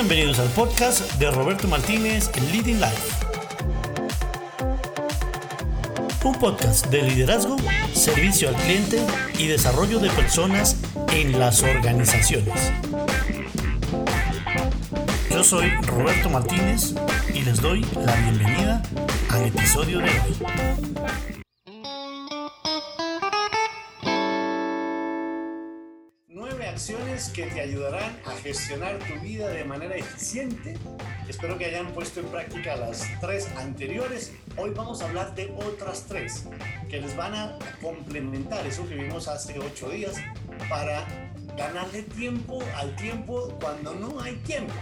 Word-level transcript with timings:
Bienvenidos 0.00 0.38
al 0.38 0.48
podcast 0.50 1.12
de 1.14 1.28
Roberto 1.28 1.66
Martínez 1.66 2.30
Leading 2.52 2.80
Life. 2.80 3.26
Un 6.22 6.36
podcast 6.36 6.86
de 6.86 7.02
liderazgo, 7.02 7.56
servicio 7.94 8.48
al 8.48 8.54
cliente 8.54 9.04
y 9.40 9.48
desarrollo 9.48 9.98
de 9.98 10.08
personas 10.10 10.76
en 11.12 11.40
las 11.40 11.64
organizaciones. 11.64 12.72
Yo 15.32 15.42
soy 15.42 15.68
Roberto 15.82 16.30
Martínez 16.30 16.94
y 17.34 17.40
les 17.40 17.60
doy 17.60 17.84
la 17.96 18.14
bienvenida 18.14 18.80
al 19.30 19.46
episodio 19.46 19.98
de 19.98 20.10
hoy. 20.10 21.27
Que 27.38 27.46
te 27.46 27.60
ayudarán 27.60 28.18
a 28.26 28.32
gestionar 28.42 28.98
tu 28.98 29.14
vida 29.20 29.46
de 29.46 29.62
manera 29.62 29.94
eficiente. 29.94 30.74
Espero 31.28 31.56
que 31.56 31.66
hayan 31.66 31.92
puesto 31.92 32.18
en 32.18 32.26
práctica 32.26 32.74
las 32.74 33.06
tres 33.20 33.48
anteriores. 33.56 34.32
Hoy 34.56 34.70
vamos 34.74 35.02
a 35.02 35.04
hablar 35.06 35.36
de 35.36 35.54
otras 35.64 36.06
tres 36.08 36.46
que 36.90 37.00
les 37.00 37.14
van 37.14 37.36
a 37.36 37.56
complementar 37.80 38.66
eso 38.66 38.88
que 38.88 38.96
vimos 38.96 39.28
hace 39.28 39.56
ocho 39.60 39.88
días 39.88 40.16
para 40.68 41.06
ganarle 41.56 42.02
tiempo 42.02 42.58
al 42.74 42.96
tiempo 42.96 43.56
cuando 43.60 43.94
no 43.94 44.20
hay 44.20 44.34
tiempo. 44.38 44.74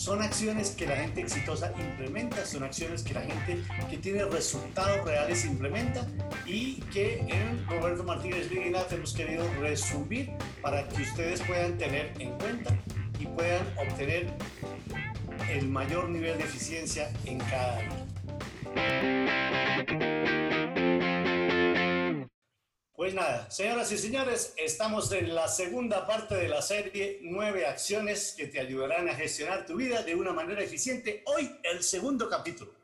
Son 0.00 0.22
acciones 0.22 0.70
que 0.70 0.86
la 0.86 0.96
gente 0.96 1.20
exitosa 1.20 1.74
implementa, 1.78 2.46
son 2.46 2.62
acciones 2.62 3.02
que 3.02 3.12
la 3.12 3.20
gente 3.20 3.62
que 3.90 3.98
tiene 3.98 4.24
resultados 4.24 5.04
reales 5.04 5.44
implementa 5.44 6.06
y 6.46 6.76
que 6.90 7.18
en 7.28 7.66
Roberto 7.68 8.02
Martínez 8.02 8.50
Liginat 8.50 8.90
hemos 8.92 9.12
querido 9.12 9.44
resumir 9.60 10.30
para 10.62 10.88
que 10.88 11.02
ustedes 11.02 11.42
puedan 11.42 11.76
tener 11.76 12.14
en 12.18 12.30
cuenta 12.38 12.74
y 13.18 13.26
puedan 13.26 13.60
obtener 13.76 14.32
el 15.50 15.68
mayor 15.68 16.08
nivel 16.08 16.38
de 16.38 16.44
eficiencia 16.44 17.12
en 17.26 17.36
cada 17.36 17.76
día. 17.76 18.06
Pues 23.00 23.14
nada, 23.14 23.50
señoras 23.50 23.90
y 23.92 23.96
señores, 23.96 24.52
estamos 24.58 25.10
en 25.12 25.34
la 25.34 25.48
segunda 25.48 26.06
parte 26.06 26.34
de 26.34 26.48
la 26.48 26.60
serie 26.60 27.18
Nueve 27.22 27.64
acciones 27.64 28.34
que 28.36 28.46
te 28.46 28.60
ayudarán 28.60 29.08
a 29.08 29.14
gestionar 29.14 29.64
tu 29.64 29.76
vida 29.76 30.02
de 30.02 30.14
una 30.14 30.34
manera 30.34 30.62
eficiente. 30.62 31.22
Hoy 31.24 31.50
el 31.62 31.82
segundo 31.82 32.28
capítulo, 32.28 32.74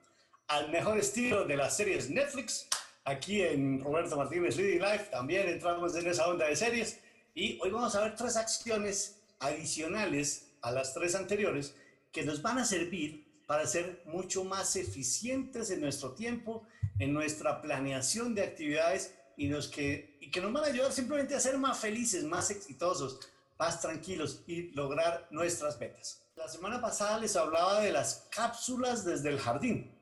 al 0.49 0.71
mejor 0.71 0.97
estilo 0.97 1.45
de 1.45 1.59
las 1.59 1.77
series 1.77 2.09
Netflix. 2.09 2.67
Aquí 3.05 3.43
en 3.43 3.79
Roberto 3.79 4.17
Martínez 4.17 4.57
Leading 4.57 4.81
Life 4.81 5.09
también 5.11 5.51
entramos 5.51 5.95
en 5.95 6.07
esa 6.07 6.27
onda 6.29 6.47
de 6.47 6.57
series 6.57 6.99
y 7.35 7.59
hoy 7.61 7.69
vamos 7.69 7.95
a 7.95 8.01
ver 8.01 8.17
tres 8.17 8.39
acciones 8.39 9.21
adicionales 9.39 10.49
a 10.63 10.71
las 10.71 10.95
tres 10.95 11.15
anteriores 11.15 11.75
que 12.11 12.23
nos 12.23 12.41
van 12.41 12.57
a 12.57 12.65
servir 12.65 13.27
para 13.47 13.67
ser 13.67 14.01
mucho 14.07 14.45
más 14.45 14.77
eficientes 14.77 15.71
en 15.71 15.83
nuestro 15.83 16.13
tiempo, 16.13 16.67
en 17.01 17.13
nuestra 17.13 17.61
planeación 17.61 18.35
de 18.35 18.45
actividades 18.45 19.13
y, 19.37 19.49
los 19.49 19.69
que, 19.69 20.17
y 20.21 20.31
que 20.31 20.41
nos 20.41 20.53
van 20.53 20.65
a 20.65 20.69
ayudar 20.69 20.93
simplemente 20.93 21.35
a 21.35 21.41
ser 21.41 21.59
más 21.59 21.79
felices, 21.79 22.25
más 22.25 22.51
exitosos, 22.51 23.21
más 23.59 23.81
tranquilos 23.81 24.43
y 24.47 24.73
lograr 24.73 25.29
nuestras 25.31 25.79
metas. 25.79 26.23
La 26.35 26.49
semana 26.49 26.81
pasada 26.81 27.19
les 27.19 27.37
hablaba 27.37 27.81
de 27.81 27.93
las 27.93 28.29
cápsulas 28.31 29.05
desde 29.05 29.31
el 29.31 29.39
jardín. 29.39 29.93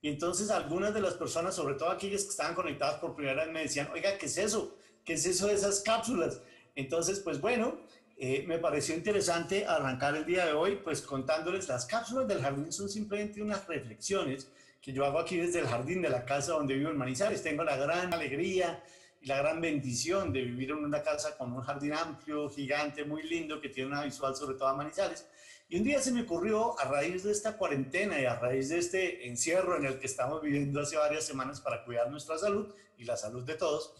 Y 0.00 0.08
entonces 0.08 0.50
algunas 0.50 0.92
de 0.92 1.00
las 1.00 1.14
personas, 1.14 1.54
sobre 1.54 1.74
todo 1.74 1.90
aquellas 1.90 2.24
que 2.24 2.30
estaban 2.30 2.54
conectadas 2.54 3.00
por 3.00 3.16
primera 3.16 3.44
vez, 3.44 3.52
me 3.52 3.62
decían, 3.62 3.88
oiga, 3.92 4.18
¿qué 4.18 4.26
es 4.26 4.36
eso? 4.36 4.76
¿Qué 5.04 5.14
es 5.14 5.24
eso 5.24 5.46
de 5.46 5.54
esas 5.54 5.80
cápsulas? 5.80 6.40
Entonces, 6.74 7.20
pues 7.20 7.40
bueno, 7.40 7.78
eh, 8.16 8.44
me 8.46 8.58
pareció 8.58 8.94
interesante 8.94 9.66
arrancar 9.66 10.16
el 10.16 10.24
día 10.26 10.46
de 10.46 10.52
hoy, 10.52 10.76
pues 10.76 11.02
contándoles 11.02 11.68
las 11.68 11.86
cápsulas 11.86 12.28
del 12.28 12.42
jardín 12.42 12.70
son 12.72 12.88
simplemente 12.88 13.42
unas 13.42 13.66
reflexiones 13.66 14.48
que 14.84 14.92
yo 14.92 15.06
hago 15.06 15.18
aquí 15.18 15.38
desde 15.38 15.60
el 15.60 15.66
jardín 15.66 16.02
de 16.02 16.10
la 16.10 16.26
casa 16.26 16.52
donde 16.52 16.74
vivo 16.74 16.90
en 16.90 16.98
Manizales. 16.98 17.42
Tengo 17.42 17.64
la 17.64 17.74
gran 17.74 18.12
alegría 18.12 18.84
y 19.22 19.26
la 19.26 19.38
gran 19.38 19.58
bendición 19.58 20.30
de 20.30 20.42
vivir 20.42 20.72
en 20.72 20.84
una 20.84 21.02
casa 21.02 21.38
con 21.38 21.54
un 21.54 21.62
jardín 21.62 21.94
amplio, 21.94 22.50
gigante, 22.50 23.02
muy 23.02 23.22
lindo, 23.22 23.62
que 23.62 23.70
tiene 23.70 23.88
una 23.88 24.04
visual 24.04 24.36
sobre 24.36 24.58
todo 24.58 24.68
a 24.68 24.74
Manizales. 24.74 25.26
Y 25.70 25.78
un 25.78 25.84
día 25.84 26.02
se 26.02 26.12
me 26.12 26.20
ocurrió, 26.20 26.78
a 26.78 26.84
raíz 26.84 27.22
de 27.24 27.32
esta 27.32 27.56
cuarentena 27.56 28.20
y 28.20 28.26
a 28.26 28.34
raíz 28.34 28.68
de 28.68 28.78
este 28.78 29.26
encierro 29.26 29.78
en 29.78 29.86
el 29.86 29.98
que 29.98 30.04
estamos 30.04 30.42
viviendo 30.42 30.82
hace 30.82 30.98
varias 30.98 31.24
semanas 31.24 31.62
para 31.62 31.82
cuidar 31.82 32.10
nuestra 32.10 32.36
salud 32.36 32.74
y 32.98 33.04
la 33.04 33.16
salud 33.16 33.42
de 33.42 33.54
todos, 33.54 33.94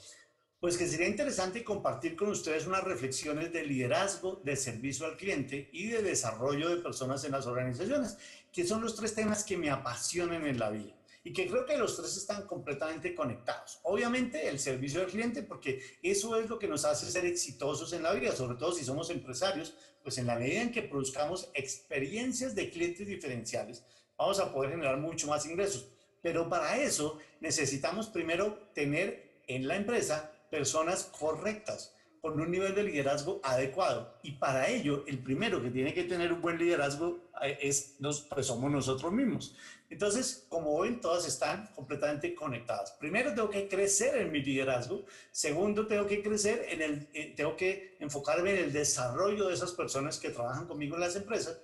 pues 0.65 0.79
que 0.79 0.89
sería 0.89 1.09
interesante 1.09 1.63
compartir 1.63 2.17
con 2.17 2.31
ustedes 2.31 2.67
unas 2.67 2.83
reflexiones 2.83 3.53
de 3.53 3.67
liderazgo, 3.67 4.41
de 4.43 4.57
servicio 4.57 5.05
al 5.05 5.19
cliente 5.19 5.69
y 5.75 5.89
de 5.89 6.01
desarrollo 6.01 6.71
de 6.71 6.79
personas 6.81 7.23
en 7.25 7.33
las 7.33 7.47
organizaciones 7.47 8.17
que 8.51 8.67
son 8.67 8.81
los 8.81 8.97
tres 8.97 9.15
temas 9.15 9.45
que 9.45 9.59
me 9.59 9.69
apasionan 9.69 10.47
en 10.47 10.59
la 10.59 10.71
vida 10.71 10.97
y 11.23 11.35
que 11.35 11.49
creo 11.49 11.67
que 11.67 11.77
los 11.77 11.95
tres 11.99 12.17
están 12.17 12.47
completamente 12.47 13.15
conectados. 13.15 13.79
Obviamente 13.83 14.49
el 14.49 14.59
servicio 14.59 15.03
al 15.03 15.09
cliente, 15.09 15.43
porque 15.43 15.83
eso 16.03 16.35
es 16.41 16.49
lo 16.49 16.59
que 16.59 16.67
nos 16.67 16.87
hace 16.87 17.11
ser 17.11 17.27
exitosos 17.27 17.93
en 17.93 18.03
la 18.03 18.15
vida, 18.15 18.35
sobre 18.35 18.57
todo 18.57 18.73
si 18.73 18.87
somos 18.87 19.11
empresarios, 19.11 19.75
pues 20.03 20.17
en 20.17 20.27
la 20.27 20.37
medida 20.37 20.63
en 20.63 20.73
que 20.73 20.81
produzcamos 20.81 21.51
experiencias 21.53 22.55
de 22.55 22.71
clientes 22.71 23.07
diferenciales, 23.07 23.85
vamos 24.17 24.41
a 24.41 24.51
poder 24.51 24.71
generar 24.71 24.97
mucho 24.97 25.27
más 25.27 25.45
ingresos. 25.45 25.89
Pero 26.23 26.49
para 26.49 26.79
eso 26.79 27.19
necesitamos 27.41 28.07
primero 28.07 28.71
tener 28.73 29.43
en 29.47 29.69
la 29.69 29.77
empresa 29.77 30.31
personas 30.55 31.11
correctas, 31.19 31.93
con 32.21 32.41
un 32.41 32.49
nivel 32.49 32.77
de 32.77 32.85
liderazgo 32.85 33.41
adecuado. 33.43 34.15
Y 34.23 34.33
para 34.33 34.69
ello, 34.69 35.03
el 35.09 35.19
primero 35.19 35.61
que 35.61 35.69
tiene 35.69 35.93
que 35.93 36.05
tener 36.05 36.33
un 36.33 36.41
buen 36.41 36.59
liderazgo 36.59 37.19
eh, 37.43 37.59
es, 37.61 37.97
nos, 37.99 38.21
pues 38.21 38.49
nosotros 38.49 39.13
mismos. 39.13 39.57
Entonces, 39.91 40.47
como 40.49 40.81
ven, 40.81 41.01
todas 41.01 41.27
están 41.27 41.67
completamente 41.75 42.37
conectadas. 42.37 42.93
Primero, 42.93 43.35
tengo 43.35 43.51
que 43.51 43.69
crecer 43.69 44.17
en 44.17 44.31
mi 44.31 44.43
liderazgo. 44.43 45.05
Segundo, 45.33 45.89
tengo 45.89 46.07
que 46.07 46.23
crecer 46.23 46.67
en 46.71 46.83
el, 46.83 47.09
eh, 47.13 47.35
tengo 47.37 47.57
que 47.57 47.97
enfocarme 47.99 48.53
en 48.53 48.65
el 48.67 48.73
desarrollo 48.73 49.49
de 49.49 49.55
esas 49.55 49.73
personas 49.73 50.19
que 50.21 50.31
trabajan 50.31 50.67
conmigo 50.67 50.95
en 50.95 51.01
las 51.01 51.17
empresas. 51.17 51.59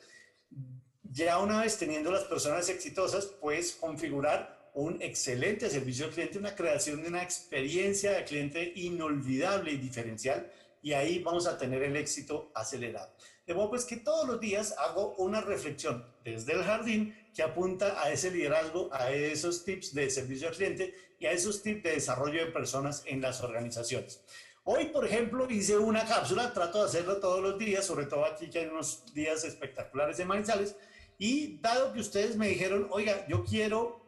Ya 1.05 1.39
una 1.39 1.63
vez 1.63 1.79
teniendo 1.79 2.11
las 2.11 2.25
personas 2.25 2.69
exitosas, 2.69 3.27
pues 3.27 3.73
configurar 3.73 4.60
un 4.75 5.01
excelente 5.03 5.69
servicio 5.69 6.07
al 6.07 6.13
cliente, 6.13 6.39
una 6.39 6.55
creación 6.55 7.03
de 7.03 7.09
una 7.09 7.23
experiencia 7.23 8.13
de 8.13 8.25
cliente 8.25 8.73
inolvidable 8.77 9.73
y 9.73 9.77
diferencial, 9.77 10.51
y 10.83 10.93
ahí 10.93 11.19
vamos 11.19 11.47
a 11.47 11.59
tener 11.59 11.83
el 11.83 11.97
éxito 11.97 12.51
acelerado. 12.55 13.15
De 13.47 13.55
modo 13.55 13.71
pues 13.71 13.85
que 13.85 13.97
todos 13.97 14.27
los 14.29 14.41
días 14.41 14.75
hago 14.79 15.15
una 15.17 15.41
reflexión 15.41 16.05
desde 16.25 16.53
el 16.53 16.63
jardín 16.63 17.15
que 17.35 17.43
apunta 17.43 18.03
a 18.03 18.11
ese 18.13 18.31
liderazgo, 18.31 18.89
a 18.93 19.11
esos 19.13 19.65
tips 19.65 19.95
de 19.95 20.09
servicio 20.09 20.49
al 20.49 20.55
cliente 20.55 20.95
y 21.19 21.27
a 21.27 21.33
esos 21.33 21.63
tips 21.63 21.83
de 21.83 21.91
desarrollo 21.93 22.45
de 22.45 22.53
personas 22.53 23.03
en 23.07 23.21
las 23.21 23.43
organizaciones. 23.43 24.23
Hoy, 24.65 24.87
por 24.87 25.05
ejemplo, 25.05 25.51
hice 25.51 25.77
una 25.79 26.07
cápsula, 26.07 26.53
trato 26.53 26.79
de 26.83 26.89
hacerlo 26.89 27.17
todos 27.19 27.41
los 27.41 27.59
días, 27.59 27.85
sobre 27.85 28.07
todo 28.07 28.25
aquí 28.25 28.49
que 28.51 28.61
hay 28.61 28.67
unos 28.67 29.05
días 29.15 29.43
espectaculares 29.45 30.19
de 30.19 30.27
Manizales, 30.27 30.77
y 31.19 31.59
dado 31.59 31.93
que 31.93 32.01
ustedes 32.01 32.37
me 32.37 32.49
dijeron, 32.49 32.89
oiga, 32.91 33.27
yo 33.27 33.45
quiero 33.45 34.00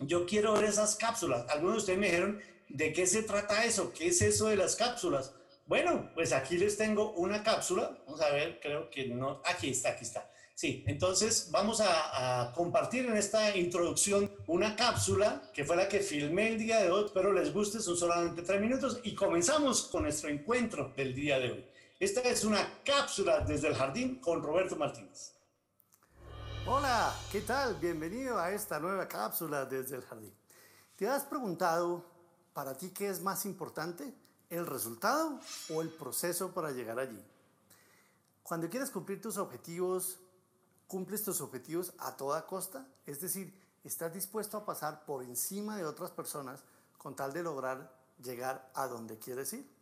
yo 0.00 0.26
quiero 0.26 0.54
ver 0.54 0.64
esas 0.64 0.96
cápsulas. 0.96 1.48
Algunos 1.48 1.74
de 1.74 1.78
ustedes 1.78 1.98
me 1.98 2.06
dijeron, 2.06 2.40
¿de 2.68 2.92
qué 2.92 3.06
se 3.06 3.22
trata 3.22 3.64
eso? 3.64 3.92
¿Qué 3.92 4.08
es 4.08 4.22
eso 4.22 4.48
de 4.48 4.56
las 4.56 4.76
cápsulas? 4.76 5.32
Bueno, 5.66 6.10
pues 6.14 6.32
aquí 6.32 6.58
les 6.58 6.76
tengo 6.76 7.12
una 7.12 7.42
cápsula. 7.42 7.96
Vamos 8.06 8.20
a 8.20 8.30
ver, 8.30 8.58
creo 8.60 8.90
que 8.90 9.06
no. 9.06 9.40
Aquí 9.44 9.70
está, 9.70 9.90
aquí 9.90 10.04
está. 10.04 10.30
Sí, 10.60 10.84
entonces 10.86 11.48
vamos 11.50 11.80
a, 11.80 12.52
compartir 12.54 13.06
en 13.06 13.16
esta 13.16 13.56
introducción 13.56 14.30
una 14.46 14.76
cápsula 14.76 15.40
que 15.54 15.64
fue 15.64 15.76
la 15.76 15.88
que 15.88 16.00
filmé 16.00 16.48
el 16.48 16.58
día 16.58 16.82
de 16.82 16.90
hoy. 16.90 17.06
Espero 17.06 17.32
les 17.32 17.52
guste, 17.52 17.80
son 17.80 17.96
solamente 17.96 18.42
tres 18.42 18.60
minutos 18.60 19.00
y 19.02 19.14
comenzamos 19.14 19.84
con 19.84 20.02
nuestro 20.02 20.28
encuentro 20.28 20.92
del 20.96 21.14
día 21.14 21.38
de 21.38 21.52
hoy. 21.52 21.64
Esta 21.98 22.20
es 22.22 22.44
una 22.44 22.82
cápsula 22.84 23.40
desde 23.40 23.68
el 23.68 23.74
jardín 23.74 24.16
con 24.16 24.42
Roberto 24.42 24.76
Martínez. 24.76 25.32
Hola, 26.66 27.14
¿qué 27.32 27.40
tal? 27.40 27.74
Bienvenido 27.76 28.38
a 28.38 28.50
esta 28.50 28.78
nueva 28.78 29.08
cápsula 29.08 29.64
desde 29.64 29.96
el 29.96 30.02
jardín. 30.02 30.32
¿Te 30.94 31.08
has 31.08 31.24
preguntado 31.24 32.04
para 32.52 32.76
ti 32.76 32.90
qué 32.90 33.08
es 33.08 33.22
más 33.22 33.46
importante, 33.46 34.14
el 34.50 34.66
resultado 34.66 35.40
o 35.70 35.80
el 35.80 35.88
proceso 35.88 36.52
para 36.52 36.70
llegar 36.70 36.98
allí? 36.98 37.20
Cuando 38.42 38.68
quieres 38.68 38.90
cumplir 38.90 39.22
tus 39.22 39.38
objetivos, 39.38 40.18
¿cumples 40.86 41.24
tus 41.24 41.40
objetivos 41.40 41.94
a 41.98 42.14
toda 42.16 42.46
costa? 42.46 42.86
Es 43.06 43.22
decir, 43.22 43.58
¿estás 43.82 44.12
dispuesto 44.12 44.58
a 44.58 44.66
pasar 44.66 45.06
por 45.06 45.24
encima 45.24 45.78
de 45.78 45.86
otras 45.86 46.10
personas 46.10 46.62
con 46.98 47.16
tal 47.16 47.32
de 47.32 47.42
lograr 47.42 47.90
llegar 48.22 48.70
a 48.74 48.86
donde 48.86 49.18
quieres 49.18 49.50
ir? 49.54 49.79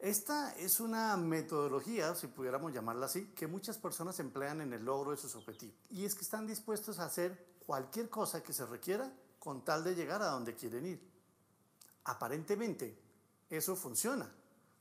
Esta 0.00 0.56
es 0.56 0.80
una 0.80 1.14
metodología, 1.18 2.14
si 2.14 2.26
pudiéramos 2.26 2.72
llamarla 2.72 3.04
así, 3.04 3.26
que 3.34 3.46
muchas 3.46 3.76
personas 3.76 4.18
emplean 4.18 4.62
en 4.62 4.72
el 4.72 4.82
logro 4.82 5.10
de 5.10 5.18
sus 5.18 5.36
objetivos. 5.36 5.76
Y 5.90 6.06
es 6.06 6.14
que 6.14 6.22
están 6.22 6.46
dispuestos 6.46 6.98
a 6.98 7.04
hacer 7.04 7.46
cualquier 7.66 8.08
cosa 8.08 8.42
que 8.42 8.54
se 8.54 8.64
requiera 8.64 9.12
con 9.38 9.62
tal 9.62 9.84
de 9.84 9.94
llegar 9.94 10.22
a 10.22 10.30
donde 10.30 10.54
quieren 10.54 10.86
ir. 10.86 11.06
Aparentemente, 12.04 12.98
eso 13.50 13.76
funciona, 13.76 14.32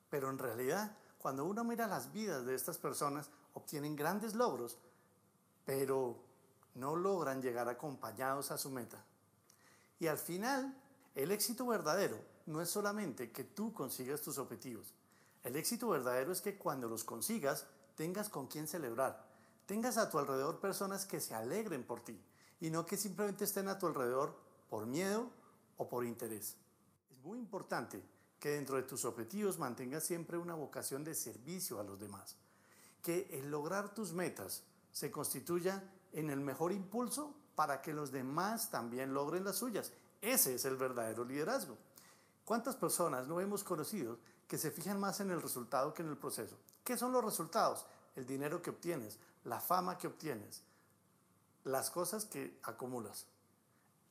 pero 0.09 0.29
en 0.29 0.37
realidad, 0.37 0.95
cuando 1.17 1.43
uno 1.43 1.65
mira 1.65 1.85
las 1.85 2.13
vidas 2.13 2.45
de 2.45 2.55
estas 2.55 2.77
personas, 2.77 3.29
obtienen 3.55 3.97
grandes 3.97 4.35
logros, 4.35 4.77
pero 5.65 6.15
no 6.75 6.95
logran 6.95 7.41
llegar 7.41 7.67
acompañados 7.67 8.51
a 8.51 8.57
su 8.57 8.69
meta. 8.69 9.03
Y 9.99 10.07
al 10.07 10.17
final, 10.17 10.73
el 11.13 11.31
éxito 11.31 11.67
verdadero 11.67 12.17
no 12.45 12.61
es 12.61 12.69
solamente 12.69 13.33
que 13.33 13.43
tú 13.43 13.73
consigas 13.73 14.21
tus 14.21 14.37
objetivos. 14.37 14.93
El 15.43 15.55
éxito 15.55 15.89
verdadero 15.89 16.31
es 16.31 16.41
que 16.41 16.57
cuando 16.57 16.87
los 16.87 17.03
consigas, 17.03 17.65
tengas 17.95 18.29
con 18.29 18.47
quién 18.47 18.67
celebrar. 18.67 19.25
Tengas 19.65 19.97
a 19.97 20.09
tu 20.09 20.17
alrededor 20.17 20.59
personas 20.59 21.05
que 21.05 21.19
se 21.19 21.35
alegren 21.35 21.83
por 21.83 22.01
ti 22.01 22.19
y 22.59 22.69
no 22.69 22.85
que 22.85 22.97
simplemente 22.97 23.43
estén 23.43 23.67
a 23.67 23.77
tu 23.77 23.87
alrededor 23.87 24.35
por 24.69 24.85
miedo 24.85 25.29
o 25.77 25.87
por 25.87 26.05
interés. 26.05 26.55
Es 27.11 27.19
muy 27.23 27.37
importante 27.37 28.03
que 28.39 28.49
dentro 28.49 28.77
de 28.77 28.83
tus 28.83 29.05
objetivos 29.05 29.59
mantengas 29.59 30.03
siempre 30.03 30.37
una 30.37 30.55
vocación 30.55 31.03
de 31.03 31.13
servicio 31.13 31.79
a 31.79 31.83
los 31.83 31.99
demás. 31.99 32.35
Que 33.01 33.27
el 33.31 33.51
lograr 33.51 33.93
tus 33.93 34.13
metas 34.13 34.63
se 34.91 35.11
constituya 35.11 35.83
en 36.13 36.29
el 36.29 36.39
mejor 36.39 36.71
impulso 36.71 37.33
para 37.55 37.81
que 37.81 37.93
los 37.93 38.11
demás 38.11 38.69
también 38.71 39.13
logren 39.13 39.43
las 39.43 39.57
suyas. 39.57 39.91
Ese 40.21 40.55
es 40.55 40.65
el 40.65 40.75
verdadero 40.77 41.23
liderazgo. 41.23 41.77
¿Cuántas 42.45 42.75
personas 42.75 43.27
no 43.27 43.39
hemos 43.39 43.63
conocido 43.63 44.17
que 44.49 44.57
se 44.57 44.71
fijan 44.71 44.99
más 44.99 45.19
en 45.21 45.29
el 45.29 45.41
resultado 45.41 45.93
que 45.93 46.01
en 46.01 46.09
el 46.09 46.17
proceso? 46.17 46.57
¿Qué 46.83 46.97
son 46.97 47.13
los 47.13 47.23
resultados? 47.23 47.85
El 48.15 48.25
dinero 48.25 48.61
que 48.61 48.71
obtienes, 48.71 49.19
la 49.45 49.61
fama 49.61 49.97
que 49.97 50.07
obtienes, 50.07 50.63
las 51.63 51.91
cosas 51.91 52.25
que 52.25 52.59
acumulas. 52.63 53.27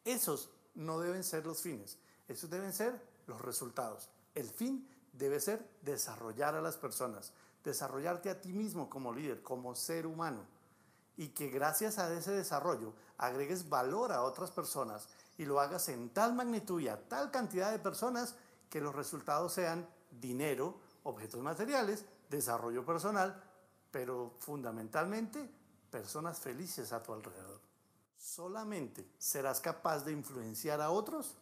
Esos 0.04 0.48
no 0.76 1.00
deben 1.00 1.24
ser 1.24 1.44
los 1.44 1.60
fines, 1.60 1.98
esos 2.28 2.48
deben 2.48 2.72
ser 2.72 3.02
los 3.26 3.40
resultados. 3.42 4.08
El 4.34 4.48
fin 4.48 4.88
debe 5.12 5.40
ser 5.40 5.68
desarrollar 5.82 6.54
a 6.54 6.62
las 6.62 6.76
personas, 6.76 7.32
desarrollarte 7.64 8.30
a 8.30 8.40
ti 8.40 8.52
mismo 8.52 8.88
como 8.88 9.12
líder, 9.12 9.42
como 9.42 9.74
ser 9.74 10.06
humano 10.06 10.46
y 11.16 11.30
que 11.30 11.48
gracias 11.48 11.98
a 11.98 12.14
ese 12.14 12.30
desarrollo 12.30 12.94
agregues 13.18 13.68
valor 13.68 14.12
a 14.12 14.22
otras 14.22 14.52
personas 14.52 15.08
y 15.36 15.46
lo 15.46 15.58
hagas 15.58 15.88
en 15.88 16.10
tal 16.10 16.32
magnitud 16.32 16.80
y 16.80 16.86
a 16.86 17.08
tal 17.08 17.32
cantidad 17.32 17.72
de 17.72 17.80
personas 17.80 18.36
que 18.70 18.80
los 18.80 18.94
resultados 18.94 19.52
sean 19.52 19.88
dinero, 20.10 20.80
objetos 21.04 21.40
materiales, 21.42 22.04
desarrollo 22.28 22.84
personal, 22.84 23.42
pero 23.90 24.34
fundamentalmente 24.38 25.50
personas 25.90 26.38
felices 26.38 26.92
a 26.92 27.02
tu 27.02 27.12
alrededor. 27.12 27.60
Solamente 28.16 29.08
serás 29.18 29.60
capaz 29.60 30.04
de 30.04 30.12
influenciar 30.12 30.80
a 30.80 30.90
otros 30.90 31.36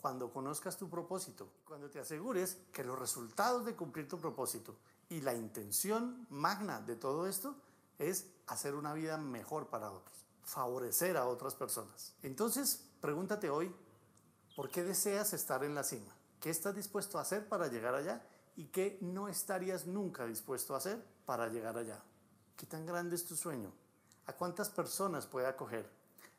cuando 0.00 0.30
conozcas 0.30 0.76
tu 0.76 0.90
propósito, 0.90 1.48
cuando 1.64 1.88
te 1.88 1.98
asegures 1.98 2.58
que 2.72 2.84
los 2.84 2.98
resultados 2.98 3.64
de 3.64 3.74
cumplir 3.74 4.06
tu 4.06 4.18
propósito 4.18 4.76
y 5.08 5.22
la 5.22 5.34
intención 5.34 6.26
magna 6.28 6.80
de 6.80 6.96
todo 6.96 7.26
esto 7.26 7.56
es 7.98 8.26
hacer 8.46 8.74
una 8.74 8.92
vida 8.92 9.16
mejor 9.16 9.68
para 9.68 9.90
otros, 9.90 10.14
favorecer 10.42 11.16
a 11.16 11.26
otras 11.26 11.54
personas. 11.54 12.14
Entonces, 12.22 12.84
pregúntate 13.00 13.48
hoy, 13.48 13.74
¿por 14.54 14.68
qué 14.68 14.82
deseas 14.82 15.32
estar 15.32 15.64
en 15.64 15.74
la 15.74 15.84
cima? 15.84 16.14
¿Qué 16.44 16.50
estás 16.50 16.74
dispuesto 16.74 17.16
a 17.16 17.22
hacer 17.22 17.48
para 17.48 17.68
llegar 17.68 17.94
allá? 17.94 18.22
¿Y 18.54 18.66
qué 18.66 18.98
no 19.00 19.28
estarías 19.28 19.86
nunca 19.86 20.26
dispuesto 20.26 20.74
a 20.74 20.76
hacer 20.76 21.02
para 21.24 21.48
llegar 21.48 21.78
allá? 21.78 22.02
¿Qué 22.54 22.66
tan 22.66 22.84
grande 22.84 23.16
es 23.16 23.24
tu 23.24 23.34
sueño? 23.34 23.72
¿A 24.26 24.34
cuántas 24.34 24.68
personas 24.68 25.26
puede 25.26 25.46
acoger? 25.46 25.88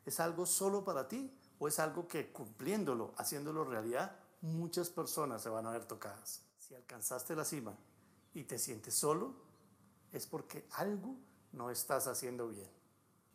¿Es 0.04 0.20
algo 0.20 0.46
solo 0.46 0.84
para 0.84 1.08
ti 1.08 1.36
o 1.58 1.66
es 1.66 1.80
algo 1.80 2.06
que 2.06 2.30
cumpliéndolo, 2.30 3.14
haciéndolo 3.16 3.64
realidad, 3.64 4.16
muchas 4.42 4.90
personas 4.90 5.42
se 5.42 5.48
van 5.48 5.66
a 5.66 5.72
ver 5.72 5.86
tocadas? 5.86 6.40
Si 6.56 6.76
alcanzaste 6.76 7.34
la 7.34 7.44
cima 7.44 7.76
y 8.32 8.44
te 8.44 8.60
sientes 8.60 8.94
solo, 8.94 9.34
es 10.12 10.28
porque 10.28 10.68
algo 10.74 11.16
no 11.50 11.68
estás 11.68 12.06
haciendo 12.06 12.46
bien. 12.46 12.75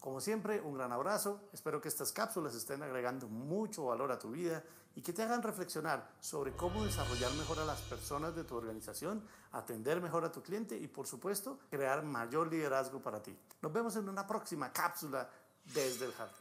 Como 0.01 0.19
siempre, 0.19 0.59
un 0.59 0.73
gran 0.73 0.91
abrazo. 0.91 1.47
Espero 1.53 1.79
que 1.79 1.87
estas 1.87 2.11
cápsulas 2.11 2.55
estén 2.55 2.81
agregando 2.81 3.27
mucho 3.27 3.85
valor 3.85 4.11
a 4.11 4.17
tu 4.17 4.31
vida 4.31 4.63
y 4.95 5.01
que 5.03 5.13
te 5.13 5.21
hagan 5.21 5.43
reflexionar 5.43 6.09
sobre 6.19 6.53
cómo 6.53 6.83
desarrollar 6.83 7.31
mejor 7.33 7.59
a 7.59 7.65
las 7.65 7.79
personas 7.81 8.35
de 8.35 8.43
tu 8.43 8.55
organización, 8.55 9.23
atender 9.51 10.01
mejor 10.01 10.25
a 10.25 10.31
tu 10.31 10.41
cliente 10.41 10.75
y, 10.75 10.87
por 10.87 11.05
supuesto, 11.05 11.59
crear 11.69 12.03
mayor 12.03 12.51
liderazgo 12.51 12.99
para 12.99 13.21
ti. 13.21 13.37
Nos 13.61 13.71
vemos 13.71 13.95
en 13.95 14.09
una 14.09 14.25
próxima 14.25 14.73
cápsula 14.73 15.29
desde 15.65 16.05
el 16.05 16.13
jardín. 16.13 16.35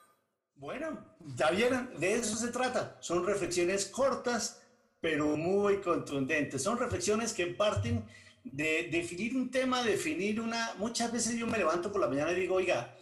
Bueno, 0.57 0.99
ya 1.37 1.51
vieron, 1.51 1.91
de 2.01 2.15
eso 2.15 2.37
se 2.37 2.49
trata. 2.49 2.97
Son 3.01 3.27
reflexiones 3.27 3.85
cortas, 3.85 4.63
pero 5.03 5.37
muy 5.37 5.83
contundentes. 5.83 6.63
Son 6.63 6.79
reflexiones 6.79 7.35
que 7.35 7.49
parten 7.49 8.07
de 8.43 8.89
definir 8.91 9.37
un 9.37 9.51
tema, 9.51 9.83
definir 9.83 10.41
una... 10.41 10.73
Muchas 10.79 11.13
veces 11.13 11.37
yo 11.37 11.47
me 11.47 11.59
levanto 11.59 11.93
por 11.93 12.01
la 12.01 12.09
mañana 12.09 12.33
y 12.33 12.37
digo, 12.37 12.55
oiga, 12.55 12.97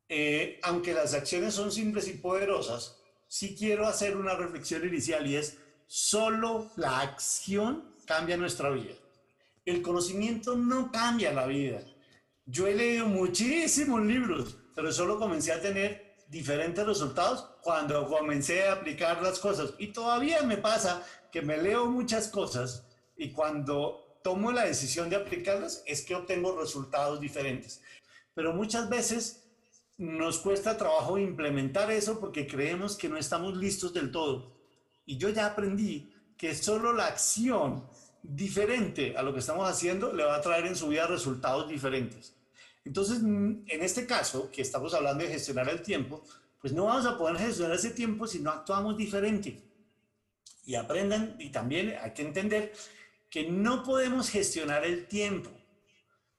Eh, 0.09 0.59
aunque 0.63 0.93
las 0.93 1.13
acciones 1.13 1.53
son 1.53 1.71
simples 1.71 2.07
y 2.07 2.13
poderosas, 2.13 2.97
sí 3.27 3.55
quiero 3.55 3.85
hacer 3.85 4.17
una 4.17 4.35
reflexión 4.35 4.87
inicial 4.87 5.27
y 5.27 5.35
es, 5.35 5.57
Solo 5.87 6.71
la 6.77 7.01
acción 7.01 7.93
cambia 8.05 8.37
nuestra 8.37 8.71
vida. 8.71 8.95
El 9.65 9.83
conocimiento 9.83 10.55
no 10.55 10.91
cambia 10.91 11.31
la 11.31 11.45
vida. 11.45 11.85
Yo 12.45 12.67
he 12.67 12.73
leído 12.73 13.05
muchísimos 13.07 14.03
libros, 14.03 14.57
pero 14.75 14.91
solo 14.91 15.17
comencé 15.17 15.53
a 15.53 15.61
tener 15.61 16.15
diferentes 16.27 16.85
resultados 16.85 17.47
cuando 17.61 18.07
comencé 18.07 18.67
a 18.67 18.73
aplicar 18.73 19.21
las 19.21 19.39
cosas. 19.39 19.73
Y 19.79 19.87
todavía 19.87 20.43
me 20.43 20.57
pasa 20.57 21.03
que 21.31 21.41
me 21.41 21.57
leo 21.57 21.85
muchas 21.87 22.27
cosas 22.27 22.85
y 23.17 23.31
cuando 23.31 24.19
tomo 24.23 24.51
la 24.51 24.65
decisión 24.65 25.09
de 25.09 25.15
aplicarlas 25.15 25.83
es 25.85 26.03
que 26.03 26.15
obtengo 26.15 26.59
resultados 26.59 27.19
diferentes. 27.19 27.81
Pero 28.33 28.53
muchas 28.53 28.89
veces 28.89 29.43
nos 29.97 30.39
cuesta 30.39 30.77
trabajo 30.77 31.17
implementar 31.17 31.89
eso 31.91 32.19
porque 32.19 32.47
creemos 32.47 32.97
que 32.97 33.07
no 33.07 33.17
estamos 33.17 33.55
listos 33.55 33.93
del 33.93 34.11
todo. 34.11 34.57
Y 35.05 35.17
yo 35.17 35.29
ya 35.29 35.45
aprendí 35.45 36.11
que 36.37 36.53
solo 36.53 36.91
la 36.91 37.07
acción 37.07 37.87
diferente 38.23 39.15
a 39.15 39.21
lo 39.21 39.33
que 39.33 39.39
estamos 39.39 39.69
haciendo 39.69 40.11
le 40.11 40.25
va 40.25 40.35
a 40.35 40.41
traer 40.41 40.65
en 40.65 40.75
su 40.75 40.89
vida 40.89 41.07
resultados 41.07 41.69
diferentes. 41.69 42.34
Entonces, 42.85 43.21
mm, 43.21 43.63
en 43.67 43.83
este 43.83 44.05
caso, 44.05 44.49
que 44.51 44.61
estamos 44.61 44.93
hablando 44.93 45.23
de 45.23 45.31
gestionar 45.31 45.67
el 45.69 45.81
tiempo, 45.81 46.23
pues 46.61 46.71
no 46.71 46.85
vamos 46.85 47.05
a 47.05 47.17
poder 47.17 47.37
gestionar 47.37 47.75
ese 47.75 47.89
tiempo 47.89 48.27
si 48.27 48.39
no 48.39 48.51
actuamos 48.51 48.95
diferente. 48.95 49.61
Y 50.65 50.75
aprendan, 50.75 51.35
y 51.39 51.49
también 51.49 51.95
hay 52.01 52.11
que 52.11 52.21
entender 52.21 52.71
que 53.29 53.49
no 53.49 53.83
podemos 53.83 54.29
gestionar 54.29 54.85
el 54.85 55.07
tiempo, 55.07 55.51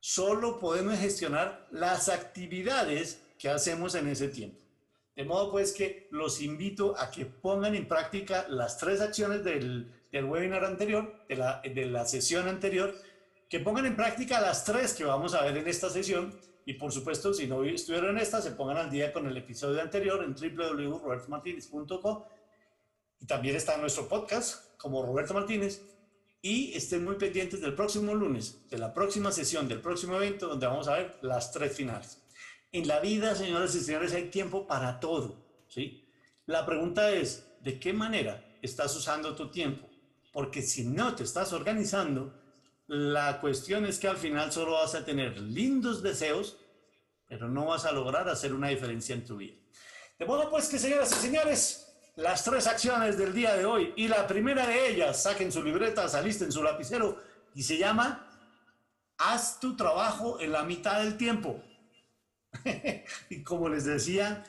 solo 0.01 0.59
podemos 0.59 0.99
gestionar 0.99 1.67
las 1.71 2.09
actividades 2.09 3.21
que 3.39 3.49
hacemos 3.49 3.95
en 3.95 4.09
ese 4.09 4.29
tiempo. 4.29 4.59
De 5.15 5.25
modo 5.25 5.51
pues 5.51 5.73
que 5.73 6.09
los 6.11 6.41
invito 6.43 6.99
a 6.99 7.11
que 7.11 7.27
pongan 7.27 7.75
en 7.75 7.89
práctica 7.89 8.47
las 8.49 8.79
tres 8.79 9.01
acciones 9.01 9.45
del, 9.45 9.93
del 10.13 10.25
webinar 10.25 10.65
anterior, 10.65 11.25
de 11.29 11.37
la, 11.37 11.63
de 11.63 11.87
la 11.87 12.05
sesión 12.07 12.49
anterior, 12.49 12.95
que 13.49 13.61
pongan 13.61 13.87
en 13.87 13.97
práctica 13.97 14.41
las 14.41 14.65
tres 14.65 14.95
que 14.95 15.05
vamos 15.05 15.35
a 15.35 15.43
ver 15.43 15.57
en 15.57 15.69
esta 15.69 15.89
sesión 15.89 16.39
y 16.69 16.75
por 16.75 16.91
supuesto 16.91 17.33
si 17.33 17.47
no 17.47 17.63
estuvieron 17.63 18.17
en 18.17 18.19
esta, 18.19 18.43
se 18.43 18.51
pongan 18.51 18.77
al 18.77 18.91
día 18.91 19.13
con 19.13 19.25
el 19.27 19.37
episodio 19.37 19.81
anterior 19.81 20.25
en 20.25 20.35
www.robertmartinez.co 20.35 22.29
Y 23.21 23.27
también 23.27 23.55
está 23.55 23.77
en 23.77 23.83
nuestro 23.83 24.09
podcast 24.09 24.77
como 24.77 25.07
Roberto 25.07 25.33
Martínez. 25.33 25.83
Y 26.43 26.75
estén 26.75 27.05
muy 27.05 27.15
pendientes 27.17 27.61
del 27.61 27.75
próximo 27.75 28.15
lunes, 28.15 28.69
de 28.69 28.79
la 28.79 28.93
próxima 28.93 29.31
sesión, 29.33 29.69
del 29.69 29.81
próximo 29.81 30.17
evento, 30.17 30.49
donde 30.49 30.67
vamos 30.67 30.89
a 30.89 30.95
ver 30.95 31.19
las 31.23 31.53
tres 31.53 31.73
finales. 31.75 32.23
En 32.73 32.87
la 32.87 33.01
vida, 33.01 33.35
señoras 33.35 33.75
y 33.75 33.81
señores, 33.81 34.13
hay 34.13 34.29
tiempo 34.29 34.67
para 34.67 35.01
todo. 35.01 35.65
¿sí? 35.69 36.09
La 36.47 36.67
pregunta 36.67 37.11
es, 37.11 37.49
¿de 37.61 37.79
qué 37.81 37.93
manera 37.93 38.45
estás 38.61 38.95
usando 38.97 39.35
tu 39.35 39.51
tiempo? 39.51 39.89
Porque 40.33 40.63
si 40.63 40.85
no 40.85 41.15
te 41.15 41.23
estás 41.25 41.53
organizando, 41.53 42.35
la 42.87 43.41
cuestión 43.41 43.85
es 43.85 43.99
que 43.99 44.09
al 44.09 44.17
final 44.17 44.53
solo 44.53 44.73
vas 44.73 44.95
a 44.95 45.05
tener 45.05 45.39
lindos 45.39 46.03
deseos, 46.03 46.59
pero 47.29 47.49
no 47.49 47.67
vas 47.67 47.85
a 47.85 47.93
lograr 47.93 48.29
hacer 48.29 48.53
una 48.53 48.69
diferencia 48.69 49.15
en 49.15 49.25
tu 49.25 49.37
vida. 49.39 49.55
De 50.19 50.25
modo 50.25 50.49
pues 50.51 50.69
que, 50.69 50.79
señoras 50.79 51.11
y 51.13 51.17
señores, 51.17 51.87
las 52.15 52.45
tres 52.45 52.67
acciones 52.67 53.19
del 53.19 53.35
día 53.35 53.55
de 53.55 53.67
hoy 53.67 53.93
y 53.97 54.09
la 54.09 54.27
primera 54.27 54.67
de 54.67 54.91
ellas, 54.91 55.23
saquen 55.23 55.53
su 55.53 55.63
libreta, 55.63 56.09
salisten 56.09 56.53
su 56.53 56.63
lapicero 56.63 57.21
y 57.55 57.63
se 57.63 57.77
llama 57.77 58.27
Haz 59.19 59.61
tu 59.61 59.77
trabajo 59.77 60.41
en 60.41 60.53
la 60.53 60.63
mitad 60.63 61.03
del 61.03 61.17
tiempo. 61.17 61.63
y 63.31 63.43
como 63.43 63.69
les 63.69 63.85
decía, 63.85 64.45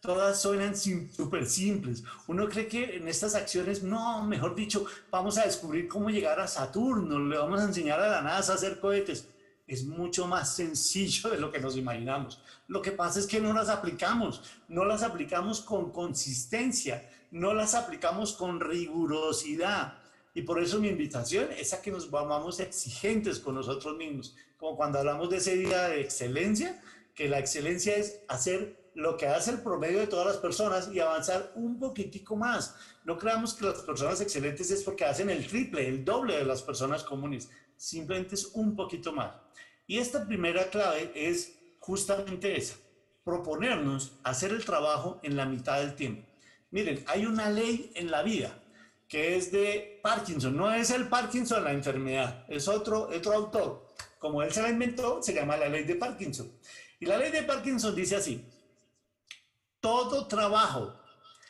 todas 0.00 0.40
suenan 0.40 0.74
súper 0.76 1.46
simples. 1.46 2.02
Uno 2.26 2.48
cree 2.48 2.66
que 2.66 2.96
en 2.96 3.06
estas 3.06 3.34
acciones, 3.34 3.82
no, 3.82 4.24
mejor 4.24 4.54
dicho, 4.54 4.86
vamos 5.10 5.36
a 5.38 5.44
descubrir 5.44 5.88
cómo 5.88 6.10
llegar 6.10 6.40
a 6.40 6.48
Saturno, 6.48 7.18
le 7.18 7.36
vamos 7.36 7.60
a 7.60 7.64
enseñar 7.64 8.00
a 8.00 8.08
la 8.08 8.22
NASA 8.22 8.52
a 8.52 8.54
hacer 8.56 8.80
cohetes. 8.80 9.28
Es 9.66 9.84
mucho 9.84 10.26
más 10.26 10.56
sencillo 10.56 11.30
de 11.30 11.38
lo 11.38 11.52
que 11.52 11.60
nos 11.60 11.76
imaginamos. 11.76 12.42
Lo 12.66 12.82
que 12.82 12.92
pasa 12.92 13.20
es 13.20 13.26
que 13.26 13.40
no 13.40 13.52
las 13.52 13.68
aplicamos, 13.68 14.42
no 14.68 14.84
las 14.84 15.02
aplicamos 15.02 15.60
con 15.60 15.92
consistencia, 15.92 17.08
no 17.30 17.54
las 17.54 17.74
aplicamos 17.74 18.32
con 18.32 18.58
rigurosidad. 18.58 19.98
Y 20.34 20.42
por 20.42 20.60
eso 20.60 20.80
mi 20.80 20.88
invitación 20.88 21.48
es 21.56 21.72
a 21.72 21.82
que 21.82 21.90
nos 21.90 22.10
vamos 22.10 22.58
exigentes 22.58 23.38
con 23.38 23.54
nosotros 23.54 23.96
mismos. 23.96 24.34
Como 24.56 24.76
cuando 24.76 24.98
hablamos 24.98 25.30
de 25.30 25.36
ese 25.36 25.56
día 25.56 25.88
de 25.88 26.00
excelencia, 26.00 26.80
que 27.14 27.28
la 27.28 27.38
excelencia 27.38 27.96
es 27.96 28.20
hacer 28.28 28.79
lo 28.94 29.16
que 29.16 29.26
hace 29.26 29.52
el 29.52 29.62
promedio 29.62 30.00
de 30.00 30.06
todas 30.06 30.26
las 30.26 30.36
personas 30.38 30.90
y 30.92 31.00
avanzar 31.00 31.52
un 31.54 31.78
poquitico 31.78 32.36
más. 32.36 32.74
No 33.04 33.16
creamos 33.18 33.54
que 33.54 33.66
las 33.66 33.82
personas 33.82 34.20
excelentes 34.20 34.70
es 34.70 34.82
porque 34.82 35.04
hacen 35.04 35.30
el 35.30 35.46
triple, 35.46 35.86
el 35.88 36.04
doble 36.04 36.36
de 36.36 36.44
las 36.44 36.62
personas 36.62 37.04
comunes. 37.04 37.50
Simplemente 37.76 38.34
es 38.34 38.46
un 38.54 38.76
poquito 38.76 39.12
más. 39.12 39.32
Y 39.86 39.98
esta 39.98 40.26
primera 40.26 40.70
clave 40.70 41.12
es 41.14 41.58
justamente 41.78 42.56
esa, 42.56 42.76
proponernos 43.24 44.18
hacer 44.22 44.50
el 44.52 44.64
trabajo 44.64 45.18
en 45.22 45.36
la 45.36 45.46
mitad 45.46 45.80
del 45.80 45.94
tiempo. 45.94 46.26
Miren, 46.70 47.04
hay 47.08 47.26
una 47.26 47.50
ley 47.50 47.90
en 47.94 48.10
la 48.10 48.22
vida 48.22 48.56
que 49.08 49.36
es 49.36 49.50
de 49.50 49.98
Parkinson, 50.04 50.56
no 50.56 50.72
es 50.72 50.90
el 50.90 51.08
Parkinson 51.08 51.64
la 51.64 51.72
enfermedad, 51.72 52.44
es 52.48 52.68
otro, 52.68 53.08
otro 53.08 53.32
autor. 53.32 53.88
Como 54.20 54.40
él 54.42 54.52
se 54.52 54.62
la 54.62 54.70
inventó, 54.70 55.20
se 55.20 55.34
llama 55.34 55.56
la 55.56 55.68
ley 55.68 55.82
de 55.82 55.96
Parkinson. 55.96 56.52
Y 57.00 57.06
la 57.06 57.18
ley 57.18 57.32
de 57.32 57.42
Parkinson 57.42 57.92
dice 57.96 58.16
así, 58.16 58.46
todo 59.80 60.26
trabajo 60.26 60.94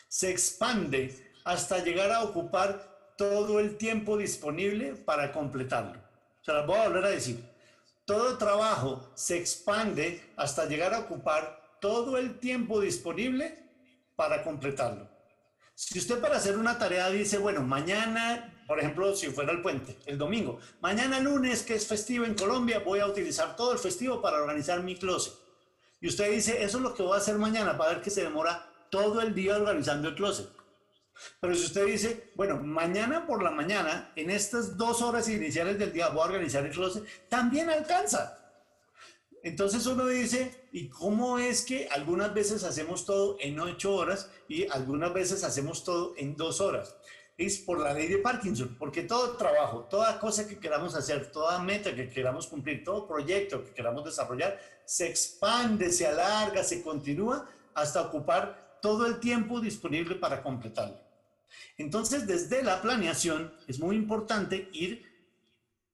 se 0.08 0.30
expande 0.30 1.32
hasta 1.44 1.82
llegar 1.82 2.10
a 2.12 2.22
ocupar 2.22 3.14
todo 3.16 3.60
el 3.60 3.76
tiempo 3.76 4.16
disponible 4.16 4.94
para 4.94 5.32
completarlo. 5.32 6.00
Se 6.42 6.52
las 6.52 6.66
voy 6.66 6.76
a 6.78 6.88
volver 6.88 7.04
a 7.04 7.10
decir. 7.10 7.44
Todo 8.04 8.38
trabajo 8.38 9.10
se 9.14 9.36
expande 9.36 10.22
hasta 10.36 10.66
llegar 10.66 10.94
a 10.94 11.00
ocupar 11.00 11.78
todo 11.80 12.16
el 12.18 12.38
tiempo 12.38 12.80
disponible 12.80 13.58
para 14.16 14.42
completarlo. 14.42 15.08
Si 15.74 15.98
usted 15.98 16.20
para 16.20 16.36
hacer 16.36 16.58
una 16.58 16.78
tarea 16.78 17.08
dice, 17.08 17.38
bueno, 17.38 17.62
mañana, 17.62 18.62
por 18.66 18.78
ejemplo, 18.78 19.14
si 19.14 19.28
fuera 19.28 19.52
el 19.52 19.62
puente, 19.62 19.98
el 20.06 20.18
domingo, 20.18 20.58
mañana 20.80 21.20
lunes, 21.20 21.62
que 21.62 21.74
es 21.74 21.86
festivo 21.86 22.24
en 22.24 22.34
Colombia, 22.34 22.80
voy 22.80 23.00
a 23.00 23.06
utilizar 23.06 23.56
todo 23.56 23.72
el 23.72 23.78
festivo 23.78 24.20
para 24.20 24.38
organizar 24.38 24.82
mi 24.82 24.96
closet. 24.96 25.32
Y 26.00 26.08
usted 26.08 26.30
dice, 26.30 26.62
eso 26.62 26.78
es 26.78 26.82
lo 26.82 26.94
que 26.94 27.02
voy 27.02 27.14
a 27.14 27.18
hacer 27.18 27.36
mañana 27.36 27.76
para 27.76 27.92
ver 27.92 28.02
que 28.02 28.10
se 28.10 28.22
demora 28.22 28.66
todo 28.90 29.20
el 29.20 29.34
día 29.34 29.56
organizando 29.56 30.08
el 30.08 30.14
closet. 30.14 30.48
Pero 31.40 31.54
si 31.54 31.66
usted 31.66 31.86
dice, 31.86 32.32
bueno, 32.34 32.56
mañana 32.56 33.26
por 33.26 33.42
la 33.42 33.50
mañana, 33.50 34.12
en 34.16 34.30
estas 34.30 34.76
dos 34.78 35.02
horas 35.02 35.28
iniciales 35.28 35.78
del 35.78 35.92
día 35.92 36.08
voy 36.08 36.22
a 36.22 36.26
organizar 36.26 36.64
el 36.64 36.72
closet, 36.72 37.04
también 37.28 37.68
alcanza. 37.68 38.38
Entonces 39.42 39.86
uno 39.86 40.06
dice, 40.06 40.68
¿y 40.72 40.88
cómo 40.88 41.38
es 41.38 41.62
que 41.62 41.88
algunas 41.90 42.32
veces 42.34 42.62
hacemos 42.64 43.04
todo 43.06 43.36
en 43.40 43.58
ocho 43.60 43.94
horas 43.94 44.30
y 44.48 44.66
algunas 44.68 45.12
veces 45.12 45.44
hacemos 45.44 45.84
todo 45.84 46.14
en 46.16 46.36
dos 46.36 46.60
horas? 46.60 46.94
Es 47.40 47.56
por 47.58 47.80
la 47.80 47.94
ley 47.94 48.06
de 48.06 48.18
Parkinson, 48.18 48.76
porque 48.78 49.02
todo 49.02 49.34
trabajo, 49.38 49.86
toda 49.88 50.20
cosa 50.20 50.46
que 50.46 50.58
queramos 50.58 50.94
hacer, 50.94 51.32
toda 51.32 51.58
meta 51.58 51.94
que 51.94 52.10
queramos 52.10 52.46
cumplir, 52.46 52.84
todo 52.84 53.08
proyecto 53.08 53.64
que 53.64 53.72
queramos 53.72 54.04
desarrollar, 54.04 54.60
se 54.84 55.08
expande, 55.08 55.90
se 55.90 56.06
alarga, 56.06 56.62
se 56.62 56.82
continúa 56.82 57.48
hasta 57.72 58.02
ocupar 58.02 58.78
todo 58.82 59.06
el 59.06 59.20
tiempo 59.20 59.58
disponible 59.58 60.16
para 60.16 60.42
completarlo. 60.42 61.00
Entonces, 61.78 62.26
desde 62.26 62.62
la 62.62 62.82
planeación 62.82 63.54
es 63.66 63.80
muy 63.80 63.96
importante 63.96 64.68
ir, 64.74 65.02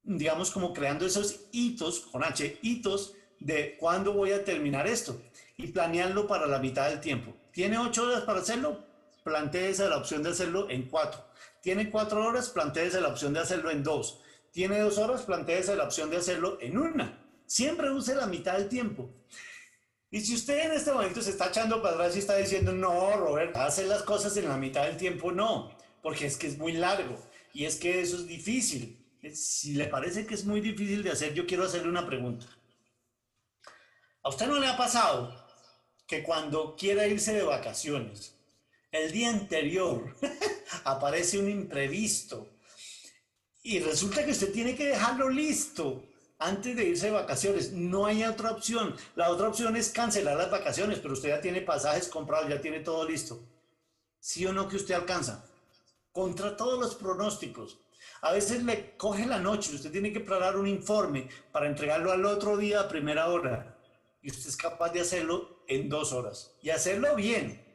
digamos, 0.03 0.51
como 0.51 0.75
creando 0.75 1.07
esos 1.07 1.43
hitos, 1.53 2.01
con 2.01 2.25
H, 2.25 2.59
hitos 2.63 3.15
de 3.39 3.77
cuándo 3.79 4.13
voy 4.13 4.33
a 4.33 4.45
terminar 4.45 4.89
esto 4.89 5.23
y 5.57 5.69
planearlo 5.69 6.27
para 6.27 6.49
la 6.49 6.59
mitad 6.59 6.91
del 6.91 7.01
tiempo. 7.01 7.33
¿Tiene 7.53 7.79
ocho 7.79 8.03
horas 8.03 8.23
para 8.23 8.41
hacerlo? 8.41 8.96
Plantéese 9.27 9.89
la 9.89 9.97
opción 9.97 10.23
de 10.23 10.31
hacerlo 10.31 10.71
en 10.71 10.89
cuatro. 10.89 11.21
Tiene 11.61 11.91
cuatro 11.91 12.25
horas, 12.25 12.49
planteese 12.49 13.01
la 13.01 13.09
opción 13.09 13.33
de 13.33 13.41
hacerlo 13.41 13.73
en 13.73 13.83
dos. 13.83 14.21
Tiene 14.53 14.79
dos 14.79 14.99
horas, 14.99 15.23
planteese 15.23 15.75
la 15.75 15.83
opción 15.83 16.11
de 16.11 16.19
hacerlo 16.19 16.59
en 16.61 16.79
una. 16.79 17.29
Siempre 17.45 17.91
use 17.91 18.15
la 18.15 18.29
mitad 18.29 18.57
del 18.57 18.69
tiempo. 18.69 19.11
Y 20.13 20.21
si 20.21 20.33
usted 20.33 20.67
en 20.67 20.73
este 20.75 20.93
momento 20.93 21.21
se 21.21 21.31
está 21.31 21.49
echando 21.49 21.83
para 21.83 21.95
atrás 21.95 22.15
y 22.15 22.21
está 22.21 22.37
diciendo, 22.37 22.71
no, 22.71 23.17
Robert, 23.17 23.57
hace 23.57 23.85
las 23.87 24.05
cosas 24.05 24.37
en 24.37 24.49
la 24.49 24.57
mitad 24.57 24.85
del 24.85 24.97
tiempo, 24.97 25.33
no, 25.33 25.77
porque 26.05 26.27
es 26.27 26.37
que 26.37 26.47
es 26.47 26.57
muy 26.57 26.75
largo 26.75 27.21
y 27.53 27.65
es 27.65 27.81
que 27.81 28.01
eso 28.01 28.19
es 28.19 28.29
difícil. 28.29 29.05
Si 29.35 29.75
le 29.75 29.89
parece 29.89 30.25
que 30.25 30.35
es 30.35 30.45
muy 30.45 30.61
difícil 30.61 31.03
de 31.03 31.11
hacer, 31.11 31.35
yo 31.35 31.49
quiero 31.49 31.65
hacerle 31.65 31.89
una 31.89 32.07
pregunta. 32.07 32.47
¿A 34.23 34.29
usted 34.29 34.47
no 34.47 34.61
le 34.61 34.69
ha 34.69 34.77
pasado 34.77 35.35
que 36.07 36.23
cuando 36.23 36.77
quiera 36.77 37.09
irse 37.09 37.35
de 37.35 37.43
vacaciones, 37.43 38.36
el 38.93 39.13
día 39.13 39.31
anterior 39.31 40.17
aparece 40.85 41.39
un 41.39 41.49
imprevisto 41.49 42.49
y 43.67 43.81
resulta 43.81 44.25
que 44.25 44.31
usted 44.31 44.53
tiene 44.53 44.77
que 44.77 44.87
dejarlo 44.87 45.29
listo 45.29 46.05
antes 46.39 46.77
de 46.77 46.85
irse 46.85 47.07
de 47.07 47.13
vacaciones. 47.13 47.73
No 47.73 48.07
hay 48.07 48.23
otra 48.23 48.53
opción. 48.53 48.95
La 49.17 49.29
otra 49.29 49.49
opción 49.49 49.75
es 49.75 49.91
cancelar 49.91 50.37
las 50.37 50.53
vacaciones, 50.53 51.01
pero 51.01 51.15
usted 51.15 51.31
ya 51.31 51.41
tiene 51.41 51.63
pasajes 51.63 52.07
comprados, 52.07 52.49
ya 52.49 52.61
tiene 52.61 52.79
todo 52.79 53.05
listo. 53.09 53.41
¿Sí 54.21 54.47
o 54.47 54.53
no 54.53 54.69
que 54.69 54.77
usted 54.77 54.95
alcanza? 54.95 55.45
Contra 56.13 56.57
todos 56.57 56.79
los 56.79 56.95
pronósticos. 56.95 57.81
A 58.23 58.33
veces 58.33 58.63
le 58.63 58.97
coge 58.97 59.27
la 59.27 59.41
noche, 59.41 59.75
usted 59.75 59.91
tiene 59.91 60.13
que 60.13 60.21
preparar 60.21 60.57
un 60.57 60.69
informe 60.69 61.29
para 61.51 61.67
entregarlo 61.67 62.13
al 62.13 62.25
otro 62.25 62.57
día 62.57 62.81
a 62.81 62.89
primera 62.89 63.29
hora. 63.31 63.77
Y 64.23 64.31
usted 64.31 64.49
es 64.49 64.57
capaz 64.57 64.91
de 64.93 65.01
hacerlo 65.01 65.65
en 65.67 65.89
dos 65.89 66.13
horas. 66.13 66.53
Y 66.63 66.71
hacerlo 66.71 67.17
bien. 67.17 67.66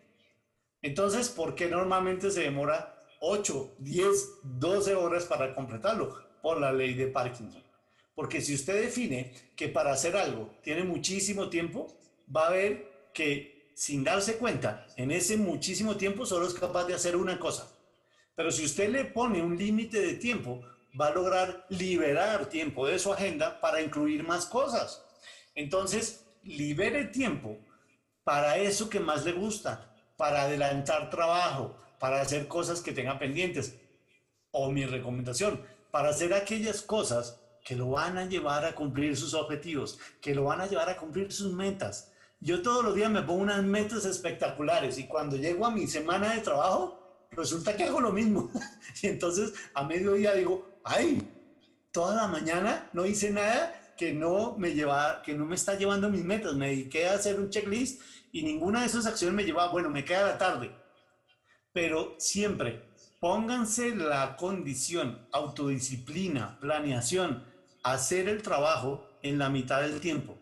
Entonces, 0.82 1.30
¿por 1.30 1.54
qué 1.56 1.68
normalmente 1.68 2.32
se 2.32 2.42
demora 2.42 2.98
8, 3.20 3.76
10, 3.80 4.30
12 4.44 4.96
horas 4.96 5.26
para 5.26 5.54
completarlo? 5.54 6.18
Por 6.42 6.60
la 6.60 6.74
ley 6.74 6.96
de 6.96 7.08
Parkinson. 7.08 7.64
Porque 8.16 8.42
si 8.42 8.56
usted 8.56 8.82
define 8.82 9.32
que 9.56 9.70
para 9.70 9.92
hacer 9.92 10.18
algo 10.18 10.50
tiene 10.64 10.84
muchísimo 10.84 11.50
tiempo, 11.50 11.88
va 12.36 12.48
a 12.48 12.52
ver 12.52 13.10
que 13.14 13.72
sin 13.76 14.04
darse 14.04 14.38
cuenta, 14.38 14.86
en 14.98 15.12
ese 15.12 15.38
muchísimo 15.38 15.98
tiempo 15.98 16.26
solo 16.26 16.48
es 16.48 16.54
capaz 16.54 16.86
de 16.86 16.94
hacer 16.94 17.16
una 17.16 17.40
cosa. 17.40 17.72
Pero 18.36 18.52
si 18.52 18.66
usted 18.66 18.90
le 18.90 19.06
pone 19.06 19.42
un 19.42 19.58
límite 19.58 20.00
de 20.02 20.16
tiempo, 20.16 20.62
va 21.00 21.08
a 21.08 21.14
lograr 21.14 21.66
liberar 21.70 22.48
tiempo 22.48 22.88
de 22.88 23.00
su 23.00 23.14
agenda 23.14 23.60
para 23.62 23.82
incluir 23.82 24.24
más 24.24 24.46
cosas. 24.46 25.04
Entonces, 25.56 26.26
libere 26.44 27.06
tiempo 27.06 27.58
para 28.24 28.58
eso 28.58 28.90
que 28.90 29.00
más 29.00 29.26
le 29.26 29.34
gusta, 29.34 29.91
para 30.22 30.44
adelantar 30.44 31.10
trabajo, 31.10 31.76
para 31.98 32.22
hacer 32.22 32.48
cosas 32.48 32.80
que 32.82 32.92
tenga 32.92 33.18
pendientes. 33.18 33.74
O 34.52 34.70
mi 34.72 34.86
recomendación, 34.86 35.60
para 35.90 36.10
hacer 36.10 36.36
aquellas 36.36 36.84
cosas 36.84 37.40
que 37.66 37.76
lo 37.76 37.90
van 37.90 38.20
a 38.20 38.26
llevar 38.26 38.64
a 38.64 38.76
cumplir 38.76 39.18
sus 39.18 39.34
objetivos, 39.34 39.98
que 40.22 40.36
lo 40.36 40.44
van 40.44 40.62
a 40.62 40.68
llevar 40.68 40.92
a 40.92 40.98
cumplir 40.98 41.34
sus 41.34 41.52
metas. 41.54 42.12
Yo 42.40 42.62
todos 42.62 42.86
los 42.86 42.94
días 42.94 43.10
me 43.10 43.24
pongo 43.24 43.42
unas 43.42 43.64
metas 43.64 44.06
espectaculares 44.06 45.00
y 45.00 45.08
cuando 45.08 45.38
llego 45.38 45.66
a 45.66 45.72
mi 45.72 45.88
semana 45.88 46.36
de 46.36 46.42
trabajo, 46.42 47.26
resulta 47.32 47.76
que 47.76 47.86
hago 47.86 48.00
lo 48.00 48.12
mismo. 48.12 48.52
y 49.02 49.08
entonces 49.08 49.54
a 49.74 49.84
mediodía 49.86 50.36
digo, 50.36 50.70
ay, 50.84 51.28
toda 51.92 52.16
la 52.16 52.28
mañana 52.28 52.92
no 52.94 53.08
hice 53.08 53.32
nada 53.32 53.74
que 53.98 54.14
no 54.14 54.56
me 54.56 54.76
lleva, 54.76 55.24
que 55.24 55.34
no 55.34 55.48
me 55.48 55.56
está 55.56 55.74
llevando 55.74 56.06
a 56.06 56.10
mis 56.12 56.24
metas. 56.24 56.54
Me 56.54 56.68
dediqué 56.68 57.08
a 57.08 57.16
hacer 57.16 57.40
un 57.40 57.50
checklist 57.50 58.02
y 58.32 58.44
ninguna 58.44 58.82
de 58.82 58.88
esas 58.88 59.06
acciones 59.06 59.36
me 59.36 59.44
llevaba, 59.44 59.72
bueno, 59.72 59.90
me 59.90 60.06
queda 60.06 60.28
la 60.28 60.38
tarde. 60.38 60.72
Pero 61.74 62.16
siempre, 62.18 62.84
pónganse 63.20 63.96
la 63.96 64.36
condición, 64.36 65.28
autodisciplina, 65.32 66.60
planeación, 66.60 67.46
hacer 67.84 68.30
el 68.30 68.42
trabajo 68.42 69.08
en 69.22 69.38
la 69.38 69.50
mitad 69.50 69.82
del 69.82 70.00
tiempo. 70.00 70.38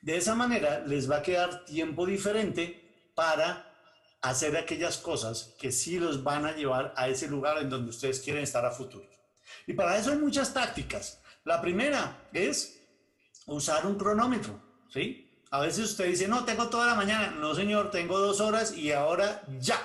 De 0.00 0.16
esa 0.16 0.34
manera 0.34 0.80
les 0.86 1.10
va 1.10 1.18
a 1.18 1.22
quedar 1.22 1.64
tiempo 1.64 2.06
diferente 2.06 3.10
para 3.14 3.72
hacer 4.20 4.56
aquellas 4.56 4.98
cosas 4.98 5.54
que 5.58 5.72
sí 5.72 5.98
los 5.98 6.22
van 6.22 6.46
a 6.46 6.52
llevar 6.52 6.94
a 6.96 7.08
ese 7.08 7.28
lugar 7.28 7.58
en 7.58 7.68
donde 7.68 7.90
ustedes 7.90 8.20
quieren 8.20 8.42
estar 8.42 8.64
a 8.64 8.70
futuro. 8.70 9.08
Y 9.66 9.74
para 9.74 9.98
eso 9.98 10.10
hay 10.10 10.18
muchas 10.18 10.54
tácticas. 10.54 11.20
La 11.44 11.60
primera 11.60 12.28
es 12.32 12.80
usar 13.46 13.86
un 13.86 13.96
cronómetro, 13.96 14.60
¿sí? 14.88 15.31
A 15.52 15.60
veces 15.60 15.90
usted 15.90 16.06
dice, 16.06 16.26
no, 16.28 16.46
tengo 16.46 16.70
toda 16.70 16.86
la 16.86 16.94
mañana. 16.94 17.30
No, 17.38 17.54
señor, 17.54 17.90
tengo 17.90 18.18
dos 18.18 18.40
horas 18.40 18.74
y 18.74 18.90
ahora 18.90 19.42
ya. 19.60 19.78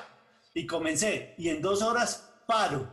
Y 0.53 0.65
comencé. 0.65 1.35
Y 1.37 1.49
en 1.49 1.61
dos 1.61 1.81
horas 1.81 2.29
paro. 2.47 2.87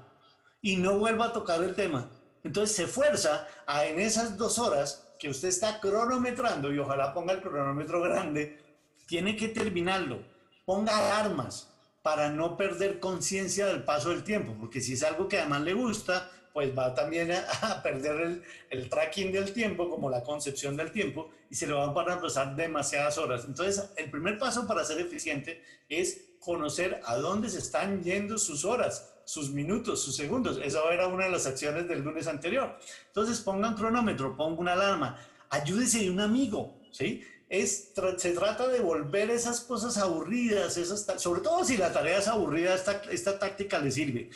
Y 0.61 0.77
no 0.77 0.99
vuelvo 0.99 1.23
a 1.23 1.33
tocar 1.33 1.63
el 1.63 1.77
tema. 1.77 2.11
Entonces 2.43 2.75
se 2.75 2.89
fuerza 2.89 3.47
a 3.67 3.87
en 3.87 4.01
esas 4.01 4.37
dos 4.37 4.59
horas 4.59 5.15
que 5.21 5.29
usted 5.29 5.49
está 5.49 5.79
cronometrando, 5.79 6.73
y 6.73 6.79
ojalá 6.81 7.15
ponga 7.15 7.33
el 7.33 7.41
cronómetro 7.41 8.03
grande, 8.03 8.61
tiene 9.07 9.37
que 9.37 9.49
terminarlo. 9.49 10.25
Ponga 10.67 10.99
alarmas 10.99 11.73
para 12.03 12.29
no 12.29 12.57
perder 12.57 12.99
conciencia 12.99 13.67
del 13.67 13.85
paso 13.85 14.11
del 14.11 14.25
tiempo, 14.25 14.57
porque 14.59 14.81
si 14.81 14.95
es 14.95 15.05
algo 15.05 15.29
que 15.29 15.39
además 15.39 15.63
le 15.63 15.75
gusta, 15.75 16.29
pues 16.55 16.71
va 16.79 16.95
también 16.95 17.33
a, 17.33 17.83
perder 17.83 18.41
el, 18.71 18.89
tracking 18.89 19.33
del 19.33 19.53
tiempo, 19.53 19.91
como 19.91 20.09
la 20.09 20.23
concepción 20.23 20.77
del 20.77 20.93
tiempo, 20.93 21.29
y 21.51 21.57
se 21.57 21.67
le 21.67 21.73
van 21.73 21.91
a 21.91 22.21
pasar 22.21 22.55
demasiadas 22.55 23.19
horas. 23.19 23.45
Entonces, 23.45 23.91
el 23.97 24.09
primer 24.09 24.39
paso 24.39 24.65
para 24.65 24.85
ser 24.85 25.01
eficiente 25.01 25.61
es 25.89 26.37
conocer 26.39 27.01
a 27.07 27.17
dónde 27.17 27.51
se 27.51 27.59
están 27.59 28.05
yendo 28.05 28.39
sus 28.39 28.65
horas, 28.65 29.15
sus 29.25 29.51
minutos, 29.51 30.01
sus 30.01 30.15
segundos. 30.15 30.61
Esa 30.63 30.79
era 30.93 31.09
una 31.09 31.25
de 31.25 31.33
las 31.33 31.45
acciones 31.45 31.89
del 31.89 32.03
lunes 32.03 32.29
anterior. 32.29 32.79
Entonces, 33.09 33.41
ponga 33.41 33.71
un 33.71 33.75
cronómetro, 33.75 34.37
ponga 34.37 34.61
una 34.61 34.73
alarma, 34.75 35.19
ayúdese 35.51 35.99
de 35.99 36.11
un 36.11 36.21
amigo, 36.21 36.79
¿sí? 36.93 37.25
Es, 37.49 37.93
se 38.17 38.31
trata 38.31 38.69
de 38.69 38.79
volver 38.79 39.29
esas 39.31 39.61
cosas 39.61 39.99
aburridas, 39.99 40.77
esas, 40.77 41.21
sobre 41.21 41.41
todo 41.41 41.65
si 41.65 41.77
la 41.77 41.93
tarea 41.93 42.19
es 42.19 42.29
aburrida, 42.29 42.77
esta, 42.77 43.03
esta 43.11 43.41
táctica 43.41 43.81
le 43.81 43.91
sirve. 43.91 44.31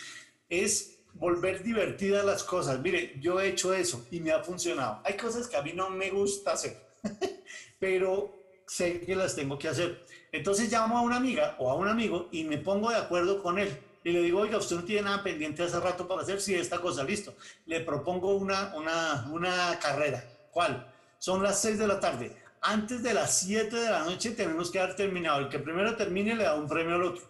Es 0.48 0.97
volver 1.18 1.62
divertidas 1.62 2.24
las 2.24 2.44
cosas. 2.44 2.80
Mire, 2.80 3.14
yo 3.20 3.40
he 3.40 3.48
hecho 3.48 3.74
eso 3.74 4.06
y 4.10 4.20
me 4.20 4.32
ha 4.32 4.42
funcionado. 4.42 5.00
Hay 5.04 5.16
cosas 5.16 5.48
que 5.48 5.56
a 5.56 5.62
mí 5.62 5.72
no 5.74 5.90
me 5.90 6.10
gusta 6.10 6.52
hacer, 6.52 6.76
pero 7.78 8.34
sé 8.66 9.00
que 9.00 9.16
las 9.16 9.34
tengo 9.34 9.58
que 9.58 9.68
hacer. 9.68 10.04
Entonces 10.30 10.70
llamo 10.70 10.98
a 10.98 11.02
una 11.02 11.16
amiga 11.16 11.56
o 11.58 11.70
a 11.70 11.74
un 11.74 11.88
amigo 11.88 12.28
y 12.30 12.44
me 12.44 12.58
pongo 12.58 12.90
de 12.90 12.96
acuerdo 12.96 13.42
con 13.42 13.58
él. 13.58 13.76
Y 14.04 14.12
le 14.12 14.22
digo, 14.22 14.40
oiga, 14.40 14.58
usted 14.58 14.76
no 14.76 14.84
tiene 14.84 15.02
nada 15.02 15.22
pendiente 15.22 15.62
hace 15.62 15.78
rato 15.80 16.06
para 16.06 16.22
hacer, 16.22 16.40
si 16.40 16.54
esta 16.54 16.80
cosa, 16.80 17.02
listo. 17.04 17.34
Le 17.66 17.80
propongo 17.80 18.36
una, 18.36 18.74
una, 18.76 19.28
una 19.30 19.78
carrera. 19.80 20.24
¿Cuál? 20.50 20.92
Son 21.18 21.42
las 21.42 21.60
6 21.60 21.78
de 21.78 21.86
la 21.86 21.98
tarde. 21.98 22.36
Antes 22.60 23.02
de 23.02 23.14
las 23.14 23.40
7 23.40 23.74
de 23.74 23.90
la 23.90 24.04
noche 24.04 24.30
tenemos 24.30 24.70
que 24.70 24.80
haber 24.80 24.96
terminado. 24.96 25.40
El 25.40 25.48
que 25.48 25.58
primero 25.58 25.96
termine 25.96 26.36
le 26.36 26.44
da 26.44 26.54
un 26.54 26.68
premio 26.68 26.94
al 26.94 27.02
otro. 27.02 27.24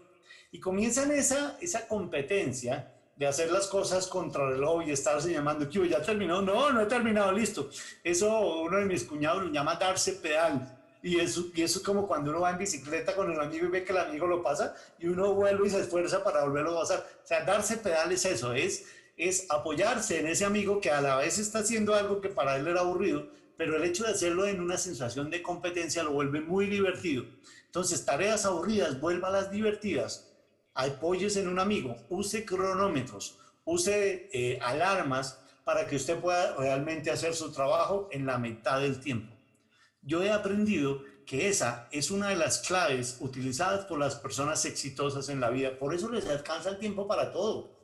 Y 0.52 0.60
comienzan 0.60 1.10
esa, 1.10 1.56
esa 1.60 1.86
competencia 1.88 2.94
de 3.18 3.26
hacer 3.26 3.50
las 3.50 3.66
cosas 3.66 4.06
contra 4.06 4.44
el 4.44 4.54
reloj 4.54 4.86
y 4.86 4.92
estarse 4.92 5.32
llamando, 5.32 5.68
que 5.68 5.88
ya 5.88 6.00
terminó, 6.00 6.40
no, 6.40 6.70
no 6.70 6.80
he 6.80 6.86
terminado, 6.86 7.32
listo. 7.32 7.68
Eso 8.04 8.60
uno 8.60 8.78
de 8.78 8.84
mis 8.84 9.02
cuñados 9.02 9.42
lo 9.42 9.50
llama 9.50 9.74
darse 9.74 10.12
pedal. 10.12 10.76
Y 11.02 11.18
eso, 11.18 11.46
y 11.54 11.62
eso 11.62 11.78
es 11.78 11.84
como 11.84 12.06
cuando 12.06 12.30
uno 12.30 12.40
va 12.40 12.50
en 12.50 12.58
bicicleta 12.58 13.14
con 13.14 13.30
el 13.30 13.40
amigo 13.40 13.66
y 13.66 13.70
ve 13.70 13.84
que 13.84 13.92
el 13.92 13.98
amigo 13.98 14.26
lo 14.26 14.42
pasa 14.42 14.74
y 14.98 15.06
uno 15.06 15.32
vuelve 15.32 15.66
y 15.66 15.70
se 15.70 15.80
esfuerza 15.80 16.22
para 16.22 16.44
volverlo 16.44 16.76
a 16.76 16.80
pasar. 16.80 17.06
O 17.22 17.26
sea, 17.26 17.44
darse 17.44 17.78
pedal 17.78 18.10
es 18.12 18.24
eso, 18.24 18.52
es, 18.52 18.86
es 19.16 19.46
apoyarse 19.48 20.20
en 20.20 20.28
ese 20.28 20.44
amigo 20.44 20.80
que 20.80 20.90
a 20.90 21.00
la 21.00 21.16
vez 21.16 21.38
está 21.38 21.60
haciendo 21.60 21.94
algo 21.94 22.20
que 22.20 22.28
para 22.28 22.56
él 22.56 22.66
era 22.66 22.80
aburrido, 22.80 23.28
pero 23.56 23.76
el 23.76 23.84
hecho 23.84 24.04
de 24.04 24.10
hacerlo 24.10 24.46
en 24.46 24.60
una 24.60 24.76
sensación 24.76 25.30
de 25.30 25.42
competencia 25.42 26.04
lo 26.04 26.12
vuelve 26.12 26.40
muy 26.40 26.66
divertido. 26.66 27.24
Entonces, 27.66 28.04
tareas 28.04 28.44
aburridas, 28.44 28.96
las 29.00 29.50
divertidas 29.50 30.27
apoyes 30.78 31.36
en 31.36 31.48
un 31.48 31.58
amigo, 31.58 31.96
use 32.08 32.44
cronómetros, 32.44 33.36
use 33.64 34.30
eh, 34.32 34.58
alarmas 34.62 35.40
para 35.64 35.86
que 35.86 35.96
usted 35.96 36.18
pueda 36.20 36.54
realmente 36.54 37.10
hacer 37.10 37.34
su 37.34 37.50
trabajo 37.50 38.08
en 38.12 38.24
la 38.24 38.38
mitad 38.38 38.80
del 38.80 39.00
tiempo. 39.00 39.34
Yo 40.02 40.22
he 40.22 40.30
aprendido 40.30 41.02
que 41.26 41.48
esa 41.48 41.88
es 41.90 42.12
una 42.12 42.28
de 42.28 42.36
las 42.36 42.60
claves 42.60 43.16
utilizadas 43.18 43.86
por 43.86 43.98
las 43.98 44.14
personas 44.14 44.64
exitosas 44.64 45.28
en 45.28 45.40
la 45.40 45.50
vida. 45.50 45.76
Por 45.76 45.94
eso 45.94 46.08
les 46.10 46.26
alcanza 46.28 46.70
el 46.70 46.78
tiempo 46.78 47.08
para 47.08 47.32
todo, 47.32 47.76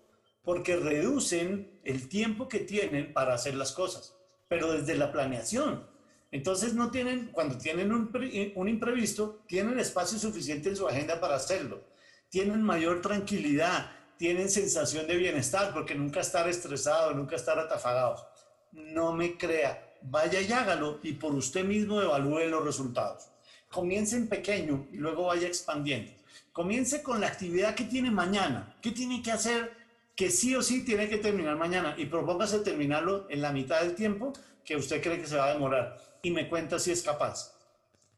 porque 0.45 0.77
reducen 0.77 1.81
el 1.83 2.09
tiempo 2.09 2.49
que 2.49 2.61
tienen 2.61 3.13
para 3.13 3.35
hacer 3.35 3.57
las 3.57 3.73
cosas, 3.73 4.15
pero 4.47 4.73
desde 4.73 4.95
la 4.95 5.11
planeación. 5.11 5.85
Entonces 6.31 6.75
no 6.75 6.93
tienen, 6.93 7.31
cuando 7.33 7.59
tienen 7.59 7.93
un, 7.93 8.11
un 8.55 8.69
imprevisto, 8.69 9.43
tienen 9.49 9.81
espacio 9.81 10.17
suficiente 10.17 10.69
en 10.69 10.77
su 10.77 10.87
agenda 10.87 11.21
para 11.21 11.35
hacerlo 11.35 11.93
tienen 12.35 12.65
mayor 12.65 13.01
tranquilidad, 13.01 13.93
tienen 14.17 14.51
sensación 14.51 15.07
de 15.07 15.15
bienestar, 15.15 15.73
porque 15.73 15.95
nunca 15.95 16.19
estar 16.19 16.49
estresado, 16.49 17.15
nunca 17.15 17.37
estar 17.37 17.61
atafagado. 17.61 18.29
No 18.73 19.13
me 19.13 19.39
crea, 19.39 19.95
vaya 20.03 20.41
y 20.41 20.51
hágalo 20.51 20.99
y 21.05 21.13
por 21.13 21.33
usted 21.33 21.65
mismo 21.65 22.03
evalúe 22.03 22.49
los 22.49 22.65
resultados. 22.65 23.29
Comience 23.71 24.17
en 24.17 24.27
pequeño 24.27 24.89
y 24.91 24.97
luego 24.97 25.27
vaya 25.27 25.47
expandiendo. 25.47 26.11
Comience 26.51 27.05
con 27.05 27.21
la 27.21 27.29
actividad 27.29 27.77
que 27.77 27.85
tiene 27.85 28.11
mañana. 28.11 28.75
¿Qué 28.83 28.91
tiene 28.91 29.23
que 29.23 29.31
hacer? 29.31 29.71
Que 30.17 30.29
sí 30.29 30.57
o 30.57 30.63
sí 30.63 30.85
tiene 30.85 31.09
que 31.09 31.19
terminar 31.19 31.55
mañana 31.55 31.95
y 31.97 32.07
propóngase 32.07 32.59
terminarlo 32.59 33.29
en 33.31 33.43
la 33.43 33.53
mitad 33.53 33.81
del 33.81 33.95
tiempo 33.95 34.33
que 34.65 34.75
usted 34.75 35.01
cree 35.01 35.21
que 35.21 35.29
se 35.29 35.37
va 35.37 35.47
a 35.47 35.53
demorar 35.53 36.19
y 36.21 36.33
me 36.33 36.49
cuenta 36.49 36.81
si 36.81 36.91
es 36.91 37.03
capaz. 37.03 37.55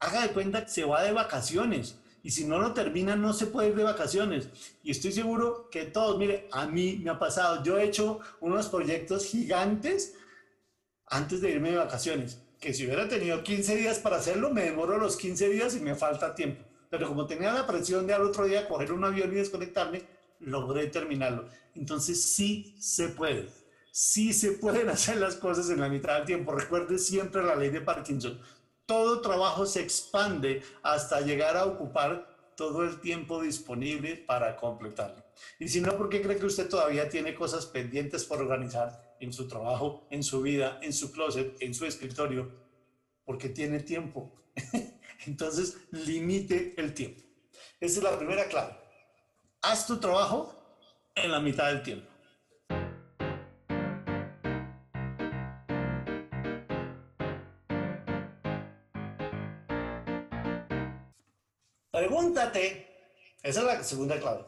Haga 0.00 0.22
de 0.22 0.29
cuenta 0.31 0.64
que 0.64 0.70
se 0.70 0.87
va 0.87 1.02
de 1.02 1.12
vacaciones 1.12 1.96
y 2.26 2.32
si 2.32 2.44
no 2.44 2.58
lo 2.58 2.74
terminan 2.74 3.22
no 3.22 3.32
se 3.32 3.46
puede 3.46 3.68
ir 3.68 3.76
de 3.76 3.84
vacaciones. 3.84 4.48
Y 4.82 4.90
estoy 4.90 5.12
seguro 5.12 5.70
que 5.70 5.84
todos, 5.84 6.18
mire, 6.18 6.48
a 6.50 6.66
mí 6.66 7.00
me 7.00 7.10
ha 7.10 7.20
pasado, 7.20 7.62
yo 7.62 7.78
he 7.78 7.84
hecho 7.84 8.18
unos 8.40 8.68
proyectos 8.68 9.26
gigantes 9.26 10.14
antes 11.06 11.40
de 11.40 11.52
irme 11.52 11.70
de 11.70 11.76
vacaciones, 11.76 12.42
que 12.58 12.74
si 12.74 12.84
hubiera 12.84 13.08
tenido 13.08 13.44
15 13.44 13.76
días 13.76 14.00
para 14.00 14.16
hacerlo, 14.16 14.50
me 14.50 14.64
demoro 14.64 14.98
los 14.98 15.16
15 15.16 15.50
días 15.50 15.76
y 15.76 15.78
me 15.78 15.94
falta 15.94 16.34
tiempo. 16.34 16.64
Pero 16.90 17.06
como 17.06 17.28
tenía 17.28 17.52
la 17.52 17.64
presión 17.64 18.08
de 18.08 18.14
al 18.14 18.22
otro 18.22 18.44
día 18.44 18.66
coger 18.66 18.90
un 18.90 19.04
avión 19.04 19.30
y 19.30 19.36
desconectarme, 19.36 20.02
logré 20.40 20.88
terminarlo. 20.88 21.48
Entonces 21.76 22.20
sí 22.20 22.74
se 22.80 23.10
puede. 23.10 23.50
Sí 23.92 24.32
se 24.32 24.50
pueden 24.50 24.88
hacer 24.96 25.18
las 25.18 25.36
cosas 25.36 25.70
en 25.70 25.78
la 25.78 25.88
mitad 25.88 26.16
del 26.16 26.26
tiempo. 26.26 26.50
Recuerde 26.50 26.98
siempre 26.98 27.44
la 27.44 27.54
ley 27.54 27.70
de 27.70 27.82
Parkinson 27.82 28.40
todo 28.87 29.20
trabajo 29.20 29.66
se 29.66 29.83
expande 29.83 30.62
hasta 30.83 31.20
llegar 31.20 31.57
a 31.57 31.66
ocupar 31.66 32.37
todo 32.57 32.85
el 32.85 33.01
tiempo 33.01 33.42
disponible 33.42 34.16
para 34.16 34.57
completarlo. 34.57 35.22
Y 35.59 35.68
si 35.68 35.81
no, 35.81 35.96
¿por 35.96 36.09
qué 36.09 36.22
cree 36.22 36.38
que 36.38 36.46
usted 36.46 36.68
todavía 36.68 37.09
tiene 37.09 37.35
cosas 37.35 37.66
pendientes 37.66 38.25
por 38.25 38.40
organizar 38.40 39.16
en 39.20 39.33
su 39.33 39.46
trabajo, 39.46 40.07
en 40.11 40.22
su 40.22 40.40
vida, 40.40 40.79
en 40.83 40.92
su 40.92 41.12
closet, 41.12 41.57
en 41.61 41.75
su 41.75 41.85
escritorio? 41.85 42.51
Porque 43.25 43.51
tiene 43.51 43.81
tiempo. 43.81 44.33
Entonces, 45.27 45.77
limite 45.90 46.75
el 46.79 46.94
tiempo. 46.94 47.22
Esa 47.81 47.99
es 47.99 48.03
la 48.03 48.16
primera 48.16 48.46
clave. 48.46 48.75
Haz 49.61 49.87
tu 49.87 49.99
trabajo 49.99 50.55
en 51.14 51.31
la 51.31 51.40
mitad 51.40 51.66
del 51.66 51.83
tiempo. 51.83 52.15
Pregúntate, 61.96 62.87
esa 63.42 63.61
es 63.61 63.66
la 63.66 63.82
segunda 63.82 64.20
clave, 64.20 64.44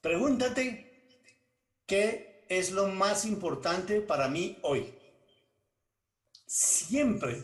pregúntate 0.00 1.18
qué 1.86 2.44
es 2.48 2.70
lo 2.70 2.86
más 2.86 3.24
importante 3.24 4.00
para 4.00 4.28
mí 4.28 4.56
hoy. 4.62 4.94
Siempre 6.46 7.42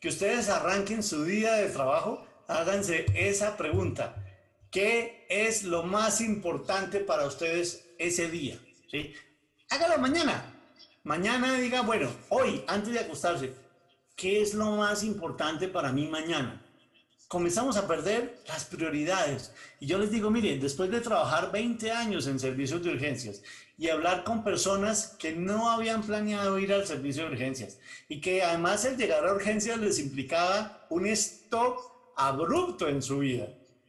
que 0.00 0.06
ustedes 0.06 0.48
arranquen 0.48 1.02
su 1.02 1.24
día 1.24 1.54
de 1.54 1.70
trabajo, 1.70 2.24
háganse 2.46 3.06
esa 3.16 3.56
pregunta. 3.56 4.24
¿Qué 4.70 5.26
es 5.28 5.64
lo 5.64 5.82
más 5.82 6.20
importante 6.20 7.00
para 7.00 7.26
ustedes 7.26 7.88
ese 7.98 8.30
día? 8.30 8.56
¿Sí? 8.88 9.12
Hágalo 9.68 9.98
mañana. 9.98 10.54
Mañana 11.02 11.54
diga, 11.54 11.80
bueno, 11.80 12.08
hoy, 12.28 12.62
antes 12.68 12.92
de 12.92 13.00
acostarse, 13.00 13.52
¿qué 14.14 14.42
es 14.42 14.54
lo 14.54 14.76
más 14.76 15.02
importante 15.02 15.66
para 15.66 15.90
mí 15.90 16.06
mañana? 16.06 16.62
Comenzamos 17.28 17.76
a 17.76 17.86
perder 17.86 18.38
las 18.46 18.64
prioridades. 18.64 19.52
Y 19.80 19.86
yo 19.86 19.98
les 19.98 20.10
digo, 20.10 20.30
miren, 20.30 20.60
después 20.60 20.90
de 20.90 21.00
trabajar 21.00 21.50
20 21.50 21.90
años 21.90 22.26
en 22.26 22.38
servicios 22.38 22.82
de 22.82 22.90
urgencias 22.90 23.42
y 23.78 23.88
hablar 23.88 24.24
con 24.24 24.44
personas 24.44 25.16
que 25.18 25.32
no 25.32 25.70
habían 25.70 26.02
planeado 26.02 26.58
ir 26.58 26.72
al 26.72 26.86
servicio 26.86 27.24
de 27.24 27.32
urgencias 27.32 27.78
y 28.08 28.20
que 28.20 28.42
además 28.42 28.84
el 28.84 28.96
llegar 28.96 29.26
a 29.26 29.34
urgencias 29.34 29.78
les 29.78 29.98
implicaba 29.98 30.86
un 30.88 31.06
stop 31.06 31.78
abrupto 32.16 32.88
en 32.88 33.02
su 33.02 33.18
vida. 33.18 33.48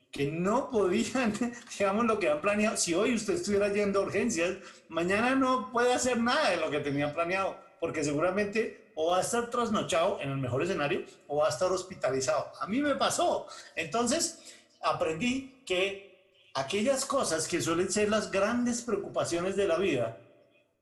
que 0.10 0.32
no 0.32 0.72
podían, 0.72 1.34
digamos, 1.78 2.06
lo 2.06 2.18
que 2.18 2.30
han 2.30 2.42
planeado. 2.42 2.76
Si 2.78 2.94
hoy 2.96 3.14
usted 3.14 3.36
estuviera 3.36 3.72
yendo 3.72 4.00
a 4.00 4.04
urgencias, 4.04 4.58
mañana 4.90 5.36
no 5.36 5.72
puede 5.72 5.94
hacer 5.94 6.20
nada 6.20 6.50
de 6.50 6.58
lo 6.58 6.72
que 6.72 6.80
tenía 6.80 7.14
planeado, 7.14 7.56
porque 7.80 8.04
seguramente 8.04 8.87
o 9.00 9.12
va 9.12 9.20
a 9.20 9.22
estar 9.22 9.48
trasnochado 9.52 10.20
en 10.20 10.32
el 10.32 10.38
mejor 10.38 10.64
escenario 10.64 11.06
o 11.28 11.38
va 11.38 11.46
a 11.46 11.50
estar 11.50 11.72
hospitalizado. 11.72 12.52
A 12.60 12.66
mí 12.66 12.82
me 12.82 12.96
pasó. 12.96 13.46
Entonces, 13.76 14.40
aprendí 14.82 15.62
que 15.68 16.18
aquellas 16.56 17.06
cosas 17.06 17.48
que 17.48 17.62
suelen 17.62 17.92
ser 17.92 18.10
las 18.10 18.32
grandes 18.32 18.82
preocupaciones 18.82 19.56
de 19.56 19.68
la 19.68 19.78
vida 19.78 20.18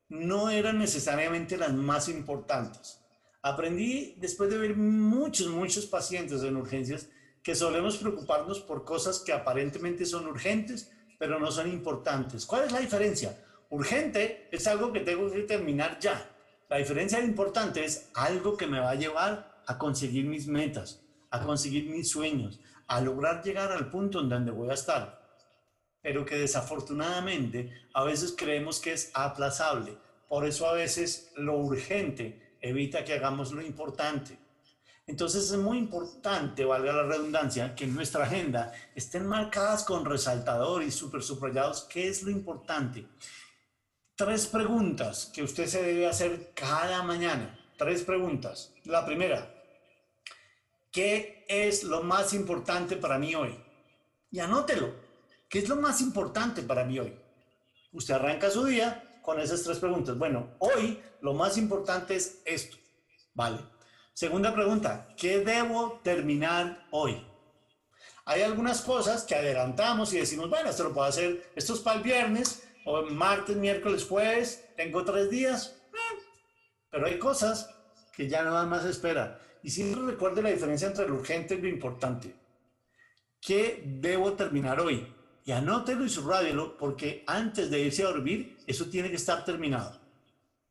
no 0.08 0.48
eran 0.48 0.78
necesariamente 0.78 1.58
las 1.58 1.74
más 1.74 2.08
importantes. 2.08 3.00
Aprendí 3.42 4.14
después 4.16 4.48
de 4.48 4.58
ver 4.58 4.76
muchos, 4.76 5.48
muchos 5.48 5.84
pacientes 5.84 6.42
en 6.42 6.56
urgencias 6.56 7.08
que 7.42 7.54
solemos 7.54 7.98
preocuparnos 7.98 8.60
por 8.60 8.86
cosas 8.86 9.20
que 9.20 9.34
aparentemente 9.34 10.06
son 10.06 10.26
urgentes, 10.26 10.90
pero 11.18 11.38
no 11.38 11.50
son 11.50 11.70
importantes. 11.70 12.46
¿Cuál 12.46 12.64
es 12.64 12.72
la 12.72 12.80
diferencia? 12.80 13.44
Urgente 13.68 14.48
es 14.50 14.66
algo 14.66 14.90
que 14.90 15.00
tengo 15.00 15.30
que 15.30 15.42
terminar 15.42 15.98
ya. 16.00 16.32
La 16.68 16.78
diferencia 16.78 17.20
importante 17.20 17.84
es 17.84 18.10
algo 18.14 18.56
que 18.56 18.66
me 18.66 18.80
va 18.80 18.90
a 18.90 18.96
llevar 18.96 19.62
a 19.66 19.78
conseguir 19.78 20.26
mis 20.26 20.48
metas, 20.48 21.00
a 21.30 21.40
conseguir 21.40 21.88
mis 21.88 22.10
sueños, 22.10 22.58
a 22.88 23.00
lograr 23.00 23.44
llegar 23.44 23.70
al 23.70 23.88
punto 23.88 24.20
en 24.20 24.28
donde 24.28 24.50
voy 24.50 24.70
a 24.70 24.74
estar. 24.74 25.24
Pero 26.02 26.24
que 26.24 26.36
desafortunadamente 26.36 27.72
a 27.94 28.02
veces 28.02 28.34
creemos 28.36 28.80
que 28.80 28.92
es 28.92 29.12
aplazable. 29.14 29.96
Por 30.28 30.44
eso 30.44 30.68
a 30.68 30.72
veces 30.72 31.32
lo 31.36 31.56
urgente 31.56 32.56
evita 32.60 33.04
que 33.04 33.14
hagamos 33.14 33.52
lo 33.52 33.62
importante. 33.62 34.36
Entonces 35.06 35.52
es 35.52 35.58
muy 35.58 35.78
importante, 35.78 36.64
valga 36.64 36.92
la 36.92 37.04
redundancia, 37.04 37.76
que 37.76 37.84
en 37.84 37.94
nuestra 37.94 38.24
agenda 38.24 38.72
estén 38.96 39.24
marcadas 39.24 39.84
con 39.84 40.04
resaltador 40.04 40.82
y 40.82 40.90
super 40.90 41.22
subrayados 41.22 41.84
qué 41.84 42.08
es 42.08 42.24
lo 42.24 42.30
importante. 42.32 43.06
Tres 44.16 44.46
preguntas 44.46 45.30
que 45.34 45.42
usted 45.42 45.66
se 45.66 45.82
debe 45.82 46.06
hacer 46.06 46.52
cada 46.54 47.02
mañana. 47.02 47.60
Tres 47.76 48.02
preguntas. 48.02 48.72
La 48.84 49.04
primera, 49.04 49.54
¿qué 50.90 51.44
es 51.48 51.84
lo 51.84 52.02
más 52.02 52.32
importante 52.32 52.96
para 52.96 53.18
mí 53.18 53.34
hoy? 53.34 53.54
Y 54.30 54.38
anótelo. 54.38 54.94
¿Qué 55.50 55.58
es 55.58 55.68
lo 55.68 55.76
más 55.76 56.00
importante 56.00 56.62
para 56.62 56.84
mí 56.84 56.98
hoy? 56.98 57.14
Usted 57.92 58.14
arranca 58.14 58.50
su 58.50 58.64
día 58.64 59.20
con 59.20 59.38
esas 59.38 59.62
tres 59.62 59.78
preguntas. 59.80 60.16
Bueno, 60.16 60.54
hoy 60.60 60.98
lo 61.20 61.34
más 61.34 61.58
importante 61.58 62.16
es 62.16 62.40
esto. 62.46 62.78
Vale. 63.34 63.58
Segunda 64.14 64.54
pregunta, 64.54 65.08
¿qué 65.18 65.40
debo 65.40 66.00
terminar 66.02 66.86
hoy? 66.90 67.22
Hay 68.24 68.40
algunas 68.40 68.80
cosas 68.80 69.24
que 69.24 69.34
adelantamos 69.34 70.14
y 70.14 70.20
decimos, 70.20 70.48
bueno, 70.48 70.70
esto 70.70 70.84
lo 70.84 70.94
puedo 70.94 71.06
hacer, 71.06 71.52
esto 71.54 71.74
es 71.74 71.80
para 71.80 71.98
el 71.98 72.02
viernes, 72.02 72.65
o 72.86 73.02
martes, 73.02 73.56
miércoles, 73.56 74.04
jueves, 74.04 74.64
tengo 74.76 75.04
tres 75.04 75.28
días. 75.28 75.76
Eh, 75.92 76.22
pero 76.88 77.06
hay 77.06 77.18
cosas 77.18 77.68
que 78.14 78.28
ya 78.28 78.44
nada 78.44 78.64
más 78.64 78.84
espera. 78.84 79.40
Y 79.62 79.70
siempre 79.70 80.02
recuerde 80.02 80.40
la 80.40 80.50
diferencia 80.50 80.86
entre 80.86 81.08
lo 81.08 81.16
urgente 81.16 81.56
y 81.56 81.60
lo 81.60 81.68
importante. 81.68 82.32
¿Qué 83.40 83.82
debo 83.84 84.34
terminar 84.34 84.80
hoy? 84.80 85.12
Y 85.44 85.50
anótelo 85.50 86.04
y 86.04 86.08
subrayelo 86.08 86.76
porque 86.78 87.24
antes 87.26 87.70
de 87.70 87.80
irse 87.80 88.04
a 88.04 88.08
dormir, 88.08 88.56
eso 88.66 88.86
tiene 88.86 89.10
que 89.10 89.16
estar 89.16 89.44
terminado. 89.44 90.00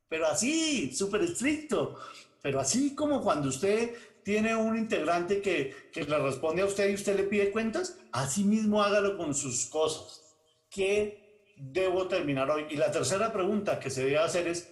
Pero 0.08 0.26
así, 0.26 0.94
súper 0.94 1.20
estricto. 1.20 1.98
Pero 2.40 2.60
así 2.60 2.94
como 2.94 3.20
cuando 3.20 3.50
usted 3.50 3.94
tiene 4.22 4.56
un 4.56 4.76
integrante 4.76 5.42
que, 5.42 5.90
que, 5.92 6.04
le 6.04 6.18
responde 6.18 6.62
a 6.62 6.66
usted 6.66 6.88
y 6.88 6.94
usted 6.94 7.16
le 7.16 7.24
pide 7.24 7.50
cuentas, 7.50 7.98
así 8.10 8.42
mismo 8.42 8.82
hágalo 8.82 9.18
con 9.18 9.34
sus 9.34 9.66
cosas. 9.66 10.22
¿Qué 10.70 11.25
debo 11.56 12.06
terminar 12.08 12.50
hoy? 12.50 12.66
Y 12.70 12.76
la 12.76 12.90
tercera 12.90 13.32
pregunta 13.32 13.78
que 13.78 13.90
se 13.90 14.04
debe 14.04 14.18
hacer 14.18 14.46
es, 14.46 14.68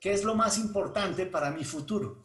¿qué 0.00 0.12
es 0.12 0.24
lo 0.24 0.34
más 0.34 0.58
importante 0.58 1.26
para 1.26 1.50
mi 1.50 1.64
futuro? 1.64 2.24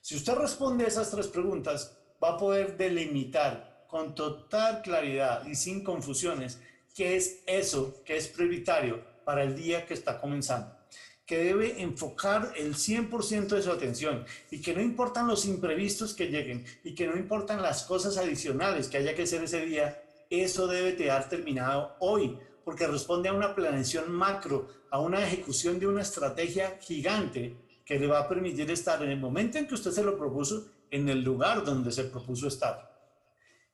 Si 0.00 0.16
usted 0.16 0.34
responde 0.34 0.86
esas 0.86 1.10
tres 1.10 1.28
preguntas, 1.28 1.96
va 2.22 2.30
a 2.30 2.36
poder 2.36 2.76
delimitar 2.76 3.86
con 3.88 4.14
total 4.14 4.82
claridad 4.82 5.46
y 5.46 5.54
sin 5.54 5.82
confusiones 5.82 6.60
qué 6.94 7.16
es 7.16 7.42
eso 7.46 8.02
que 8.04 8.16
es 8.16 8.28
prioritario 8.28 9.04
para 9.24 9.42
el 9.42 9.54
día 9.54 9.86
que 9.86 9.94
está 9.94 10.20
comenzando 10.20 10.76
que 11.26 11.42
debe 11.42 11.82
enfocar 11.82 12.52
el 12.56 12.74
100% 12.74 13.48
de 13.48 13.62
su 13.62 13.72
atención 13.72 14.24
y 14.50 14.62
que 14.62 14.74
no 14.74 14.80
importan 14.80 15.26
los 15.26 15.44
imprevistos 15.44 16.14
que 16.14 16.26
lleguen 16.26 16.64
y 16.84 16.94
que 16.94 17.08
no 17.08 17.16
importan 17.16 17.60
las 17.60 17.82
cosas 17.82 18.16
adicionales 18.16 18.86
que 18.86 18.98
haya 18.98 19.14
que 19.14 19.24
hacer 19.24 19.42
ese 19.42 19.66
día, 19.66 20.02
eso 20.30 20.68
debe 20.68 20.94
quedar 20.94 21.28
terminado 21.28 21.96
hoy, 21.98 22.38
porque 22.66 22.88
responde 22.88 23.28
a 23.28 23.32
una 23.32 23.54
planeación 23.54 24.10
macro, 24.10 24.66
a 24.90 24.98
una 24.98 25.24
ejecución 25.24 25.78
de 25.78 25.86
una 25.86 26.02
estrategia 26.02 26.76
gigante 26.80 27.56
que 27.84 27.96
le 27.96 28.08
va 28.08 28.18
a 28.18 28.28
permitir 28.28 28.68
estar 28.72 29.00
en 29.04 29.10
el 29.10 29.20
momento 29.20 29.56
en 29.56 29.68
que 29.68 29.74
usted 29.74 29.92
se 29.92 30.02
lo 30.02 30.18
propuso, 30.18 30.66
en 30.90 31.08
el 31.08 31.22
lugar 31.22 31.64
donde 31.64 31.92
se 31.92 32.02
propuso 32.02 32.48
estar. 32.48 32.92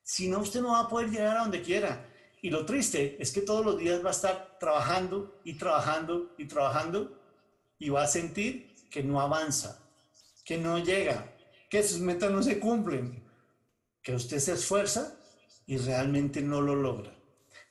Si 0.02 0.28
no, 0.28 0.40
usted 0.40 0.60
no 0.60 0.72
va 0.72 0.80
a 0.80 0.88
poder 0.90 1.08
llegar 1.08 1.38
a 1.38 1.40
donde 1.40 1.62
quiera. 1.62 2.06
Y 2.42 2.50
lo 2.50 2.66
triste 2.66 3.16
es 3.18 3.32
que 3.32 3.40
todos 3.40 3.64
los 3.64 3.78
días 3.78 4.04
va 4.04 4.08
a 4.08 4.18
estar 4.18 4.58
trabajando 4.60 5.40
y 5.42 5.54
trabajando 5.54 6.34
y 6.36 6.44
trabajando 6.44 7.18
y 7.78 7.88
va 7.88 8.02
a 8.02 8.06
sentir 8.06 8.74
que 8.90 9.02
no 9.02 9.22
avanza, 9.22 9.82
que 10.44 10.58
no 10.58 10.78
llega, 10.78 11.34
que 11.70 11.82
sus 11.82 12.00
metas 12.00 12.30
no 12.30 12.42
se 12.42 12.58
cumplen, 12.58 13.26
que 14.02 14.14
usted 14.14 14.38
se 14.38 14.52
esfuerza 14.52 15.16
y 15.64 15.78
realmente 15.78 16.42
no 16.42 16.60
lo 16.60 16.74
logra. 16.74 17.21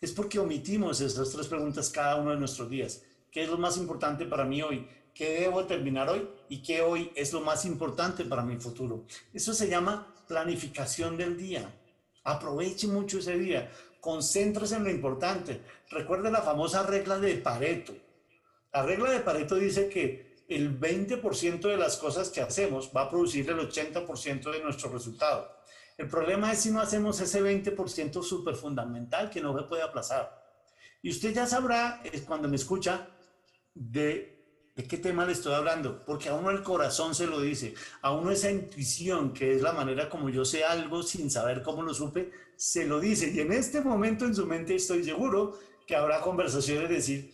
Es 0.01 0.11
porque 0.11 0.39
omitimos 0.39 0.99
esas 0.99 1.29
tres 1.29 1.45
preguntas 1.45 1.91
cada 1.91 2.15
uno 2.15 2.31
de 2.31 2.37
nuestros 2.37 2.67
días. 2.67 3.03
¿Qué 3.31 3.43
es 3.43 3.49
lo 3.49 3.59
más 3.59 3.77
importante 3.77 4.25
para 4.25 4.43
mí 4.43 4.59
hoy? 4.63 4.87
¿Qué 5.13 5.41
debo 5.41 5.65
terminar 5.65 6.09
hoy? 6.09 6.27
¿Y 6.49 6.63
qué 6.63 6.81
hoy 6.81 7.11
es 7.13 7.31
lo 7.31 7.41
más 7.41 7.65
importante 7.65 8.25
para 8.25 8.41
mi 8.41 8.57
futuro? 8.57 9.05
Eso 9.31 9.53
se 9.53 9.67
llama 9.69 10.11
planificación 10.27 11.17
del 11.17 11.37
día. 11.37 11.71
Aproveche 12.23 12.87
mucho 12.87 13.19
ese 13.19 13.37
día. 13.37 13.71
Concéntrese 13.99 14.77
en 14.77 14.85
lo 14.85 14.89
importante. 14.89 15.61
Recuerde 15.91 16.31
la 16.31 16.41
famosa 16.41 16.81
regla 16.81 17.19
de 17.19 17.35
Pareto. 17.35 17.93
La 18.73 18.81
regla 18.81 19.11
de 19.11 19.19
Pareto 19.19 19.53
dice 19.53 19.87
que 19.87 20.41
el 20.49 20.79
20% 20.79 21.59
de 21.61 21.77
las 21.77 21.97
cosas 21.97 22.29
que 22.29 22.41
hacemos 22.41 22.89
va 22.95 23.03
a 23.03 23.09
producir 23.09 23.47
el 23.51 23.59
80% 23.59 24.51
de 24.51 24.63
nuestro 24.63 24.91
resultado. 24.91 25.60
El 26.01 26.07
problema 26.07 26.51
es 26.51 26.57
si 26.61 26.71
no 26.71 26.81
hacemos 26.81 27.21
ese 27.21 27.43
20% 27.43 28.23
súper 28.23 28.55
fundamental 28.55 29.29
que 29.29 29.39
no 29.39 29.55
se 29.55 29.65
puede 29.65 29.83
aplazar. 29.83 30.35
Y 31.03 31.11
usted 31.11 31.31
ya 31.31 31.45
sabrá, 31.45 32.01
cuando 32.25 32.47
me 32.47 32.55
escucha, 32.55 33.07
de, 33.75 34.71
de 34.75 34.87
qué 34.87 34.97
tema 34.97 35.27
le 35.27 35.33
estoy 35.33 35.53
hablando, 35.53 36.03
porque 36.03 36.29
a 36.29 36.33
uno 36.33 36.49
el 36.49 36.63
corazón 36.63 37.13
se 37.13 37.27
lo 37.27 37.39
dice, 37.39 37.75
a 38.01 38.13
uno 38.13 38.31
esa 38.31 38.49
intuición, 38.49 39.31
que 39.31 39.53
es 39.53 39.61
la 39.61 39.73
manera 39.73 40.09
como 40.09 40.29
yo 40.29 40.43
sé 40.43 40.63
algo 40.63 41.03
sin 41.03 41.29
saber 41.29 41.61
cómo 41.61 41.83
lo 41.83 41.93
supe, 41.93 42.31
se 42.55 42.87
lo 42.87 42.99
dice. 42.99 43.29
Y 43.29 43.39
en 43.39 43.51
este 43.51 43.81
momento 43.81 44.25
en 44.25 44.33
su 44.33 44.47
mente 44.47 44.73
estoy 44.73 45.03
seguro 45.03 45.59
que 45.85 45.95
habrá 45.95 46.19
conversaciones 46.21 46.89
de 46.89 46.95
decir, 46.95 47.31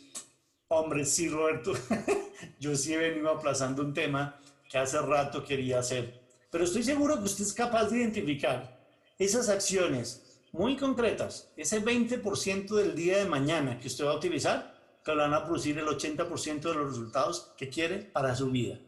Hombre, 0.69 1.05
sí, 1.05 1.29
Roberto, 1.29 1.71
yo 2.59 2.75
sí 2.75 2.93
he 2.93 2.97
venido 2.97 3.29
aplazando 3.29 3.81
un 3.81 3.93
tema 3.93 4.37
que 4.69 4.77
hace 4.77 5.01
rato 5.01 5.45
quería 5.45 5.79
hacer, 5.79 6.16
pero 6.49 6.63
estoy 6.63 6.83
seguro 6.83 7.17
que 7.17 7.25
usted 7.25 7.43
es 7.43 7.53
capaz 7.53 7.89
de 7.89 7.97
identificar 7.97 8.79
esas 9.17 9.49
acciones 9.49 10.41
muy 10.51 10.77
concretas, 10.77 11.51
ese 11.57 11.83
20% 11.83 12.75
del 12.75 12.95
día 12.95 13.17
de 13.17 13.25
mañana 13.25 13.79
que 13.79 13.87
usted 13.87 14.05
va 14.05 14.11
a 14.11 14.17
utilizar, 14.17 14.75
que 15.03 15.13
van 15.13 15.33
a 15.33 15.45
producir 15.45 15.77
el 15.77 15.85
80% 15.85 16.61
de 16.61 16.73
los 16.73 16.89
resultados 16.89 17.53
que 17.57 17.69
quiere 17.69 17.99
para 17.99 18.35
su 18.35 18.49
vida. 18.51 18.79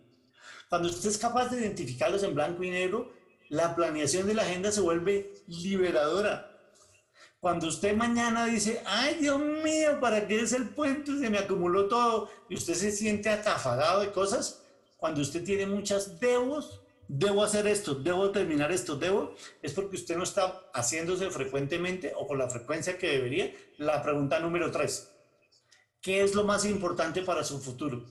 Cuando 0.70 0.90
usted 0.90 1.10
es 1.10 1.18
capaz 1.18 1.50
de 1.50 1.60
identificarlos 1.60 2.24
en 2.24 2.36
blanco 2.36 2.64
y 2.64 2.70
negro, 2.70 3.14
la 3.50 3.76
planeación 3.76 4.28
de 4.28 4.36
la 4.36 4.44
agenda 4.44 4.72
se 4.72 4.82
vuelve 4.82 5.34
liberadora 5.48 6.50
cuando 7.40 7.68
usted 7.68 7.96
mañana 7.96 8.46
dice, 8.46 8.84
ay 8.86 9.16
Dios 9.16 9.40
mío, 9.40 10.00
¿para 10.02 10.28
qué 10.28 10.42
es 10.42 10.52
el 10.52 10.70
puente? 10.70 11.18
Se 11.18 11.30
me 11.30 11.38
acumuló 11.38 11.88
todo 11.88 12.30
y 12.50 12.56
usted 12.56 12.74
se 12.74 12.92
siente 12.92 13.30
atafagado 13.30 14.02
de 14.02 14.12
cosas, 14.12 14.62
cuando 14.98 15.22
usted 15.22 15.46
tiene 15.46 15.66
muchas 15.66 16.20
debos, 16.20 16.82
debo 17.10 17.44
hacer 17.44 17.68
esto, 17.68 17.96
debo 17.96 18.30
terminar 18.30 18.72
esto, 18.72 18.96
debo, 18.96 19.34
es 19.64 19.74
porque 19.74 19.96
usted 19.96 20.16
no 20.16 20.24
está 20.24 20.70
haciéndose 20.74 21.30
frecuentemente 21.32 22.14
o 22.16 22.28
con 22.28 22.38
la 22.38 22.48
frecuencia 22.48 22.98
que 22.98 23.10
debería. 23.10 23.52
La 23.78 24.02
pregunta 24.02 24.40
número 24.40 24.72
tres, 24.72 25.12
¿qué 26.02 26.24
es 26.24 26.36
lo 26.36 26.44
más 26.44 26.66
importante 26.66 27.24
para 27.24 27.44
su 27.44 27.60
futuro? 27.60 28.06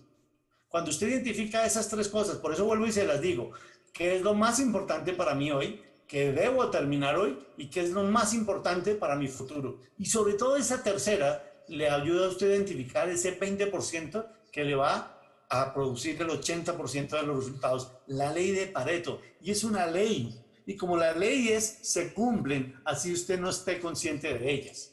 Cuando 0.68 0.90
usted 0.90 1.08
identifica 1.08 1.64
esas 1.64 1.88
tres 1.88 2.08
cosas, 2.08 2.37
por 2.38 2.52
eso 2.52 2.66
vuelvo 2.66 2.87
y 2.87 2.92
se 2.92 3.06
las 3.06 3.20
digo, 3.20 3.52
¿qué 3.94 4.16
es 4.16 4.22
lo 4.22 4.34
más 4.34 4.58
importante 4.58 5.14
para 5.14 5.34
mí 5.34 5.50
hoy? 5.50 5.80
que 6.08 6.32
debo 6.32 6.70
terminar 6.70 7.16
hoy 7.16 7.38
y 7.58 7.68
que 7.68 7.80
es 7.80 7.90
lo 7.90 8.02
más 8.02 8.32
importante 8.32 8.94
para 8.94 9.14
mi 9.14 9.28
futuro. 9.28 9.82
Y 9.98 10.06
sobre 10.06 10.32
todo 10.32 10.56
esa 10.56 10.82
tercera 10.82 11.44
le 11.68 11.90
ayuda 11.90 12.24
a 12.24 12.30
usted 12.30 12.50
a 12.50 12.54
identificar 12.54 13.11
ese 13.11 13.38
20% 13.38 14.26
que 14.50 14.64
le 14.64 14.74
va 14.74 15.17
a 15.48 15.72
producir 15.72 16.20
el 16.20 16.28
80% 16.28 17.08
de 17.08 17.22
los 17.22 17.44
resultados. 17.44 17.92
La 18.06 18.32
ley 18.32 18.50
de 18.50 18.66
Pareto. 18.66 19.20
Y 19.40 19.50
es 19.50 19.64
una 19.64 19.87
ley. 19.87 20.44
Y 20.66 20.76
como 20.76 20.96
las 20.96 21.16
leyes 21.16 21.78
se 21.82 22.12
cumplen, 22.12 22.78
así 22.84 23.12
usted 23.12 23.40
no 23.40 23.48
esté 23.48 23.80
consciente 23.80 24.37
de 24.37 24.50
ellas. 24.50 24.92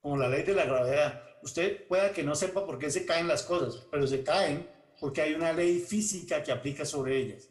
Como 0.00 0.16
la 0.16 0.28
ley 0.28 0.42
de 0.42 0.54
la 0.54 0.64
gravedad. 0.64 1.22
Usted 1.42 1.86
pueda 1.86 2.12
que 2.12 2.24
no 2.24 2.34
sepa 2.34 2.66
por 2.66 2.78
qué 2.78 2.90
se 2.90 3.06
caen 3.06 3.28
las 3.28 3.42
cosas, 3.44 3.86
pero 3.90 4.06
se 4.06 4.24
caen 4.24 4.68
porque 5.00 5.22
hay 5.22 5.34
una 5.34 5.52
ley 5.52 5.78
física 5.78 6.42
que 6.42 6.50
aplica 6.50 6.84
sobre 6.84 7.16
ellas. 7.16 7.48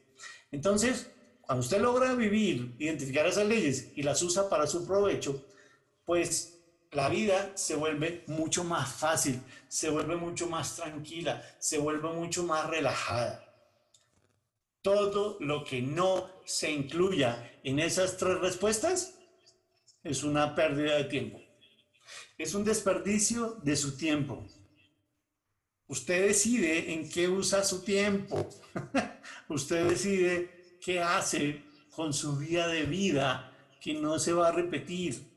Entonces, 0.52 1.10
cuando 1.42 1.64
usted 1.64 1.80
logra 1.80 2.14
vivir, 2.14 2.76
identificar 2.78 3.26
esas 3.26 3.48
leyes 3.48 3.92
y 3.96 4.04
las 4.04 4.22
usa 4.22 4.50
para 4.50 4.68
su 4.68 4.86
provecho, 4.86 5.46
pues 6.04 6.57
la 6.98 7.10
vida 7.10 7.52
se 7.54 7.76
vuelve 7.76 8.24
mucho 8.26 8.64
más 8.64 8.92
fácil, 8.92 9.40
se 9.68 9.92
vuelve 9.92 10.16
mucho 10.16 10.48
más 10.48 10.78
tranquila, 10.78 11.44
se 11.60 11.78
vuelve 11.78 12.12
mucho 12.12 12.42
más 12.42 12.68
relajada. 12.68 13.54
Todo 14.82 15.38
lo 15.40 15.64
que 15.64 15.80
no 15.80 16.28
se 16.44 16.72
incluya 16.72 17.52
en 17.64 17.78
esas 17.78 18.18
tres 18.18 18.40
respuestas 18.40 19.14
es 20.04 20.24
una 20.24 20.56
pérdida 20.56 20.96
de 20.96 21.04
tiempo. 21.04 21.40
Es 22.36 22.56
un 22.56 22.64
desperdicio 22.64 23.60
de 23.62 23.76
su 23.76 23.96
tiempo. 23.96 24.44
Usted 25.86 26.30
decide 26.30 26.94
en 26.94 27.08
qué 27.08 27.30
usa 27.30 27.64
su 27.64 27.84
tiempo. 27.84 28.50
Usted 29.50 29.88
decide 29.88 30.80
qué 30.84 31.00
hace 31.00 31.62
con 31.92 32.12
su 32.12 32.38
vida 32.38 32.68
de 32.68 32.86
vida 32.86 33.54
que 33.80 33.94
no 33.94 34.18
se 34.18 34.34
va 34.34 34.48
a 34.48 34.52
repetir. 34.52 35.37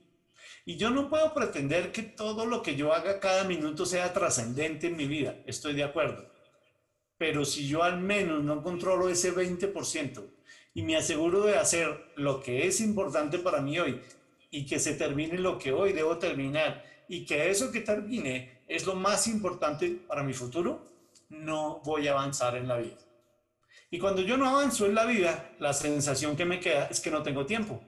Y 0.64 0.76
yo 0.76 0.90
no 0.90 1.08
puedo 1.08 1.32
pretender 1.34 1.92
que 1.92 2.02
todo 2.02 2.46
lo 2.46 2.62
que 2.62 2.76
yo 2.76 2.92
haga 2.92 3.20
cada 3.20 3.44
minuto 3.44 3.86
sea 3.86 4.12
trascendente 4.12 4.88
en 4.88 4.96
mi 4.96 5.06
vida. 5.06 5.36
Estoy 5.46 5.74
de 5.74 5.84
acuerdo. 5.84 6.30
Pero 7.18 7.44
si 7.44 7.66
yo 7.68 7.82
al 7.82 8.00
menos 8.00 8.42
no 8.42 8.62
controlo 8.62 9.08
ese 9.08 9.34
20% 9.34 10.24
y 10.74 10.82
me 10.82 10.96
aseguro 10.96 11.42
de 11.42 11.56
hacer 11.56 12.12
lo 12.16 12.40
que 12.40 12.66
es 12.66 12.80
importante 12.80 13.38
para 13.38 13.60
mí 13.60 13.78
hoy 13.78 14.00
y 14.50 14.66
que 14.66 14.78
se 14.78 14.94
termine 14.94 15.38
lo 15.38 15.58
que 15.58 15.72
hoy 15.72 15.92
debo 15.92 16.18
terminar 16.18 16.84
y 17.08 17.24
que 17.24 17.50
eso 17.50 17.72
que 17.72 17.80
termine 17.80 18.60
es 18.68 18.86
lo 18.86 18.94
más 18.94 19.26
importante 19.26 19.98
para 20.06 20.22
mi 20.22 20.32
futuro, 20.32 20.84
no 21.28 21.80
voy 21.84 22.06
a 22.06 22.12
avanzar 22.12 22.56
en 22.56 22.68
la 22.68 22.78
vida. 22.78 22.96
Y 23.90 23.98
cuando 23.98 24.22
yo 24.22 24.36
no 24.36 24.48
avanzo 24.48 24.86
en 24.86 24.94
la 24.94 25.04
vida, 25.04 25.50
la 25.58 25.72
sensación 25.72 26.36
que 26.36 26.44
me 26.44 26.60
queda 26.60 26.86
es 26.86 27.00
que 27.00 27.10
no 27.10 27.22
tengo 27.22 27.44
tiempo. 27.46 27.82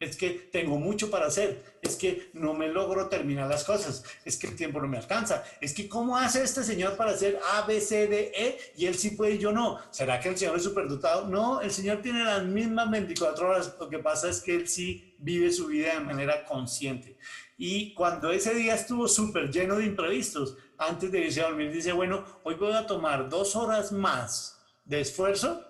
Es 0.00 0.16
que 0.16 0.30
tengo 0.30 0.78
mucho 0.78 1.10
para 1.10 1.26
hacer, 1.26 1.78
es 1.82 1.94
que 1.94 2.30
no 2.32 2.54
me 2.54 2.68
logro 2.68 3.08
terminar 3.08 3.48
las 3.48 3.64
cosas, 3.64 4.02
es 4.24 4.38
que 4.38 4.46
el 4.46 4.56
tiempo 4.56 4.80
no 4.80 4.88
me 4.88 4.96
alcanza, 4.96 5.44
es 5.60 5.74
que 5.74 5.90
¿cómo 5.90 6.16
hace 6.16 6.42
este 6.42 6.64
señor 6.64 6.96
para 6.96 7.10
hacer 7.10 7.38
A, 7.52 7.66
B, 7.66 7.80
C, 7.82 8.06
D, 8.06 8.32
E 8.34 8.58
y 8.78 8.86
él 8.86 8.96
sí 8.96 9.10
puede 9.10 9.34
y 9.34 9.38
yo 9.38 9.52
no? 9.52 9.78
¿Será 9.90 10.18
que 10.18 10.30
el 10.30 10.38
señor 10.38 10.56
es 10.56 10.64
superdotado? 10.64 11.28
No, 11.28 11.60
el 11.60 11.70
señor 11.70 12.00
tiene 12.00 12.24
las 12.24 12.42
mismas 12.44 12.90
24 12.90 13.48
horas, 13.48 13.76
lo 13.78 13.90
que 13.90 13.98
pasa 13.98 14.30
es 14.30 14.40
que 14.40 14.56
él 14.56 14.66
sí 14.66 15.14
vive 15.18 15.52
su 15.52 15.66
vida 15.66 15.92
de 15.92 16.00
manera 16.00 16.46
consciente. 16.46 17.18
Y 17.58 17.92
cuando 17.92 18.30
ese 18.30 18.54
día 18.54 18.74
estuvo 18.74 19.06
súper 19.06 19.50
lleno 19.50 19.76
de 19.76 19.84
imprevistos, 19.84 20.56
antes 20.78 21.12
de 21.12 21.26
irse 21.26 21.42
a 21.42 21.48
dormir, 21.48 21.70
dice, 21.70 21.92
bueno, 21.92 22.24
hoy 22.42 22.54
voy 22.54 22.72
a 22.72 22.86
tomar 22.86 23.28
dos 23.28 23.54
horas 23.54 23.92
más 23.92 24.58
de 24.86 25.02
esfuerzo, 25.02 25.62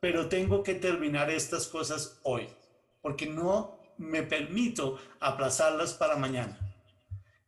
pero 0.00 0.28
tengo 0.28 0.62
que 0.62 0.74
terminar 0.74 1.30
estas 1.30 1.66
cosas 1.66 2.20
hoy, 2.24 2.46
porque 3.00 3.26
no 3.26 3.78
me 3.98 4.22
permito 4.22 4.98
aplazarlas 5.20 5.94
para 5.94 6.16
mañana. 6.16 6.58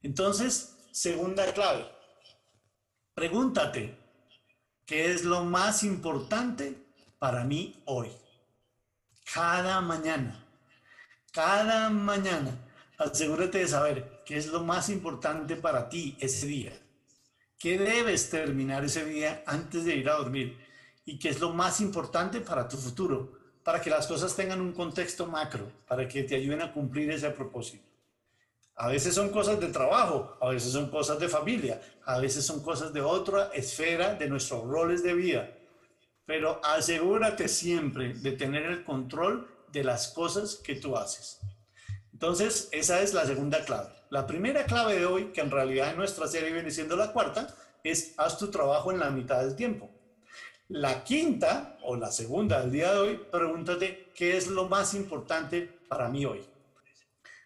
Entonces, 0.03 0.77
segunda 0.91 1.53
clave, 1.53 1.87
pregúntate, 3.15 3.97
¿qué 4.85 5.13
es 5.13 5.25
lo 5.25 5.45
más 5.45 5.83
importante 5.83 6.77
para 7.19 7.45
mí 7.45 7.83
hoy? 7.87 8.11
Cada 9.33 9.81
mañana, 9.81 10.45
cada 11.33 11.89
mañana 11.89 12.59
asegúrate 12.99 13.59
de 13.59 13.69
saber 13.69 14.23
qué 14.27 14.37
es 14.37 14.49
lo 14.49 14.63
más 14.63 14.89
importante 14.89 15.57
para 15.57 15.89
ti 15.89 16.17
ese 16.21 16.47
día. 16.47 16.73
¿Qué 17.59 17.79
debes 17.79 18.29
terminar 18.29 18.85
ese 18.85 19.05
día 19.05 19.43
antes 19.47 19.85
de 19.85 19.97
ir 19.97 20.09
a 20.09 20.17
dormir? 20.17 20.59
¿Y 21.05 21.19
qué 21.19 21.29
es 21.29 21.41
lo 21.41 21.51
más 21.51 21.81
importante 21.81 22.41
para 22.41 22.69
tu 22.69 22.77
futuro? 22.77 23.42
Para 23.65 23.81
que 23.81 23.91
las 23.91 24.07
cosas 24.07 24.35
tengan 24.35 24.61
un 24.61 24.73
contexto 24.73 25.27
macro, 25.27 25.71
para 25.87 26.07
que 26.09 26.25
te 26.25 26.35
ayuden 26.35 26.63
a 26.63 26.73
cumplir 26.73 27.11
ese 27.11 27.31
propósito. 27.31 27.85
A 28.75 28.89
veces 28.89 29.15
son 29.15 29.29
cosas 29.29 29.61
de 29.61 29.69
trabajo, 29.69 30.37
a 30.41 30.49
veces 30.49 30.73
son 30.73 30.91
cosas 30.91 31.19
de 31.19 31.29
familia, 31.29 31.81
a 32.05 32.19
veces 32.19 32.45
son 32.45 32.63
cosas 32.63 32.93
de 32.93 33.01
otra 33.01 33.51
esfera 33.55 34.15
de 34.15 34.29
nuestros 34.29 34.65
roles 34.65 35.03
de 35.03 35.15
vida. 35.15 35.51
Pero 36.25 36.61
asegúrate 36.65 37.49
siempre 37.49 38.15
de 38.15 38.33
tener 38.33 38.65
el 38.65 38.85
control 38.85 39.49
de 39.71 39.85
las 39.85 40.09
cosas 40.09 40.57
que 40.57 40.77
tú 40.77 40.97
haces. 40.97 41.39
Entonces, 42.13 42.69
esa 42.73 43.03
es 43.03 43.15
la 43.15 43.27
segunda 43.27 43.65
clave. 43.65 43.91
La 44.11 44.27
primera 44.27 44.65
clave 44.65 44.99
de 44.99 45.07
hoy, 45.07 45.33
que 45.33 45.41
en 45.41 45.51
realidad 45.51 45.91
en 45.91 45.97
nuestra 45.97 46.27
serie 46.27 46.53
viene 46.53 46.71
siendo 46.71 46.97
la 46.97 47.13
cuarta, 47.13 47.55
es 47.83 48.15
haz 48.17 48.39
tu 48.39 48.51
trabajo 48.51 48.93
en 48.93 49.01
la 49.01 49.11
mitad 49.11 49.41
del 49.41 49.57
tiempo. 49.57 49.91
La 50.75 51.05
quinta 51.05 51.77
o 51.83 51.97
la 51.97 52.11
segunda 52.11 52.63
del 52.63 52.73
día 52.73 52.93
de 52.93 52.99
hoy, 52.99 53.21
pregúntate 53.31 54.11
qué 54.15 54.39
es 54.39 54.47
lo 54.47 54.71
más 54.71 54.95
importante 54.95 55.69
para 55.87 56.09
mí 56.09 56.25
hoy. 56.25 56.43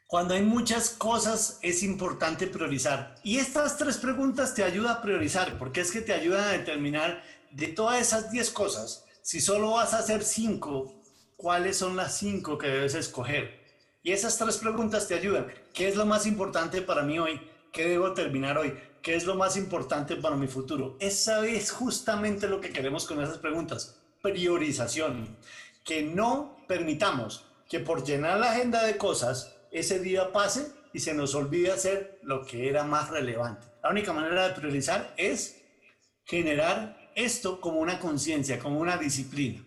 Cuando 0.06 0.34
hay 0.34 0.42
muchas 0.42 0.90
cosas 0.90 1.58
es 1.60 1.82
importante 1.82 2.46
priorizar. 2.46 3.16
Y 3.24 3.38
estas 3.38 3.76
tres 3.76 3.96
preguntas 3.96 4.54
te 4.54 4.62
ayudan 4.62 4.98
a 4.98 5.02
priorizar, 5.02 5.58
porque 5.58 5.80
es 5.80 5.90
que 5.90 6.02
te 6.02 6.12
ayudan 6.12 6.44
a 6.44 6.52
determinar 6.52 7.20
de 7.50 7.66
todas 7.66 8.00
esas 8.00 8.30
10 8.30 8.48
cosas, 8.50 9.04
si 9.22 9.40
solo 9.40 9.72
vas 9.72 9.92
a 9.92 9.98
hacer 9.98 10.22
cinco, 10.22 10.94
cuáles 11.36 11.76
son 11.76 11.96
las 11.96 12.16
cinco 12.16 12.56
que 12.56 12.68
debes 12.68 12.94
escoger. 12.94 13.60
Y 14.04 14.12
esas 14.12 14.38
tres 14.38 14.58
preguntas 14.58 15.08
te 15.08 15.16
ayudan. 15.16 15.52
¿Qué 15.74 15.88
es 15.88 15.96
lo 15.96 16.06
más 16.06 16.26
importante 16.26 16.80
para 16.80 17.02
mí 17.02 17.18
hoy? 17.18 17.40
¿Qué 17.72 17.88
debo 17.88 18.12
terminar 18.14 18.56
hoy? 18.56 18.72
¿Qué 19.06 19.14
es 19.14 19.24
lo 19.24 19.36
más 19.36 19.56
importante 19.56 20.16
para 20.16 20.34
mi 20.34 20.48
futuro? 20.48 20.96
Esa 20.98 21.46
es 21.46 21.70
justamente 21.70 22.48
lo 22.48 22.60
que 22.60 22.72
queremos 22.72 23.06
con 23.06 23.22
esas 23.22 23.38
preguntas. 23.38 24.00
Priorización. 24.20 25.36
Que 25.84 26.02
no 26.02 26.56
permitamos 26.66 27.44
que 27.68 27.78
por 27.78 28.02
llenar 28.02 28.40
la 28.40 28.50
agenda 28.50 28.82
de 28.82 28.96
cosas, 28.96 29.54
ese 29.70 30.00
día 30.00 30.32
pase 30.32 30.72
y 30.92 30.98
se 30.98 31.14
nos 31.14 31.36
olvide 31.36 31.70
hacer 31.70 32.18
lo 32.24 32.44
que 32.44 32.68
era 32.68 32.82
más 32.82 33.08
relevante. 33.08 33.68
La 33.80 33.90
única 33.90 34.12
manera 34.12 34.48
de 34.48 34.54
priorizar 34.54 35.14
es 35.16 35.62
generar 36.24 37.12
esto 37.14 37.60
como 37.60 37.78
una 37.78 38.00
conciencia, 38.00 38.58
como 38.58 38.80
una 38.80 38.96
disciplina. 38.96 39.64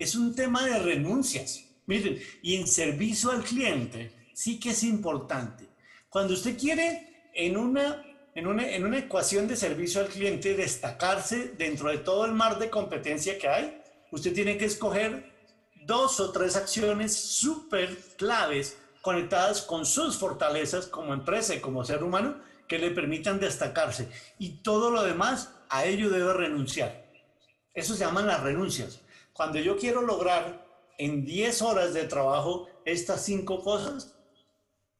Es 0.00 0.16
un 0.16 0.34
tema 0.34 0.66
de 0.66 0.80
renuncias. 0.80 1.64
Miren, 1.86 2.20
y 2.42 2.56
en 2.56 2.66
servicio 2.66 3.30
al 3.30 3.44
cliente 3.44 4.10
sí 4.34 4.58
que 4.58 4.70
es 4.70 4.82
importante. 4.82 5.68
Cuando 6.08 6.34
usted 6.34 6.58
quiere 6.58 7.30
en 7.32 7.56
una, 7.56 8.04
en 8.34 8.46
una, 8.46 8.70
en 8.70 8.84
una 8.84 8.98
ecuación 8.98 9.48
de 9.48 9.56
servicio 9.56 10.00
al 10.00 10.08
cliente 10.08 10.54
destacarse 10.54 11.52
dentro 11.58 11.90
de 11.90 11.98
todo 11.98 12.24
el 12.24 12.32
mar 12.32 12.58
de 12.58 12.70
competencia 12.70 13.38
que 13.38 13.48
hay, 13.48 13.82
usted 14.12 14.32
tiene 14.32 14.56
que 14.56 14.66
escoger 14.66 15.32
dos 15.86 16.20
o 16.20 16.30
tres 16.30 16.56
acciones 16.56 17.14
súper 17.14 17.96
claves 18.16 18.78
conectadas 19.02 19.62
con 19.62 19.86
sus 19.86 20.16
fortalezas 20.16 20.86
como 20.86 21.14
empresa 21.14 21.54
y 21.54 21.60
como 21.60 21.84
ser 21.84 22.04
humano 22.04 22.36
que 22.68 22.78
le 22.78 22.90
permitan 22.90 23.40
destacarse. 23.40 24.08
Y 24.38 24.62
todo 24.62 24.90
lo 24.90 25.02
demás, 25.02 25.50
a 25.68 25.84
ello 25.84 26.10
debe 26.10 26.32
renunciar. 26.32 27.10
Eso 27.74 27.94
se 27.94 28.04
llaman 28.04 28.26
las 28.26 28.42
renuncias. 28.42 29.00
Cuando 29.32 29.58
yo 29.58 29.76
quiero 29.76 30.02
lograr 30.02 30.66
en 30.98 31.24
10 31.24 31.62
horas 31.62 31.94
de 31.94 32.04
trabajo 32.04 32.68
estas 32.84 33.24
cinco 33.24 33.62
cosas, 33.62 34.14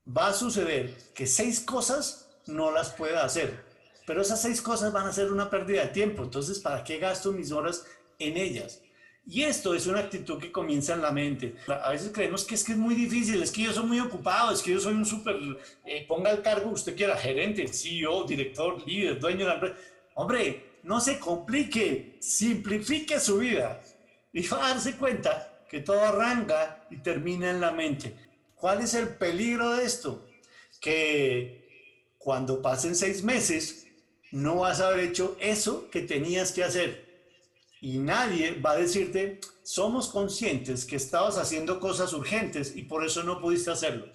va 0.06 0.28
a 0.28 0.32
suceder 0.32 0.96
que 1.14 1.26
seis 1.26 1.60
cosas 1.60 2.29
no 2.46 2.70
las 2.70 2.90
pueda 2.90 3.24
hacer. 3.24 3.64
Pero 4.06 4.22
esas 4.22 4.42
seis 4.42 4.60
cosas 4.60 4.92
van 4.92 5.06
a 5.06 5.12
ser 5.12 5.30
una 5.30 5.50
pérdida 5.50 5.82
de 5.82 5.88
tiempo. 5.88 6.24
Entonces, 6.24 6.58
¿para 6.58 6.82
qué 6.82 6.98
gasto 6.98 7.32
mis 7.32 7.52
horas 7.52 7.86
en 8.18 8.36
ellas? 8.36 8.82
Y 9.26 9.42
esto 9.42 9.74
es 9.74 9.86
una 9.86 10.00
actitud 10.00 10.40
que 10.40 10.50
comienza 10.50 10.94
en 10.94 11.02
la 11.02 11.12
mente. 11.12 11.54
A 11.68 11.90
veces 11.90 12.10
creemos 12.12 12.44
que 12.44 12.54
es 12.54 12.64
que 12.64 12.72
es 12.72 12.78
muy 12.78 12.94
difícil, 12.94 13.42
es 13.42 13.52
que 13.52 13.62
yo 13.62 13.72
soy 13.72 13.86
muy 13.86 14.00
ocupado, 14.00 14.52
es 14.52 14.62
que 14.62 14.72
yo 14.72 14.80
soy 14.80 14.94
un 14.94 15.06
súper, 15.06 15.36
eh, 15.84 16.04
ponga 16.08 16.30
el 16.30 16.42
cargo 16.42 16.70
usted 16.70 16.96
quiera, 16.96 17.16
gerente, 17.16 17.68
CEO, 17.68 18.24
director, 18.24 18.84
líder, 18.86 19.20
dueño 19.20 19.40
de 19.40 19.44
la 19.44 19.54
empresa. 19.54 19.76
Hombre, 20.14 20.78
no 20.82 21.00
se 21.00 21.18
complique, 21.18 22.16
simplifique 22.20 23.20
su 23.20 23.38
vida 23.38 23.80
y 24.32 24.46
va 24.48 24.66
a 24.66 24.68
darse 24.70 24.96
cuenta 24.96 25.64
que 25.68 25.80
todo 25.80 26.00
arranca 26.02 26.84
y 26.90 26.96
termina 26.96 27.50
en 27.50 27.60
la 27.60 27.70
mente. 27.70 28.14
¿Cuál 28.54 28.80
es 28.80 28.94
el 28.94 29.08
peligro 29.16 29.70
de 29.76 29.84
esto? 29.84 30.26
Que 30.80 31.69
cuando 32.20 32.60
pasen 32.60 32.94
seis 32.94 33.24
meses 33.24 33.86
no 34.30 34.56
vas 34.56 34.80
a 34.80 34.88
haber 34.88 35.00
hecho 35.00 35.36
eso 35.40 35.88
que 35.90 36.02
tenías 36.02 36.52
que 36.52 36.62
hacer. 36.62 37.08
Y 37.80 37.96
nadie 37.96 38.60
va 38.60 38.72
a 38.72 38.76
decirte, 38.76 39.40
somos 39.62 40.08
conscientes 40.08 40.84
que 40.84 40.96
estabas 40.96 41.38
haciendo 41.38 41.80
cosas 41.80 42.12
urgentes 42.12 42.76
y 42.76 42.82
por 42.82 43.06
eso 43.06 43.22
no 43.22 43.40
pudiste 43.40 43.70
hacerlo. 43.70 44.06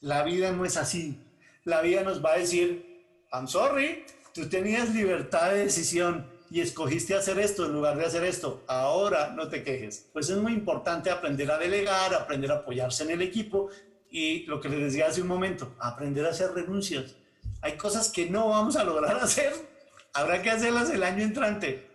La 0.00 0.24
vida 0.24 0.50
no 0.52 0.64
es 0.64 0.78
así. 0.78 1.20
La 1.64 1.82
vida 1.82 2.02
nos 2.02 2.24
va 2.24 2.32
a 2.32 2.38
decir, 2.38 3.04
I'm 3.30 3.46
sorry, 3.46 4.04
tú 4.32 4.48
tenías 4.48 4.94
libertad 4.94 5.50
de 5.50 5.64
decisión 5.64 6.26
y 6.50 6.62
escogiste 6.62 7.14
hacer 7.14 7.38
esto 7.38 7.66
en 7.66 7.74
lugar 7.74 7.98
de 7.98 8.06
hacer 8.06 8.24
esto, 8.24 8.64
ahora 8.66 9.34
no 9.36 9.48
te 9.48 9.62
quejes. 9.62 10.08
Pues 10.14 10.30
es 10.30 10.38
muy 10.38 10.54
importante 10.54 11.10
aprender 11.10 11.50
a 11.50 11.58
delegar, 11.58 12.14
aprender 12.14 12.50
a 12.50 12.56
apoyarse 12.56 13.04
en 13.04 13.10
el 13.10 13.20
equipo 13.20 13.68
y 14.10 14.44
lo 14.46 14.58
que 14.58 14.70
les 14.70 14.80
decía 14.80 15.08
hace 15.08 15.20
un 15.20 15.28
momento, 15.28 15.74
aprender 15.78 16.24
a 16.24 16.30
hacer 16.30 16.52
renuncias. 16.52 17.14
Hay 17.62 17.76
cosas 17.76 18.08
que 18.10 18.28
no 18.28 18.48
vamos 18.48 18.76
a 18.76 18.84
lograr 18.84 19.16
hacer, 19.22 19.52
habrá 20.12 20.42
que 20.42 20.50
hacerlas 20.50 20.90
el 20.90 21.02
año 21.02 21.24
entrante, 21.24 21.86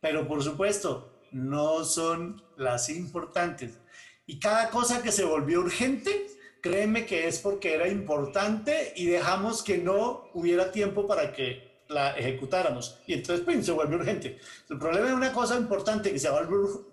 pero 0.00 0.26
por 0.26 0.42
supuesto, 0.42 1.10
no 1.32 1.84
son 1.84 2.42
las 2.56 2.88
importantes. 2.88 3.78
Y 4.26 4.38
cada 4.38 4.70
cosa 4.70 5.02
que 5.02 5.12
se 5.12 5.24
volvió 5.24 5.60
urgente, 5.60 6.28
créeme 6.60 7.04
que 7.04 7.28
es 7.28 7.38
porque 7.38 7.74
era 7.74 7.88
importante 7.88 8.92
y 8.96 9.06
dejamos 9.06 9.62
que 9.62 9.78
no 9.78 10.28
hubiera 10.32 10.72
tiempo 10.72 11.06
para 11.06 11.32
que 11.32 11.74
la 11.88 12.12
ejecutáramos. 12.12 12.98
Y 13.06 13.14
entonces 13.14 13.44
pues, 13.44 13.66
se 13.66 13.72
vuelve 13.72 13.96
urgente. 13.96 14.38
El 14.70 14.78
problema 14.78 15.08
de 15.08 15.14
una 15.14 15.32
cosa 15.32 15.56
importante 15.56 16.12
que 16.12 16.18
se, 16.18 16.28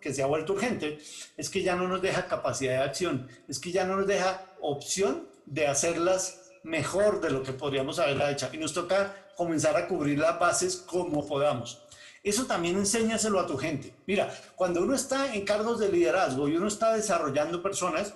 que 0.02 0.14
se 0.14 0.24
ha 0.24 0.26
vuelto 0.26 0.54
urgente 0.54 1.00
es 1.38 1.50
que 1.50 1.62
ya 1.62 1.76
no 1.76 1.88
nos 1.88 2.02
deja 2.02 2.28
capacidad 2.28 2.74
de 2.74 2.84
acción, 2.84 3.28
es 3.48 3.60
que 3.60 3.72
ya 3.72 3.86
no 3.86 3.96
nos 3.96 4.08
deja 4.08 4.46
opción 4.60 5.28
de 5.46 5.68
hacerlas 5.68 6.41
mejor 6.64 7.22
de 7.22 7.30
lo 7.30 7.44
que 7.44 7.54
podríamos 7.54 8.00
haberla 8.00 8.32
hecho. 8.32 8.50
Y 8.52 8.58
nos 8.58 8.74
toca 8.74 9.16
comenzar 9.36 9.76
a 9.76 9.88
cubrir 9.88 10.20
las 10.20 10.40
bases 10.40 10.78
como 10.78 11.28
podamos. 11.28 11.82
Eso 12.24 12.46
también 12.46 12.78
enséñaselo 12.78 13.40
a 13.40 13.48
tu 13.48 13.58
gente. 13.58 13.94
Mira, 14.06 14.32
cuando 14.56 14.82
uno 14.82 14.94
está 14.94 15.34
en 15.34 15.44
cargos 15.44 15.80
de 15.80 15.90
liderazgo 15.90 16.48
y 16.48 16.56
uno 16.56 16.68
está 16.68 16.94
desarrollando 16.94 17.64
personas, 17.64 18.14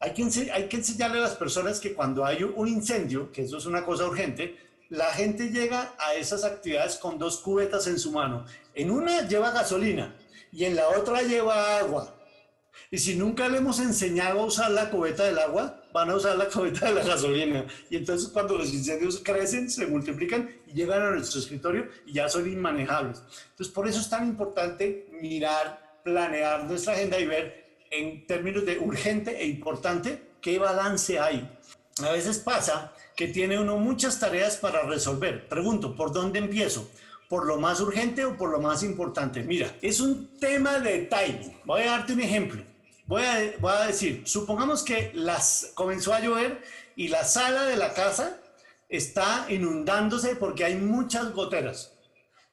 hay 0.00 0.12
que, 0.12 0.50
hay 0.52 0.68
que 0.68 0.76
enseñarle 0.76 1.18
a 1.18 1.22
las 1.22 1.36
personas 1.36 1.78
que 1.78 1.94
cuando 1.94 2.24
hay 2.24 2.42
un 2.42 2.66
incendio, 2.66 3.30
que 3.30 3.42
eso 3.42 3.58
es 3.58 3.66
una 3.66 3.84
cosa 3.84 4.06
urgente, 4.06 4.56
la 4.88 5.06
gente 5.12 5.50
llega 5.50 5.94
a 5.98 6.14
esas 6.14 6.44
actividades 6.44 6.96
con 6.96 7.18
dos 7.18 7.38
cubetas 7.38 7.86
en 7.86 7.98
su 7.98 8.10
mano. 8.10 8.44
En 8.74 8.90
una 8.90 9.26
lleva 9.28 9.50
gasolina 9.50 10.16
y 10.50 10.64
en 10.64 10.74
la 10.76 10.88
otra 10.88 11.22
lleva 11.22 11.78
agua. 11.78 12.14
Y 12.90 12.98
si 12.98 13.16
nunca 13.16 13.48
le 13.48 13.58
hemos 13.58 13.80
enseñado 13.80 14.40
a 14.40 14.46
usar 14.46 14.70
la 14.70 14.90
cubeta 14.90 15.24
del 15.24 15.38
agua, 15.38 15.82
van 15.92 16.10
a 16.10 16.16
usar 16.16 16.36
la 16.36 16.46
cubeta 16.46 16.86
de 16.86 16.94
la 16.94 17.04
gasolina. 17.04 17.66
Y 17.90 17.96
entonces 17.96 18.28
cuando 18.28 18.56
los 18.56 18.72
incendios 18.72 19.20
crecen, 19.22 19.70
se 19.70 19.86
multiplican 19.86 20.50
y 20.66 20.72
llegan 20.72 21.02
a 21.02 21.10
nuestro 21.10 21.40
escritorio 21.40 21.88
y 22.06 22.14
ya 22.14 22.28
son 22.28 22.50
inmanejables. 22.50 23.22
Entonces 23.50 23.74
por 23.74 23.88
eso 23.88 24.00
es 24.00 24.08
tan 24.08 24.26
importante 24.26 25.08
mirar, 25.20 26.00
planear 26.04 26.64
nuestra 26.64 26.94
agenda 26.94 27.18
y 27.18 27.26
ver 27.26 27.68
en 27.90 28.26
términos 28.26 28.64
de 28.64 28.78
urgente 28.78 29.40
e 29.40 29.46
importante 29.46 30.22
qué 30.40 30.58
balance 30.58 31.18
hay. 31.18 31.48
A 32.02 32.12
veces 32.12 32.38
pasa 32.38 32.92
que 33.16 33.28
tiene 33.28 33.58
uno 33.58 33.76
muchas 33.78 34.20
tareas 34.20 34.56
para 34.56 34.82
resolver. 34.82 35.48
Pregunto, 35.48 35.96
¿por 35.96 36.12
dónde 36.12 36.38
empiezo? 36.38 36.88
¿Por 37.28 37.46
lo 37.46 37.58
más 37.58 37.80
urgente 37.80 38.24
o 38.24 38.36
por 38.36 38.50
lo 38.50 38.60
más 38.60 38.82
importante? 38.82 39.42
Mira, 39.42 39.74
es 39.82 40.00
un 40.00 40.28
tema 40.38 40.78
de 40.78 41.00
timing. 41.00 41.58
Voy 41.64 41.82
a 41.82 41.90
darte 41.90 42.12
un 42.12 42.20
ejemplo. 42.20 42.62
Voy 43.08 43.22
a, 43.22 43.86
decir, 43.86 44.22
supongamos 44.26 44.82
que 44.82 45.10
las, 45.14 45.72
comenzó 45.74 46.12
a 46.12 46.20
llover 46.20 46.62
y 46.94 47.08
la 47.08 47.24
sala 47.24 47.64
de 47.64 47.76
la 47.76 47.94
casa 47.94 48.38
está 48.90 49.46
inundándose 49.48 50.36
porque 50.36 50.66
hay 50.66 50.74
muchas 50.74 51.32
goteras. 51.32 51.94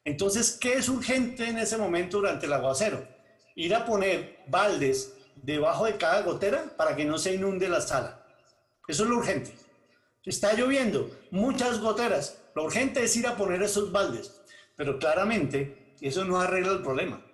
Entonces, 0.02 0.56
¿qué 0.58 0.78
es 0.78 0.88
urgente 0.88 1.46
en 1.46 1.58
ese 1.58 1.76
momento 1.76 2.16
durante 2.16 2.46
el 2.46 2.54
aguacero? 2.54 3.06
Ir 3.54 3.74
a 3.74 3.84
poner 3.84 4.44
baldes 4.48 5.12
debajo 5.34 5.84
de 5.84 5.98
cada 5.98 6.22
gotera 6.22 6.74
para 6.74 6.96
que 6.96 7.04
no 7.04 7.18
se 7.18 7.34
inunde 7.34 7.68
la 7.68 7.82
sala. 7.82 8.24
Eso 8.88 9.02
es 9.02 9.10
lo 9.10 9.18
urgente. 9.18 9.54
Está 10.24 10.54
lloviendo, 10.54 11.10
muchas 11.30 11.80
goteras. 11.80 12.38
Lo 12.54 12.64
urgente 12.64 13.04
es 13.04 13.14
ir 13.14 13.26
a 13.26 13.36
poner 13.36 13.62
esos 13.62 13.92
baldes. 13.92 14.40
Pero 14.74 14.98
claramente 14.98 15.94
eso 16.00 16.24
no 16.24 16.40
arregla 16.40 16.72
el 16.72 16.82
problema. 16.82 17.25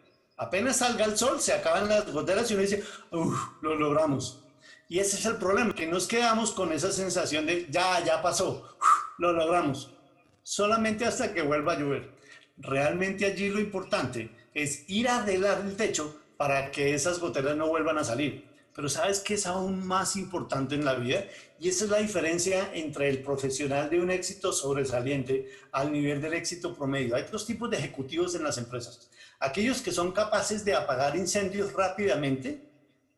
Apenas 0.42 0.78
salga 0.78 1.04
el 1.04 1.16
sol, 1.16 1.40
se 1.40 1.52
acaban 1.52 1.88
las 1.88 2.10
goteras 2.10 2.50
y 2.50 2.54
uno 2.54 2.62
dice, 2.62 2.82
uff, 3.12 3.38
lo 3.60 3.76
logramos. 3.76 4.44
Y 4.88 4.98
ese 4.98 5.16
es 5.16 5.24
el 5.24 5.36
problema, 5.36 5.72
que 5.72 5.86
nos 5.86 6.08
quedamos 6.08 6.50
con 6.50 6.72
esa 6.72 6.90
sensación 6.90 7.46
de, 7.46 7.68
ya, 7.70 8.04
ya 8.04 8.20
pasó, 8.20 8.76
lo 9.18 9.32
logramos. 9.32 9.94
Solamente 10.42 11.04
hasta 11.04 11.32
que 11.32 11.42
vuelva 11.42 11.74
a 11.74 11.78
llover. 11.78 12.10
Realmente 12.58 13.24
allí 13.24 13.50
lo 13.50 13.60
importante 13.60 14.30
es 14.52 14.84
ir 14.88 15.08
a 15.08 15.22
arreglar 15.22 15.60
el 15.64 15.76
techo 15.76 16.20
para 16.36 16.72
que 16.72 16.92
esas 16.92 17.20
goteras 17.20 17.56
no 17.56 17.68
vuelvan 17.68 17.98
a 17.98 18.04
salir. 18.04 18.44
Pero 18.74 18.88
¿sabes 18.88 19.20
qué 19.20 19.34
es 19.34 19.46
aún 19.46 19.86
más 19.86 20.16
importante 20.16 20.74
en 20.74 20.84
la 20.84 20.94
vida? 20.94 21.24
Y 21.60 21.68
esa 21.68 21.84
es 21.84 21.90
la 21.90 21.98
diferencia 21.98 22.70
entre 22.74 23.08
el 23.08 23.22
profesional 23.22 23.88
de 23.90 24.00
un 24.00 24.10
éxito 24.10 24.52
sobresaliente 24.52 25.50
al 25.70 25.92
nivel 25.92 26.20
del 26.20 26.34
éxito 26.34 26.74
promedio. 26.74 27.14
Hay 27.14 27.26
dos 27.30 27.46
tipos 27.46 27.70
de 27.70 27.76
ejecutivos 27.76 28.34
en 28.34 28.42
las 28.42 28.58
empresas. 28.58 29.10
Aquellos 29.42 29.82
que 29.82 29.90
son 29.90 30.12
capaces 30.12 30.64
de 30.64 30.72
apagar 30.72 31.16
incendios 31.16 31.72
rápidamente 31.72 32.62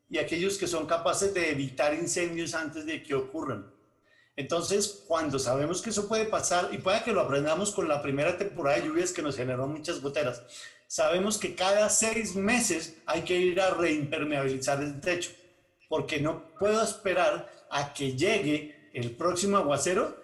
y 0.09 0.17
aquellos 0.17 0.57
que 0.57 0.65
son 0.65 0.87
capaces 0.87 1.31
de 1.35 1.51
evitar 1.51 1.93
incendios 1.93 2.55
antes 2.55 2.83
de 2.87 3.03
que 3.03 3.13
ocurran. 3.13 3.71
Entonces, 4.35 5.03
cuando 5.07 5.37
sabemos 5.37 5.83
que 5.83 5.91
eso 5.91 6.07
puede 6.07 6.25
pasar, 6.25 6.69
y 6.73 6.79
puede 6.79 7.03
que 7.03 7.13
lo 7.13 7.21
aprendamos 7.21 7.71
con 7.71 7.87
la 7.87 8.01
primera 8.01 8.39
temporada 8.39 8.77
de 8.77 8.87
lluvias 8.87 9.13
que 9.13 9.21
nos 9.21 9.37
generó 9.37 9.67
muchas 9.67 10.01
goteras, 10.01 10.41
sabemos 10.87 11.37
que 11.37 11.53
cada 11.53 11.87
seis 11.89 12.35
meses 12.35 12.95
hay 13.05 13.21
que 13.21 13.37
ir 13.37 13.61
a 13.61 13.75
reimpermeabilizar 13.75 14.81
el 14.81 14.99
techo 14.99 15.29
porque 15.87 16.19
no 16.19 16.47
puedo 16.57 16.81
esperar 16.81 17.47
a 17.69 17.93
que 17.93 18.17
llegue 18.17 18.89
el 18.93 19.11
próximo 19.11 19.57
aguacero 19.57 20.17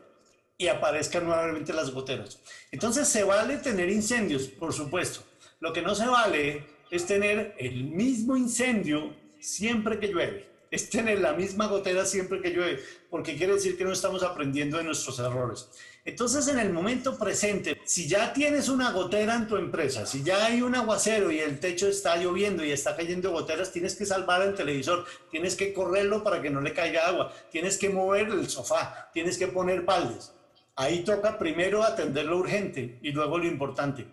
y 0.58 0.68
aparezcan 0.68 1.26
nuevamente 1.26 1.74
las 1.74 1.92
goteras. 1.92 2.40
Entonces 2.72 3.08
se 3.08 3.24
vale 3.24 3.58
tener 3.58 3.88
incendios, 3.88 4.48
por 4.48 4.74
supuesto. 4.74 5.31
Lo 5.62 5.72
que 5.72 5.84
no 5.84 5.94
se 5.94 6.08
vale 6.08 6.66
es 6.90 7.06
tener 7.06 7.54
el 7.60 7.84
mismo 7.84 8.36
incendio 8.36 9.16
siempre 9.40 10.00
que 10.00 10.08
llueve. 10.08 10.50
Es 10.72 10.90
tener 10.90 11.22
la 11.22 11.34
misma 11.34 11.68
gotera 11.68 12.04
siempre 12.04 12.42
que 12.42 12.50
llueve, 12.50 12.80
porque 13.12 13.36
quiere 13.36 13.54
decir 13.54 13.78
que 13.78 13.84
no 13.84 13.92
estamos 13.92 14.24
aprendiendo 14.24 14.78
de 14.78 14.86
nuestros 14.86 15.20
errores. 15.20 15.70
Entonces, 16.04 16.48
en 16.48 16.58
el 16.58 16.74
momento 16.74 17.16
presente, 17.16 17.80
si 17.86 18.08
ya 18.08 18.34
tienes 18.34 18.70
una 18.70 18.92
gotera 18.92 19.36
en 19.36 19.48
tu 19.48 19.56
empresa, 19.58 20.08
si 20.08 20.24
ya 20.24 20.48
hay 20.48 20.64
un 20.64 20.74
aguacero 20.74 21.30
y 21.30 21.40
el 21.40 21.60
techo 21.60 21.88
está 21.88 22.16
lloviendo 22.18 22.66
y 22.66 22.72
está 22.72 22.96
cayendo 22.96 23.32
goteras, 23.32 23.72
tienes 23.72 23.96
que 23.96 24.08
salvar 24.08 24.42
el 24.42 24.56
televisor, 24.56 25.06
tienes 25.30 25.56
que 25.56 25.74
correrlo 25.74 26.24
para 26.24 26.42
que 26.42 26.50
no 26.50 26.62
le 26.62 26.74
caiga 26.74 27.08
agua, 27.08 27.32
tienes 27.52 27.78
que 27.78 27.90
mover 27.90 28.30
el 28.30 28.50
sofá, 28.50 29.12
tienes 29.14 29.38
que 29.38 29.48
poner 29.48 29.84
baldes. 29.84 30.34
Ahí 30.76 31.04
toca 31.04 31.38
primero 31.38 31.84
atender 31.84 32.26
lo 32.26 32.38
urgente 32.38 32.98
y 33.04 33.12
luego 33.12 33.38
lo 33.38 33.46
importante. 33.46 34.08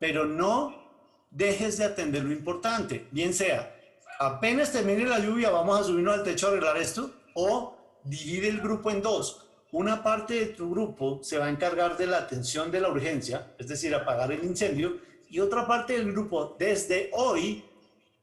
Pero 0.00 0.24
no 0.24 0.87
dejes 1.30 1.78
de 1.78 1.84
atender 1.84 2.24
lo 2.24 2.32
importante, 2.32 3.06
bien 3.10 3.34
sea, 3.34 3.74
apenas 4.18 4.72
termine 4.72 5.04
la 5.04 5.18
lluvia, 5.18 5.50
vamos 5.50 5.80
a 5.80 5.84
subirnos 5.84 6.14
al 6.14 6.24
techo 6.24 6.46
a 6.46 6.50
arreglar 6.50 6.76
esto, 6.78 7.12
o 7.34 7.76
divide 8.04 8.48
el 8.48 8.60
grupo 8.60 8.90
en 8.90 9.02
dos 9.02 9.48
una 9.70 10.02
parte 10.02 10.34
de 10.34 10.46
tu 10.46 10.70
grupo 10.70 11.20
se 11.22 11.38
va 11.38 11.46
a 11.46 11.50
encargar 11.50 11.96
de 11.96 12.06
la 12.06 12.18
atención 12.18 12.70
de 12.70 12.80
la 12.80 12.90
urgencia, 12.90 13.52
es 13.58 13.68
decir, 13.68 13.94
apagar 13.94 14.32
el 14.32 14.44
incendio, 14.44 14.98
y 15.28 15.40
otra 15.40 15.66
parte 15.66 15.92
del 15.92 16.10
grupo 16.12 16.56
desde 16.58 17.10
hoy 17.12 17.64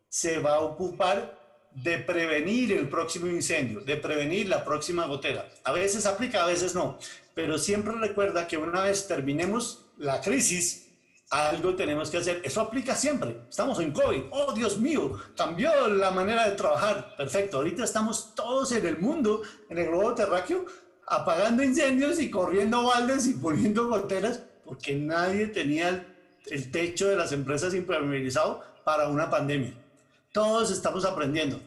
se 0.10 0.40
va 0.40 0.56
a 0.56 0.62
ocupar 0.62 1.40
de 1.72 2.00
prevenir 2.00 2.72
el 2.72 2.90
próximo 2.90 3.28
incendio, 3.28 3.82
de 3.82 3.98
prevenir 3.98 4.48
la 4.50 4.64
próxima 4.66 5.06
gotera. 5.06 5.48
A 5.64 5.72
veces 5.72 6.06
aplica, 6.06 6.44
a 6.44 6.48
veces 6.48 6.74
no, 6.74 6.98
pero 7.36 7.60
siempre 7.60 7.94
recuerda 7.94 8.48
que 8.48 8.58
una 8.58 8.82
vez 8.82 9.08
terminemos 9.08 9.86
la 9.98 10.22
crisis, 10.22 10.85
algo 11.30 11.76
tenemos 11.76 12.10
que 12.10 12.18
hacer. 12.18 12.42
Eso 12.44 12.62
aplica 12.62 12.96
siempre. 12.96 13.42
Estamos 13.50 13.80
en 13.80 13.92
COVID. 13.92 14.24
Oh, 14.32 14.54
Dios 14.54 14.78
mío, 14.78 15.20
cambió 15.36 15.88
la 15.88 16.12
manera 16.12 16.50
de 16.50 16.56
trabajar. 16.56 17.16
Perfecto. 17.18 17.58
Ahorita 17.58 17.84
estamos 17.84 18.36
todos 18.36 18.72
en 18.72 18.86
el 18.86 19.00
mundo, 19.00 19.42
en 19.70 19.78
el 19.78 19.88
globo 19.88 20.14
terráqueo, 20.14 20.66
apagando 21.08 21.64
incendios 21.64 22.20
y 22.20 22.30
corriendo 22.30 22.84
baldes 22.84 23.28
y 23.28 23.34
poniendo 23.34 23.88
goteras 23.88 24.42
porque 24.66 24.96
nadie 24.96 25.48
tenía 25.48 26.06
el, 26.48 26.72
techo 26.72 27.08
de 27.08 27.16
las 27.16 27.32
empresas 27.32 27.74
impermeabilizado 27.74 28.64
para 28.84 29.08
una 29.08 29.30
pandemia. 29.30 29.74
Todos 30.34 30.72
estamos 30.72 31.06
aprendiendo, 31.06 31.62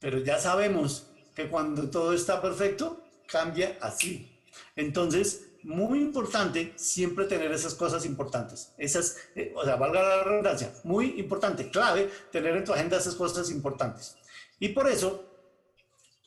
pero 0.00 0.18
ya 0.18 0.38
sabemos 0.38 1.06
que 1.34 1.48
cuando 1.48 1.88
todo 1.88 2.12
está 2.12 2.42
perfecto, 2.42 3.02
cambia 3.26 3.78
así. 3.80 4.30
Entonces, 4.76 5.46
muy 5.64 6.00
importante 6.00 6.72
siempre 6.76 7.26
tener 7.26 7.50
esas 7.52 7.74
cosas 7.74 8.06
importantes. 8.06 8.72
Esas, 8.78 9.16
eh, 9.34 9.52
o 9.56 9.64
sea, 9.64 9.76
valga 9.76 10.02
la 10.02 10.22
redundancia, 10.22 10.72
muy 10.84 11.18
importante, 11.18 11.70
clave 11.70 12.10
tener 12.30 12.56
en 12.56 12.64
tu 12.64 12.72
agenda 12.72 12.98
esas 12.98 13.14
cosas 13.16 13.50
importantes. 13.50 14.16
Y 14.60 14.68
por 14.68 14.88
eso 14.88 15.24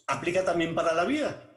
aplica 0.07 0.43
también 0.43 0.75
para 0.75 0.93
la 0.93 1.05
vida 1.05 1.47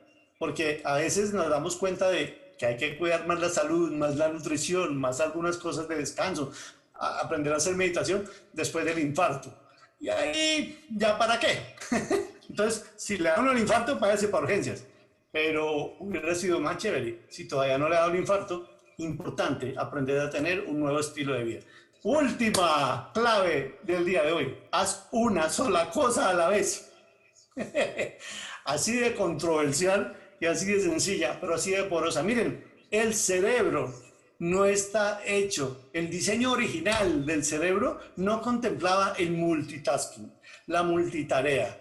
porque 0.40 0.80
a 0.86 0.94
veces 0.94 1.34
nos 1.34 1.50
damos 1.50 1.76
cuenta 1.76 2.08
de 2.08 2.54
que 2.58 2.64
hay 2.64 2.78
que 2.78 2.96
cuidar 2.96 3.26
más 3.26 3.38
la 3.40 3.50
salud, 3.50 3.92
más 3.92 4.16
la 4.16 4.28
nutrición, 4.28 4.96
más 4.96 5.20
algunas 5.20 5.58
cosas 5.58 5.86
de 5.86 5.96
descanso, 5.96 6.50
aprender 6.94 7.52
a 7.52 7.58
hacer 7.58 7.76
meditación 7.76 8.26
después 8.54 8.86
del 8.86 8.98
infarto. 9.00 9.54
Y 10.00 10.08
ahí, 10.08 10.86
¿ya 10.96 11.18
para 11.18 11.38
qué? 11.38 11.76
Entonces, 12.48 12.86
si 12.96 13.18
le 13.18 13.28
da 13.28 13.38
uno 13.38 13.52
el 13.52 13.58
infarto, 13.58 14.00
págase 14.00 14.28
para 14.28 14.44
urgencias. 14.44 14.84
Pero 15.32 15.96
hubiera 16.00 16.34
sido 16.34 16.60
más 16.60 16.78
chévere 16.78 17.26
si 17.28 17.46
todavía 17.46 17.78
no 17.78 17.88
le 17.88 17.96
ha 17.96 18.00
dado 18.00 18.12
el 18.12 18.18
infarto 18.20 18.68
importante 18.98 19.74
aprender 19.76 20.18
a 20.20 20.30
tener 20.30 20.60
un 20.60 20.80
nuevo 20.80 20.98
estilo 20.98 21.34
de 21.34 21.44
vida. 21.44 21.60
Última 22.02 23.10
clave 23.12 23.78
del 23.82 24.04
día 24.04 24.22
de 24.22 24.32
hoy. 24.32 24.58
Haz 24.72 25.08
una 25.12 25.48
sola 25.48 25.90
cosa 25.90 26.30
a 26.30 26.34
la 26.34 26.48
vez. 26.48 26.90
así 28.64 28.96
de 28.96 29.14
controversial 29.14 30.16
y 30.40 30.46
así 30.46 30.66
de 30.66 30.80
sencilla, 30.80 31.38
pero 31.40 31.54
así 31.54 31.72
de 31.72 31.84
porosa. 31.84 32.22
Miren, 32.22 32.64
el 32.90 33.14
cerebro 33.14 33.92
no 34.38 34.64
está 34.64 35.20
hecho, 35.26 35.90
el 35.92 36.08
diseño 36.08 36.52
original 36.52 37.26
del 37.26 37.44
cerebro 37.44 38.00
no 38.16 38.40
contemplaba 38.40 39.14
el 39.18 39.32
multitasking, 39.32 40.32
la 40.66 40.82
multitarea. 40.82 41.78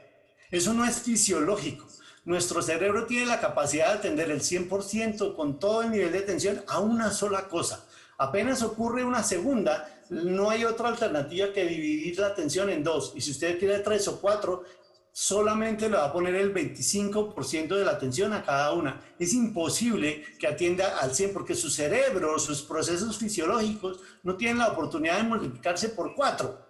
Eso 0.51 0.73
no 0.73 0.83
es 0.83 1.01
fisiológico. 1.01 1.87
Nuestro 2.25 2.61
cerebro 2.61 3.05
tiene 3.05 3.25
la 3.25 3.39
capacidad 3.39 3.87
de 3.87 3.99
atender 3.99 4.29
el 4.29 4.41
100% 4.41 5.35
con 5.35 5.59
todo 5.59 5.83
el 5.83 5.91
nivel 5.91 6.11
de 6.11 6.19
atención 6.19 6.61
a 6.67 6.79
una 6.79 7.11
sola 7.11 7.47
cosa. 7.47 7.85
Apenas 8.17 8.61
ocurre 8.61 9.03
una 9.03 9.23
segunda, 9.23 10.03
no 10.09 10.49
hay 10.49 10.65
otra 10.65 10.89
alternativa 10.89 11.53
que 11.53 11.65
dividir 11.65 12.19
la 12.19 12.27
atención 12.27 12.69
en 12.69 12.83
dos. 12.83 13.13
Y 13.15 13.21
si 13.21 13.31
usted 13.31 13.57
quiere 13.57 13.79
tres 13.79 14.07
o 14.09 14.19
cuatro, 14.19 14.63
solamente 15.11 15.89
le 15.89 15.95
va 15.95 16.05
a 16.05 16.13
poner 16.13 16.35
el 16.35 16.53
25% 16.53 17.75
de 17.75 17.85
la 17.85 17.91
atención 17.91 18.33
a 18.33 18.43
cada 18.43 18.73
una. 18.73 19.01
Es 19.17 19.33
imposible 19.33 20.23
que 20.37 20.47
atienda 20.47 20.97
al 20.99 21.15
100 21.15 21.33
porque 21.33 21.55
su 21.55 21.69
cerebro, 21.69 22.37
sus 22.37 22.61
procesos 22.61 23.17
fisiológicos 23.17 23.99
no 24.23 24.35
tienen 24.35 24.59
la 24.59 24.69
oportunidad 24.69 25.17
de 25.17 25.23
multiplicarse 25.23 25.89
por 25.89 26.13
cuatro 26.13 26.68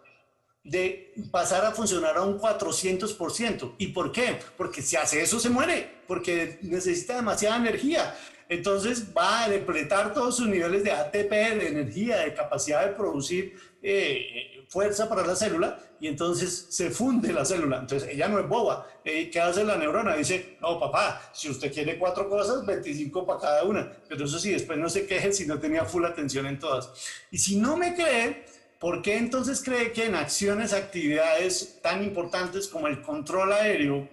de 0.63 1.13
pasar 1.31 1.65
a 1.65 1.71
funcionar 1.71 2.17
a 2.17 2.21
un 2.21 2.39
400%. 2.39 3.75
¿Y 3.77 3.87
por 3.87 4.11
qué? 4.11 4.39
Porque 4.57 4.81
si 4.81 4.95
hace 4.95 5.21
eso 5.21 5.39
se 5.39 5.49
muere, 5.49 6.01
porque 6.07 6.59
necesita 6.61 7.15
demasiada 7.15 7.57
energía. 7.57 8.15
Entonces 8.49 9.15
va 9.15 9.43
a 9.43 9.49
depletar 9.49 10.13
todos 10.13 10.37
sus 10.37 10.47
niveles 10.47 10.83
de 10.83 10.91
ATP, 10.91 11.31
de 11.31 11.67
energía, 11.67 12.17
de 12.17 12.33
capacidad 12.33 12.85
de 12.85 12.93
producir 12.93 13.53
eh, 13.83 14.65
fuerza 14.67 15.07
para 15.07 15.25
la 15.25 15.35
célula 15.35 15.79
y 15.99 16.07
entonces 16.07 16.67
se 16.69 16.89
funde 16.89 17.31
la 17.31 17.45
célula. 17.45 17.77
Entonces 17.77 18.09
ella 18.09 18.27
no 18.27 18.39
es 18.39 18.47
boba. 18.47 18.87
Eh, 19.03 19.29
¿Qué 19.29 19.39
hace 19.39 19.63
la 19.63 19.77
neurona? 19.77 20.15
Dice, 20.15 20.57
no, 20.61 20.79
papá, 20.79 21.21
si 21.33 21.49
usted 21.49 21.71
quiere 21.71 21.99
cuatro 21.99 22.27
cosas, 22.27 22.65
25 22.65 23.25
para 23.25 23.39
cada 23.39 23.63
una. 23.65 23.91
Pero 24.07 24.25
eso 24.25 24.39
sí, 24.39 24.51
después 24.51 24.79
no 24.79 24.89
se 24.89 25.05
queje 25.05 25.31
si 25.31 25.45
no 25.45 25.59
tenía 25.59 25.85
full 25.85 26.05
atención 26.05 26.47
en 26.47 26.57
todas. 26.57 26.89
Y 27.29 27.37
si 27.37 27.57
no 27.57 27.77
me 27.77 27.93
cree, 27.93 28.45
¿Por 28.79 29.01
qué 29.01 29.17
entonces 29.17 29.61
cree 29.61 29.91
que 29.91 30.05
en 30.05 30.15
acciones, 30.15 30.71
actividades 30.71 31.79
tan 31.81 32.01
importantes 32.01 32.69
como 32.69 32.87
el 32.87 33.01
control 33.01 33.51
aéreo, 33.51 34.07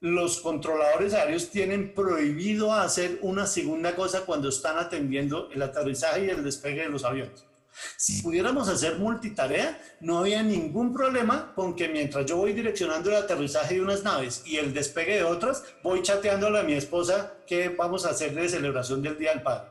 los 0.00 0.40
controladores 0.40 1.14
aéreos 1.14 1.50
tienen 1.50 1.94
prohibido 1.94 2.74
hacer 2.74 3.20
una 3.22 3.46
segunda 3.46 3.94
cosa 3.94 4.22
cuando 4.22 4.48
están 4.48 4.76
atendiendo 4.76 5.48
el 5.52 5.62
aterrizaje 5.62 6.26
y 6.26 6.30
el 6.30 6.42
despegue 6.42 6.82
de 6.82 6.88
los 6.88 7.04
aviones? 7.04 7.44
Si 7.96 8.22
pudiéramos 8.22 8.68
hacer 8.68 8.98
multitarea, 8.98 9.80
no 10.00 10.18
había 10.18 10.42
ningún 10.42 10.92
problema 10.92 11.52
con 11.54 11.76
que 11.76 11.88
mientras 11.88 12.26
yo 12.26 12.38
voy 12.38 12.52
direccionando 12.54 13.08
el 13.08 13.16
aterrizaje 13.16 13.76
de 13.76 13.82
unas 13.82 14.02
naves 14.02 14.42
y 14.44 14.56
el 14.56 14.74
despegue 14.74 15.14
de 15.14 15.24
otras, 15.24 15.64
voy 15.84 16.02
chateándole 16.02 16.58
a 16.58 16.64
mi 16.64 16.74
esposa 16.74 17.34
que 17.46 17.68
vamos 17.68 18.04
a 18.04 18.10
hacer 18.10 18.34
de 18.34 18.48
celebración 18.48 19.00
del 19.00 19.16
Día 19.16 19.30
del 19.30 19.42
Padre. 19.42 19.70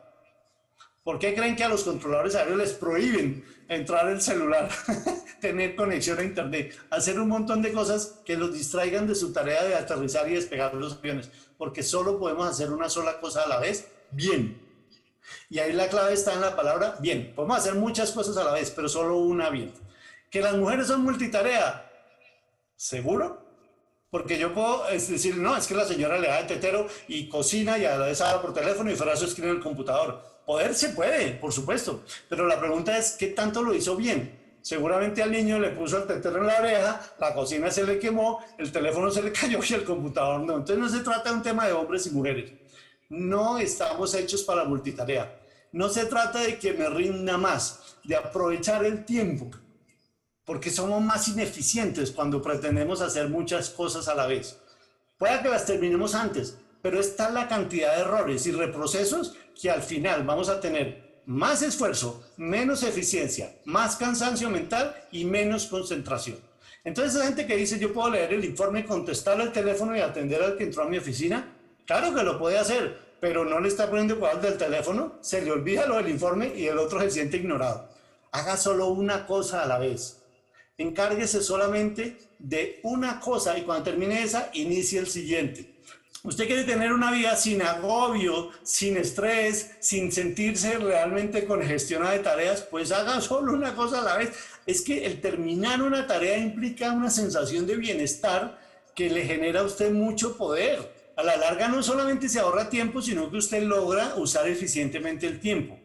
¿Por 1.03 1.17
qué 1.17 1.33
creen 1.33 1.55
que 1.55 1.63
a 1.63 1.69
los 1.69 1.83
controladores 1.83 2.35
aéreos 2.35 2.59
les 2.59 2.73
prohíben 2.73 3.43
entrar 3.71 4.09
el 4.09 4.21
celular, 4.21 4.69
tener 5.41 5.75
conexión 5.75 6.19
a 6.19 6.23
internet, 6.23 6.77
hacer 6.89 7.19
un 7.19 7.29
montón 7.29 7.61
de 7.61 7.71
cosas 7.71 8.19
que 8.25 8.35
los 8.35 8.53
distraigan 8.53 9.07
de 9.07 9.15
su 9.15 9.31
tarea 9.31 9.63
de 9.63 9.75
aterrizar 9.75 10.29
y 10.29 10.35
despegar 10.35 10.73
los 10.73 10.97
aviones? 10.97 11.31
Porque 11.57 11.81
solo 11.81 12.19
podemos 12.19 12.47
hacer 12.47 12.71
una 12.71 12.89
sola 12.89 13.19
cosa 13.19 13.43
a 13.43 13.47
la 13.47 13.59
vez, 13.59 13.87
bien. 14.11 14.61
Y 15.49 15.59
ahí 15.59 15.71
la 15.71 15.87
clave 15.87 16.13
está 16.13 16.33
en 16.33 16.41
la 16.41 16.55
palabra 16.55 16.97
bien. 16.99 17.33
Podemos 17.33 17.57
hacer 17.57 17.75
muchas 17.75 18.11
cosas 18.11 18.35
a 18.35 18.43
la 18.43 18.51
vez, 18.51 18.71
pero 18.71 18.89
solo 18.89 19.17
una 19.17 19.49
bien. 19.49 19.73
Que 20.29 20.41
las 20.41 20.55
mujeres 20.55 20.87
son 20.87 21.03
multitarea, 21.03 21.89
¿seguro? 22.75 23.41
Porque 24.09 24.37
yo 24.37 24.53
puedo 24.53 24.83
decir, 24.89 25.37
no, 25.37 25.55
es 25.55 25.67
que 25.67 25.75
la 25.75 25.85
señora 25.85 26.19
le 26.19 26.27
da 26.27 26.39
el 26.39 26.47
tetero 26.47 26.87
y 27.07 27.29
cocina 27.29 27.77
y 27.77 27.85
a 27.85 27.97
la 27.97 28.07
vez 28.07 28.19
habla 28.19 28.41
por 28.41 28.53
teléfono 28.53 28.91
y 28.91 28.95
fuera 28.97 29.13
eso 29.13 29.25
escribe 29.25 29.51
en 29.51 29.57
el 29.57 29.63
computador 29.63 30.21
Poder 30.45 30.73
se 30.75 30.89
puede, 30.89 31.33
por 31.33 31.53
supuesto, 31.53 32.03
pero 32.27 32.45
la 32.47 32.59
pregunta 32.59 32.97
es, 32.97 33.11
¿qué 33.11 33.27
tanto 33.27 33.61
lo 33.61 33.73
hizo 33.73 33.95
bien? 33.95 34.39
Seguramente 34.61 35.23
al 35.23 35.31
niño 35.31 35.59
le 35.59 35.71
puso 35.71 35.97
el 35.97 36.07
tetero 36.07 36.37
en 36.37 36.47
la 36.47 36.59
oreja, 36.59 37.01
la 37.19 37.33
cocina 37.33 37.71
se 37.71 37.83
le 37.83 37.97
quemó, 37.97 38.43
el 38.57 38.71
teléfono 38.71 39.09
se 39.09 39.23
le 39.23 39.31
cayó 39.33 39.59
y 39.67 39.73
el 39.73 39.83
computador 39.83 40.41
no. 40.41 40.57
Entonces 40.57 40.77
no 40.77 40.89
se 40.89 41.03
trata 41.03 41.29
de 41.29 41.35
un 41.35 41.41
tema 41.41 41.65
de 41.65 41.73
hombres 41.73 42.05
y 42.07 42.11
mujeres. 42.11 42.51
No 43.09 43.57
estamos 43.57 44.13
hechos 44.13 44.43
para 44.43 44.63
multitarea. 44.63 45.39
No 45.71 45.89
se 45.89 46.05
trata 46.05 46.39
de 46.39 46.59
que 46.59 46.73
me 46.73 46.89
rinda 46.89 47.37
más, 47.37 47.97
de 48.03 48.15
aprovechar 48.15 48.85
el 48.85 49.05
tiempo, 49.05 49.49
porque 50.45 50.69
somos 50.69 51.01
más 51.01 51.27
ineficientes 51.29 52.11
cuando 52.11 52.41
pretendemos 52.41 53.01
hacer 53.01 53.29
muchas 53.29 53.69
cosas 53.69 54.07
a 54.07 54.15
la 54.15 54.27
vez. 54.27 54.59
Puede 55.17 55.41
que 55.41 55.49
las 55.49 55.65
terminemos 55.65 56.13
antes, 56.13 56.57
pero 56.81 56.99
está 56.99 57.29
la 57.29 57.47
cantidad 57.47 57.95
de 57.95 58.01
errores 58.01 58.45
y 58.47 58.51
reprocesos 58.51 59.35
que 59.59 59.69
al 59.69 59.81
final 59.81 60.23
vamos 60.23 60.49
a 60.49 60.59
tener 60.59 61.21
más 61.25 61.61
esfuerzo, 61.61 62.23
menos 62.37 62.83
eficiencia, 62.83 63.55
más 63.65 63.95
cansancio 63.95 64.49
mental 64.49 64.95
y 65.11 65.25
menos 65.25 65.67
concentración. 65.67 66.37
Entonces, 66.83 67.15
esa 67.15 67.25
gente 67.25 67.45
que 67.45 67.57
dice, 67.57 67.77
yo 67.77 67.93
puedo 67.93 68.09
leer 68.09 68.33
el 68.33 68.43
informe, 68.43 68.85
contestarle 68.85 69.43
al 69.43 69.51
teléfono 69.51 69.95
y 69.95 69.99
atender 69.99 70.41
al 70.41 70.57
que 70.57 70.63
entró 70.63 70.83
a 70.83 70.89
mi 70.89 70.97
oficina, 70.97 71.55
claro 71.85 72.13
que 72.13 72.23
lo 72.23 72.39
puede 72.39 72.57
hacer, 72.57 72.97
pero 73.19 73.45
no 73.45 73.59
le 73.59 73.67
está 73.67 73.87
poniendo 73.87 74.19
cuidado 74.19 74.39
del 74.41 74.57
teléfono, 74.57 75.19
se 75.21 75.41
le 75.41 75.51
olvida 75.51 75.85
lo 75.85 75.97
del 75.97 76.09
informe 76.09 76.53
y 76.55 76.65
el 76.65 76.79
otro 76.79 76.99
se 77.01 77.11
siente 77.11 77.37
ignorado. 77.37 77.87
Haga 78.31 78.57
solo 78.57 78.87
una 78.87 79.27
cosa 79.27 79.61
a 79.61 79.67
la 79.67 79.77
vez. 79.77 80.23
Encárguese 80.77 81.41
solamente 81.41 82.17
de 82.39 82.79
una 82.81 83.19
cosa 83.19 83.55
y 83.57 83.61
cuando 83.61 83.83
termine 83.83 84.23
esa, 84.23 84.49
inicie 84.53 84.99
el 84.99 85.07
siguiente. 85.07 85.70
Usted 86.23 86.45
quiere 86.45 86.65
tener 86.65 86.93
una 86.93 87.11
vida 87.11 87.35
sin 87.35 87.63
agobio, 87.63 88.51
sin 88.61 88.95
estrés, 88.95 89.71
sin 89.79 90.11
sentirse 90.11 90.77
realmente 90.77 91.45
congestionada 91.45 92.11
de 92.11 92.19
tareas, 92.19 92.61
pues 92.61 92.91
haga 92.91 93.19
solo 93.21 93.53
una 93.53 93.73
cosa 93.73 94.01
a 94.01 94.03
la 94.03 94.17
vez. 94.17 94.31
Es 94.67 94.81
que 94.81 95.07
el 95.07 95.19
terminar 95.19 95.81
una 95.81 96.05
tarea 96.05 96.37
implica 96.37 96.91
una 96.91 97.09
sensación 97.09 97.65
de 97.65 97.75
bienestar 97.75 98.59
que 98.93 99.09
le 99.09 99.25
genera 99.25 99.61
a 99.61 99.63
usted 99.63 99.91
mucho 99.91 100.37
poder. 100.37 100.93
A 101.17 101.23
la 101.23 101.37
larga 101.37 101.67
no 101.69 101.81
solamente 101.81 102.29
se 102.29 102.39
ahorra 102.39 102.69
tiempo, 102.69 103.01
sino 103.01 103.31
que 103.31 103.37
usted 103.37 103.63
logra 103.63 104.13
usar 104.17 104.47
eficientemente 104.47 105.25
el 105.25 105.39
tiempo. 105.39 105.79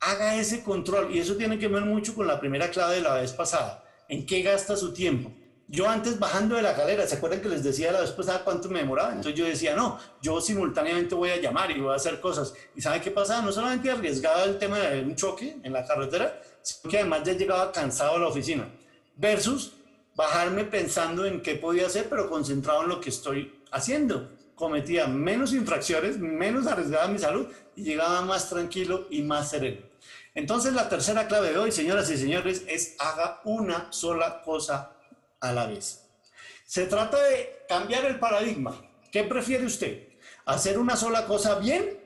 Haga 0.00 0.36
ese 0.36 0.62
control 0.62 1.14
y 1.14 1.18
eso 1.18 1.36
tiene 1.36 1.58
que 1.58 1.68
ver 1.68 1.86
mucho 1.86 2.14
con 2.14 2.26
la 2.26 2.38
primera 2.38 2.70
clave 2.70 2.96
de 2.96 3.00
la 3.00 3.14
vez 3.14 3.32
pasada. 3.32 3.82
¿En 4.10 4.26
qué 4.26 4.42
gasta 4.42 4.76
su 4.76 4.92
tiempo? 4.92 5.32
Yo 5.72 5.88
antes 5.88 6.18
bajando 6.18 6.56
de 6.56 6.60
la 6.60 6.74
galera, 6.74 7.06
¿se 7.06 7.14
acuerdan 7.14 7.40
que 7.40 7.48
les 7.48 7.64
decía 7.64 7.90
la 7.92 8.02
vez 8.02 8.10
pasada 8.10 8.44
cuánto 8.44 8.68
me 8.68 8.80
demoraba? 8.80 9.08
Entonces 9.08 9.34
yo 9.34 9.46
decía, 9.46 9.74
no, 9.74 9.98
yo 10.20 10.38
simultáneamente 10.38 11.14
voy 11.14 11.30
a 11.30 11.40
llamar 11.40 11.70
y 11.70 11.80
voy 11.80 11.94
a 11.94 11.96
hacer 11.96 12.20
cosas. 12.20 12.52
¿Y 12.76 12.82
saben 12.82 13.00
qué 13.00 13.10
pasaba? 13.10 13.40
No 13.40 13.50
solamente 13.52 13.90
arriesgaba 13.90 14.44
el 14.44 14.58
tema 14.58 14.78
de 14.78 15.00
un 15.00 15.16
choque 15.16 15.56
en 15.62 15.72
la 15.72 15.86
carretera, 15.86 16.42
sino 16.60 16.90
que 16.90 16.98
además 16.98 17.22
ya 17.24 17.32
llegaba 17.32 17.72
cansado 17.72 18.16
a 18.16 18.18
la 18.18 18.26
oficina. 18.26 18.68
Versus 19.16 19.72
bajarme 20.14 20.64
pensando 20.64 21.24
en 21.24 21.40
qué 21.40 21.54
podía 21.54 21.86
hacer, 21.86 22.06
pero 22.10 22.28
concentrado 22.28 22.82
en 22.82 22.90
lo 22.90 23.00
que 23.00 23.08
estoy 23.08 23.58
haciendo. 23.70 24.28
Cometía 24.54 25.06
menos 25.06 25.54
infracciones, 25.54 26.18
menos 26.18 26.66
arriesgaba 26.66 27.08
mi 27.08 27.18
salud 27.18 27.46
y 27.76 27.84
llegaba 27.84 28.20
más 28.20 28.50
tranquilo 28.50 29.06
y 29.08 29.22
más 29.22 29.48
sereno. 29.48 29.80
Entonces 30.34 30.74
la 30.74 30.90
tercera 30.90 31.26
clave 31.28 31.50
de 31.52 31.58
hoy, 31.58 31.72
señoras 31.72 32.10
y 32.10 32.18
señores, 32.18 32.62
es 32.68 32.94
haga 32.98 33.40
una 33.44 33.90
sola 33.90 34.42
cosa 34.42 34.96
a 35.42 35.52
la 35.52 35.66
vez. 35.66 36.08
Se 36.64 36.86
trata 36.86 37.22
de 37.22 37.64
cambiar 37.68 38.06
el 38.06 38.18
paradigma. 38.18 38.80
¿Qué 39.10 39.24
prefiere 39.24 39.66
usted? 39.66 40.08
¿Hacer 40.46 40.78
una 40.78 40.96
sola 40.96 41.26
cosa 41.26 41.58
bien 41.58 42.00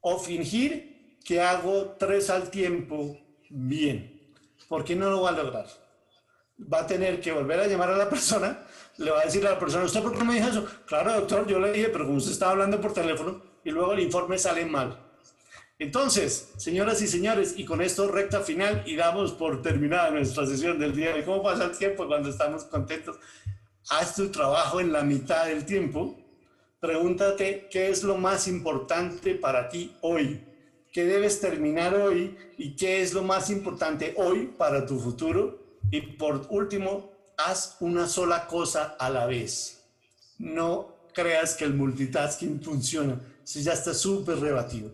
o 0.00 0.18
fingir 0.18 1.18
que 1.22 1.40
hago 1.42 1.96
tres 1.98 2.30
al 2.30 2.50
tiempo 2.50 3.18
bien? 3.50 4.32
¿Por 4.68 4.84
qué 4.84 4.96
no 4.96 5.10
lo 5.10 5.22
va 5.22 5.30
a 5.30 5.32
lograr? 5.32 5.66
Va 6.72 6.80
a 6.80 6.86
tener 6.86 7.20
que 7.20 7.32
volver 7.32 7.60
a 7.60 7.66
llamar 7.66 7.90
a 7.90 7.96
la 7.96 8.08
persona, 8.08 8.64
le 8.96 9.10
va 9.10 9.20
a 9.20 9.24
decir 9.24 9.46
a 9.46 9.50
la 9.50 9.58
persona, 9.58 9.84
¿usted 9.84 10.02
por 10.02 10.16
qué 10.16 10.24
me 10.24 10.34
dijo 10.34 10.48
eso? 10.48 10.66
Claro, 10.86 11.12
doctor, 11.12 11.46
yo 11.46 11.58
le 11.58 11.72
dije, 11.72 11.88
pero 11.88 12.06
como 12.06 12.18
usted 12.18 12.32
estaba 12.32 12.52
hablando 12.52 12.80
por 12.80 12.94
teléfono 12.94 13.42
y 13.64 13.70
luego 13.70 13.92
el 13.92 14.00
informe 14.00 14.38
sale 14.38 14.64
mal. 14.64 15.03
Entonces, 15.78 16.52
señoras 16.56 17.02
y 17.02 17.08
señores, 17.08 17.54
y 17.56 17.64
con 17.64 17.82
esto 17.82 18.06
recta 18.06 18.40
final 18.40 18.84
y 18.86 18.94
damos 18.94 19.32
por 19.32 19.60
terminada 19.60 20.10
nuestra 20.10 20.46
sesión 20.46 20.78
del 20.78 20.94
día 20.94 21.12
de 21.12 21.24
cómo 21.24 21.42
pasa 21.42 21.64
el 21.64 21.76
tiempo 21.76 22.06
cuando 22.06 22.28
estamos 22.28 22.64
contentos. 22.64 23.18
Haz 23.88 24.14
tu 24.14 24.30
trabajo 24.30 24.80
en 24.80 24.92
la 24.92 25.02
mitad 25.02 25.46
del 25.46 25.66
tiempo. 25.66 26.16
Pregúntate 26.78 27.68
qué 27.70 27.90
es 27.90 28.04
lo 28.04 28.16
más 28.16 28.46
importante 28.46 29.34
para 29.34 29.68
ti 29.68 29.96
hoy, 30.02 30.44
qué 30.92 31.04
debes 31.04 31.40
terminar 31.40 31.94
hoy 31.94 32.36
y 32.56 32.76
qué 32.76 33.02
es 33.02 33.12
lo 33.12 33.22
más 33.22 33.50
importante 33.50 34.14
hoy 34.16 34.54
para 34.56 34.86
tu 34.86 35.00
futuro. 35.00 35.58
Y 35.90 36.00
por 36.02 36.46
último, 36.50 37.10
haz 37.36 37.78
una 37.80 38.06
sola 38.06 38.46
cosa 38.46 38.96
a 38.98 39.10
la 39.10 39.26
vez. 39.26 39.82
No 40.38 41.08
creas 41.12 41.54
que 41.54 41.64
el 41.64 41.74
multitasking 41.74 42.62
funciona. 42.62 43.20
Eso 43.42 43.60
ya 43.60 43.72
está 43.72 43.92
súper 43.92 44.38
rebatido. 44.38 44.92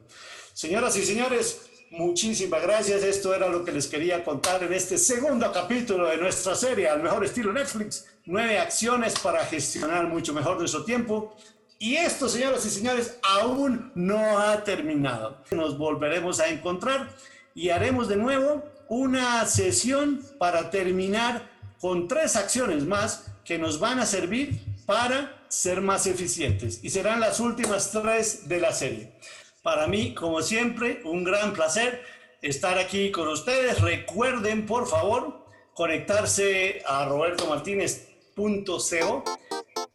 Señoras 0.60 0.94
y 0.98 1.06
señores, 1.06 1.70
muchísimas 1.90 2.60
gracias. 2.60 3.02
Esto 3.02 3.34
era 3.34 3.48
lo 3.48 3.64
que 3.64 3.72
les 3.72 3.86
quería 3.86 4.22
contar 4.22 4.62
en 4.62 4.74
este 4.74 4.98
segundo 4.98 5.50
capítulo 5.52 6.06
de 6.06 6.18
nuestra 6.18 6.54
serie, 6.54 6.86
al 6.86 7.02
mejor 7.02 7.24
estilo 7.24 7.50
Netflix. 7.50 8.04
Nueve 8.26 8.58
acciones 8.58 9.18
para 9.20 9.42
gestionar 9.46 10.06
mucho 10.06 10.34
mejor 10.34 10.58
nuestro 10.58 10.84
tiempo. 10.84 11.34
Y 11.78 11.96
esto, 11.96 12.28
señoras 12.28 12.66
y 12.66 12.68
señores, 12.68 13.16
aún 13.22 13.90
no 13.94 14.38
ha 14.38 14.62
terminado. 14.62 15.42
Nos 15.50 15.78
volveremos 15.78 16.40
a 16.40 16.48
encontrar 16.50 17.08
y 17.54 17.70
haremos 17.70 18.06
de 18.08 18.16
nuevo 18.16 18.62
una 18.90 19.46
sesión 19.46 20.22
para 20.38 20.68
terminar 20.68 21.50
con 21.80 22.06
tres 22.06 22.36
acciones 22.36 22.84
más 22.84 23.32
que 23.46 23.56
nos 23.56 23.80
van 23.80 23.98
a 23.98 24.04
servir 24.04 24.60
para 24.84 25.42
ser 25.48 25.80
más 25.80 26.06
eficientes. 26.06 26.80
Y 26.82 26.90
serán 26.90 27.18
las 27.18 27.40
últimas 27.40 27.92
tres 27.92 28.46
de 28.46 28.60
la 28.60 28.74
serie. 28.74 29.14
Para 29.62 29.86
mí, 29.86 30.14
como 30.14 30.40
siempre, 30.42 31.00
un 31.04 31.24
gran 31.24 31.52
placer 31.52 32.02
estar 32.42 32.78
aquí 32.78 33.10
con 33.10 33.28
ustedes. 33.28 33.80
Recuerden, 33.80 34.66
por 34.66 34.86
favor, 34.88 35.46
conectarse 35.74 36.82
a 36.86 37.06
robertomartinez.co 37.06 39.24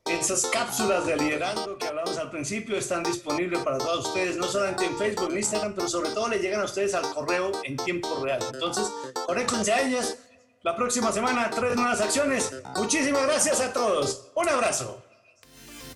esas 0.05 0.45
cápsulas 0.45 1.07
de 1.07 1.17
liderazgo 1.17 1.79
que 1.79 1.87
hablamos 1.87 2.17
al 2.17 2.29
principio 2.29 2.77
están 2.77 3.03
disponibles 3.03 3.59
para 3.63 3.79
todos 3.79 4.07
ustedes, 4.07 4.37
no 4.37 4.47
solamente 4.47 4.85
en 4.85 4.95
Facebook, 4.97 5.31
en 5.31 5.37
Instagram, 5.37 5.73
pero 5.73 5.87
sobre 5.87 6.11
todo 6.11 6.29
le 6.29 6.37
llegan 6.37 6.61
a 6.61 6.65
ustedes 6.65 6.93
al 6.93 7.11
correo 7.11 7.51
en 7.63 7.75
tiempo 7.77 8.23
real. 8.23 8.39
Entonces, 8.53 8.87
conéctense 9.25 9.73
a 9.73 9.81
ellas. 9.81 10.19
La 10.61 10.75
próxima 10.75 11.11
semana, 11.11 11.49
tres 11.49 11.75
nuevas 11.75 12.01
acciones. 12.01 12.51
Muchísimas 12.75 13.25
gracias 13.25 13.61
a 13.61 13.73
todos. 13.73 14.31
Un 14.35 14.47
abrazo. 14.47 15.01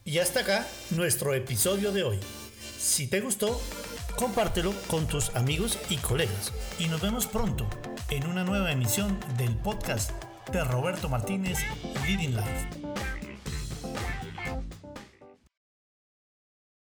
Y 0.06 0.18
hasta 0.18 0.40
acá 0.40 0.66
nuestro 0.92 1.36
episodio 1.36 1.92
de 1.92 2.04
hoy. 2.04 2.20
Si 2.80 3.08
te 3.08 3.20
gustó, 3.20 3.60
compártelo 4.16 4.74
con 4.88 5.06
tus 5.06 5.36
amigos 5.36 5.78
y 5.90 5.98
colegas. 5.98 6.54
Y 6.80 6.88
nos 6.88 7.02
vemos 7.02 7.28
pronto 7.28 7.68
en 8.10 8.26
una 8.26 8.46
nueva 8.46 8.72
emisión 8.72 9.20
del 9.38 9.54
podcast 9.54 10.12
de 10.54 10.64
Roberto 10.64 11.10
Martínez 11.10 11.58
Leading 12.06 12.38
Life. 12.38 13.19